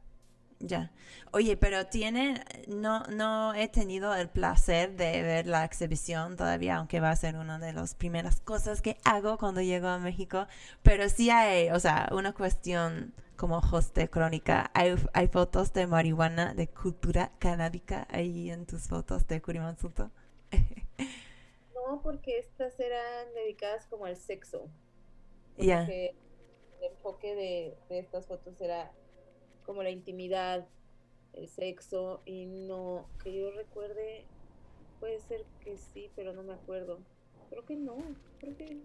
Ya. 0.59 0.91
Oye, 1.31 1.57
pero 1.57 1.87
tiene, 1.87 2.43
no, 2.67 3.03
no 3.07 3.53
he 3.55 3.67
tenido 3.67 4.13
el 4.13 4.29
placer 4.29 4.95
de 4.95 5.23
ver 5.23 5.47
la 5.47 5.63
exhibición 5.63 6.35
todavía, 6.35 6.75
aunque 6.75 6.99
va 6.99 7.09
a 7.09 7.15
ser 7.15 7.35
una 7.37 7.57
de 7.57 7.73
las 7.73 7.95
primeras 7.95 8.41
cosas 8.41 8.81
que 8.81 8.97
hago 9.03 9.37
cuando 9.37 9.61
llego 9.61 9.87
a 9.87 9.97
México, 9.97 10.47
pero 10.83 11.09
sí 11.09 11.29
hay, 11.31 11.69
o 11.71 11.79
sea, 11.79 12.09
una 12.11 12.33
cuestión 12.33 13.13
como 13.41 13.57
host 13.57 13.95
de 13.95 14.07
crónica. 14.07 14.69
¿Hay, 14.75 14.93
hay 15.13 15.27
fotos 15.27 15.73
de 15.73 15.87
marihuana, 15.87 16.53
de 16.53 16.67
cultura 16.67 17.31
canábica 17.39 18.07
ahí 18.11 18.51
en 18.51 18.67
tus 18.67 18.87
fotos 18.87 19.25
de 19.25 19.41
Kurimansuto? 19.41 20.11
no, 21.73 22.03
porque 22.03 22.37
estas 22.37 22.79
eran 22.79 23.33
dedicadas 23.33 23.87
como 23.87 24.05
al 24.05 24.15
sexo. 24.15 24.69
Ya. 25.57 25.85
El 25.85 26.13
enfoque 26.83 27.33
de, 27.33 27.75
de 27.89 27.97
estas 27.97 28.27
fotos 28.27 28.61
era 28.61 28.91
como 29.65 29.81
la 29.81 29.89
intimidad, 29.89 30.67
el 31.33 31.47
sexo, 31.47 32.21
y 32.25 32.45
no, 32.45 33.07
que 33.23 33.33
yo 33.33 33.49
recuerde, 33.49 34.27
puede 34.99 35.19
ser 35.19 35.45
que 35.61 35.79
sí, 35.79 36.11
pero 36.15 36.33
no 36.33 36.43
me 36.43 36.53
acuerdo. 36.53 36.99
Creo 37.51 37.65
que 37.65 37.75
no, 37.75 37.97
creo 38.39 38.57
que 38.57 38.81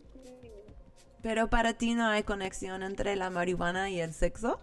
pero 1.26 1.50
para 1.50 1.74
ti 1.74 1.94
no 1.94 2.06
hay 2.06 2.22
conexión 2.22 2.84
entre 2.84 3.16
la 3.16 3.30
marihuana 3.30 3.90
y 3.90 3.98
el 4.00 4.14
sexo. 4.14 4.60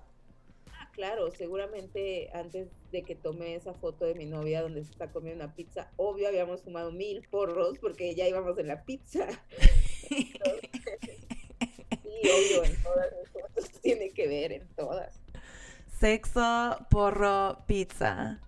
Ah, 0.71 0.89
claro, 0.93 1.29
seguramente 1.31 2.29
antes 2.33 2.69
de 2.89 3.03
que 3.03 3.15
tomé 3.15 3.55
esa 3.55 3.73
foto 3.73 4.05
de 4.05 4.15
mi 4.15 4.25
novia 4.25 4.61
donde 4.61 4.85
se 4.85 4.91
está 4.91 5.11
comiendo 5.11 5.43
una 5.43 5.53
pizza, 5.53 5.91
obvio 5.97 6.29
habíamos 6.29 6.61
fumado 6.61 6.93
mil 6.93 7.27
porros 7.29 7.79
porque 7.79 8.15
ya 8.15 8.29
íbamos 8.29 8.57
en 8.57 8.67
la 8.67 8.85
pizza. 8.85 9.27
sí, 10.07 10.31
obvio, 12.01 12.63
en 12.63 12.81
todas 12.81 13.11
las 13.11 13.29
fotos 13.29 13.69
tiene 13.81 14.11
que 14.11 14.29
ver, 14.29 14.53
en 14.53 14.67
todas. 14.69 15.19
Sexo, 15.99 16.77
porro, 16.89 17.65
pizza. 17.67 18.39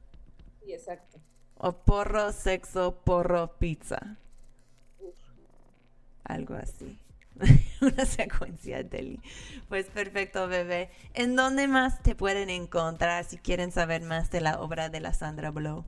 Sí, 0.64 0.72
exacto. 0.72 1.20
O 1.58 1.74
porro, 1.74 2.32
sexo, 2.32 3.02
porro, 3.04 3.58
pizza. 3.60 4.18
Algo 6.26 6.56
así. 6.56 7.00
Una 7.82 8.06
secuencia 8.06 8.84
de 8.84 9.20
Pues 9.68 9.88
perfecto, 9.88 10.48
bebé. 10.48 10.90
¿En 11.14 11.36
dónde 11.36 11.68
más 11.68 12.02
te 12.02 12.16
pueden 12.16 12.50
encontrar 12.50 13.26
si 13.26 13.38
quieren 13.38 13.72
saber 13.72 14.02
más 14.02 14.32
de 14.32 14.42
la 14.42 14.62
obra 14.62 14.90
de 14.90 15.00
la 15.00 15.14
Sandra 15.14 15.52
Blow? 15.52 15.86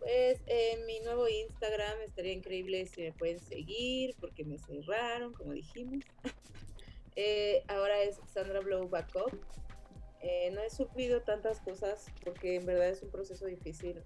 Pues 0.00 0.40
en 0.46 0.86
mi 0.86 1.00
nuevo 1.00 1.28
Instagram 1.28 2.00
estaría 2.04 2.32
increíble 2.32 2.86
si 2.86 3.02
me 3.02 3.12
pueden 3.12 3.38
seguir 3.38 4.16
porque 4.18 4.44
me 4.44 4.58
cerraron, 4.58 5.32
como 5.32 5.52
dijimos. 5.52 6.04
Eh, 7.16 7.64
ahora 7.66 8.00
es 8.02 8.18
Sandra 8.32 8.60
Blow 8.60 8.88
Backup. 8.88 9.36
Eh, 10.22 10.50
no 10.52 10.62
he 10.62 10.70
subido 10.70 11.20
tantas 11.22 11.60
cosas 11.60 12.06
porque 12.24 12.54
en 12.54 12.64
verdad 12.64 12.88
es 12.88 13.02
un 13.02 13.10
proceso 13.10 13.46
difícil 13.46 14.00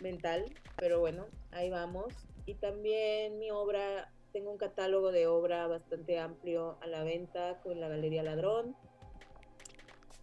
mental, 0.00 0.46
pero 0.76 0.98
bueno, 0.98 1.26
ahí 1.52 1.70
vamos. 1.70 2.14
Y 2.46 2.54
también 2.54 3.38
mi 3.38 3.50
obra, 3.50 4.10
tengo 4.32 4.50
un 4.50 4.58
catálogo 4.58 5.12
de 5.12 5.26
obra 5.26 5.66
bastante 5.66 6.18
amplio 6.18 6.78
a 6.80 6.86
la 6.86 7.04
venta 7.04 7.60
con 7.62 7.80
la 7.80 7.88
Galería 7.88 8.22
Ladrón, 8.22 8.74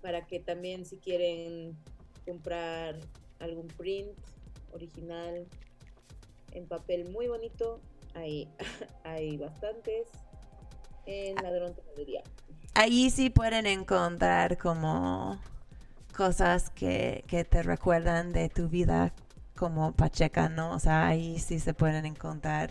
para 0.01 0.25
que 0.25 0.39
también 0.39 0.85
si 0.85 0.97
quieren 0.97 1.77
comprar 2.25 2.99
algún 3.39 3.67
print 3.67 4.17
original 4.71 5.47
en 6.51 6.67
papel 6.67 7.09
muy 7.11 7.27
bonito, 7.27 7.79
hay, 8.15 8.49
hay 9.03 9.37
bastantes 9.37 10.07
en 11.05 11.35
Ladrón 11.35 11.75
Galería. 11.91 12.23
Ahí 12.73 13.09
sí 13.09 13.29
pueden 13.29 13.65
encontrar 13.65 14.57
como 14.57 15.39
cosas 16.15 16.69
que, 16.69 17.23
que 17.27 17.43
te 17.43 17.61
recuerdan 17.63 18.31
de 18.31 18.49
tu 18.49 18.69
vida 18.69 19.13
como 19.55 19.91
Pacheca, 19.91 20.49
¿no? 20.49 20.73
O 20.73 20.79
sea, 20.79 21.07
ahí 21.07 21.39
sí 21.39 21.59
se 21.59 21.73
pueden 21.73 22.05
encontrar 22.05 22.69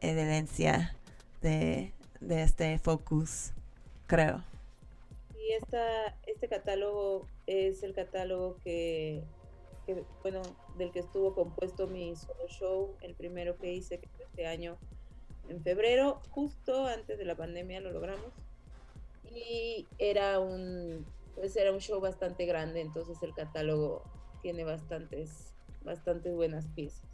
evidencia 0.00 0.96
de, 1.42 1.92
este 2.28 2.78
focus, 2.78 3.52
creo. 4.06 4.42
Y 5.34 5.52
esta, 5.52 6.16
este 6.26 6.48
catálogo 6.48 7.26
es 7.46 7.82
el 7.82 7.94
catálogo 7.94 8.56
que, 8.62 9.22
bueno, 10.22 10.42
del 10.76 10.92
que 10.92 11.00
estuvo 11.00 11.34
compuesto 11.34 11.86
mi 11.86 12.14
solo 12.16 12.46
show, 12.48 12.94
el 13.00 13.14
primero 13.14 13.56
que 13.56 13.72
hice 13.72 14.00
este 14.20 14.46
año 14.46 14.76
en 15.48 15.62
febrero, 15.62 16.20
justo 16.30 16.86
antes 16.86 17.18
de 17.18 17.24
la 17.24 17.36
pandemia 17.36 17.80
lo 17.80 17.90
logramos. 17.90 18.32
Y 19.24 19.86
era 19.98 20.38
un, 20.40 21.04
pues 21.34 21.56
era 21.56 21.72
un 21.72 21.80
show 21.80 22.00
bastante 22.00 22.46
grande, 22.46 22.80
entonces 22.80 23.22
el 23.22 23.34
catálogo 23.34 24.02
tiene 24.42 24.64
bastantes 24.64 25.54
bastante 25.84 26.30
buenas 26.30 26.66
piezas. 26.68 27.09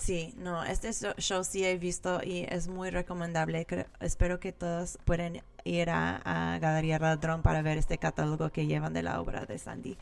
Sí, 0.00 0.32
no, 0.38 0.64
este 0.64 0.90
show 1.18 1.44
sí 1.44 1.62
he 1.62 1.76
visto 1.76 2.20
y 2.24 2.46
es 2.48 2.68
muy 2.68 2.88
recomendable. 2.88 3.66
espero 4.00 4.40
que 4.40 4.50
todos 4.50 4.98
puedan 5.04 5.42
ir 5.64 5.90
a, 5.90 6.58
Galería 6.58 6.98
Ladrón 6.98 7.42
para 7.42 7.60
ver 7.60 7.76
este 7.76 7.98
catálogo 7.98 8.50
que 8.50 8.66
llevan 8.66 8.94
de 8.94 9.02
la 9.02 9.20
obra 9.20 9.44
de 9.44 9.58
Sandy. 9.58 9.98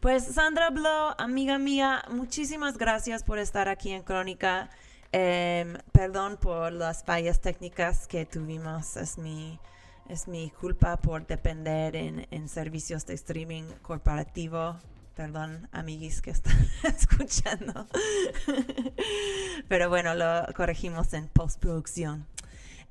Pues 0.00 0.24
Sandra 0.24 0.70
Blow, 0.70 1.14
amiga 1.16 1.58
mía, 1.58 2.02
muchísimas 2.10 2.76
gracias 2.76 3.22
por 3.22 3.38
estar 3.38 3.68
aquí 3.68 3.92
en 3.92 4.02
Crónica. 4.02 4.68
Em, 5.12 5.78
perdón 5.92 6.38
por 6.38 6.72
las 6.72 7.04
fallas 7.04 7.40
técnicas 7.40 8.08
que 8.08 8.26
tuvimos. 8.26 8.96
Es 8.96 9.16
mi, 9.16 9.60
es 10.08 10.26
mi 10.26 10.50
culpa 10.50 10.96
por 10.96 11.24
depender 11.24 11.94
en, 11.94 12.26
en 12.32 12.48
servicios 12.48 13.06
de 13.06 13.14
streaming 13.14 13.64
corporativo 13.80 14.76
Perdón, 15.16 15.66
amiguis 15.72 16.20
que 16.20 16.30
están 16.30 16.54
escuchando. 16.84 17.86
Pero 19.66 19.88
bueno, 19.88 20.14
lo 20.14 20.46
corregimos 20.54 21.14
en 21.14 21.26
postproducción. 21.28 22.26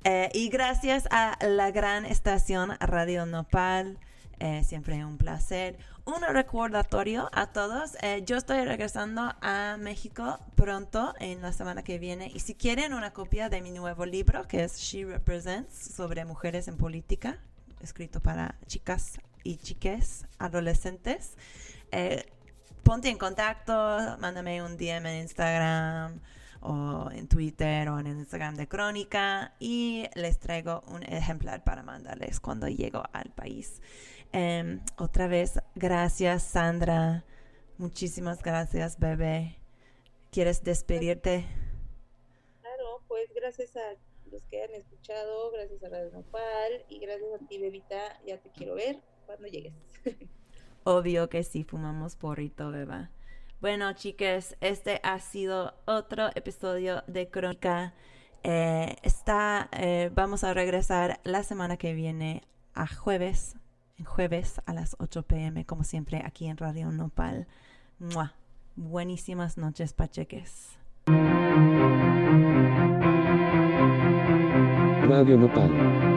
Eh, 0.02 0.28
y 0.34 0.48
gracias 0.48 1.06
a 1.12 1.38
la 1.46 1.70
gran 1.70 2.04
estación 2.04 2.72
Radio 2.80 3.26
Nopal. 3.26 4.00
Eh, 4.40 4.64
siempre 4.64 5.04
un 5.04 5.18
placer. 5.18 5.78
Un 6.04 6.20
recordatorio 6.20 7.30
a 7.32 7.52
todos. 7.52 7.96
Eh, 8.02 8.24
yo 8.26 8.36
estoy 8.36 8.64
regresando 8.64 9.32
a 9.40 9.76
México 9.78 10.40
pronto, 10.56 11.14
en 11.20 11.42
la 11.42 11.52
semana 11.52 11.84
que 11.84 12.00
viene. 12.00 12.32
Y 12.34 12.40
si 12.40 12.56
quieren 12.56 12.92
una 12.92 13.12
copia 13.12 13.48
de 13.48 13.60
mi 13.60 13.70
nuevo 13.70 14.04
libro, 14.04 14.48
que 14.48 14.64
es 14.64 14.78
She 14.78 15.04
Represents, 15.04 15.94
sobre 15.94 16.24
mujeres 16.24 16.66
en 16.66 16.76
política, 16.76 17.38
escrito 17.80 18.18
para 18.18 18.56
chicas 18.66 19.20
y 19.44 19.58
chiques 19.58 20.26
adolescentes, 20.38 21.36
eh, 21.92 22.24
ponte 22.82 23.08
en 23.08 23.18
contacto, 23.18 23.72
mándame 24.18 24.62
un 24.62 24.76
DM 24.76 25.06
en 25.06 25.22
Instagram 25.22 26.20
o 26.60 27.10
en 27.12 27.28
Twitter 27.28 27.88
o 27.88 27.98
en 27.98 28.06
el 28.06 28.18
Instagram 28.18 28.54
de 28.56 28.68
Crónica 28.68 29.54
y 29.58 30.06
les 30.14 30.38
traigo 30.38 30.82
un 30.88 31.02
ejemplar 31.02 31.64
para 31.64 31.82
mandarles 31.82 32.40
cuando 32.40 32.68
llego 32.68 33.02
al 33.12 33.30
país. 33.30 33.80
Em, 34.32 34.80
otra 34.98 35.26
vez, 35.28 35.60
gracias 35.74 36.42
Sandra. 36.42 37.24
Muchísimas 37.78 38.42
gracias, 38.42 38.98
bebé. 38.98 39.56
¿Quieres 40.30 40.62
despedirte? 40.62 41.46
Claro, 42.60 43.02
pues 43.08 43.32
gracias 43.34 43.76
a 43.76 43.94
los 44.30 44.42
que 44.44 44.62
han 44.62 44.74
escuchado, 44.74 45.50
gracias 45.52 45.82
a 45.82 45.88
Radio 45.88 46.10
Nopal 46.12 46.84
y 46.88 46.98
gracias 46.98 47.30
a 47.34 47.46
ti, 47.46 47.58
bebita. 47.58 48.20
Ya 48.26 48.38
te 48.38 48.50
quiero 48.50 48.74
ver 48.74 49.00
cuando 49.26 49.48
llegues. 49.48 49.74
Obvio 50.88 51.28
que 51.28 51.42
sí 51.42 51.64
fumamos 51.64 52.14
porrito, 52.14 52.70
beba. 52.70 53.10
Bueno, 53.60 53.92
chicas, 53.94 54.56
este 54.60 55.00
ha 55.02 55.18
sido 55.18 55.74
otro 55.84 56.28
episodio 56.36 57.02
de 57.08 57.28
Crónica. 57.28 57.92
Eh, 58.44 58.94
está, 59.02 59.68
eh, 59.72 60.12
vamos 60.14 60.44
a 60.44 60.54
regresar 60.54 61.18
la 61.24 61.42
semana 61.42 61.76
que 61.76 61.92
viene 61.92 62.44
a 62.72 62.86
jueves, 62.86 63.56
en 63.98 64.04
jueves 64.04 64.60
a 64.64 64.74
las 64.74 64.94
8 65.00 65.24
pm, 65.24 65.66
como 65.66 65.82
siempre, 65.82 66.22
aquí 66.24 66.46
en 66.46 66.56
Radio 66.56 66.92
Nopal. 66.92 67.48
Buenísimas 68.76 69.58
noches, 69.58 69.92
pacheques. 69.92 70.78
Radio 75.08 75.36
Nopal. 75.36 76.15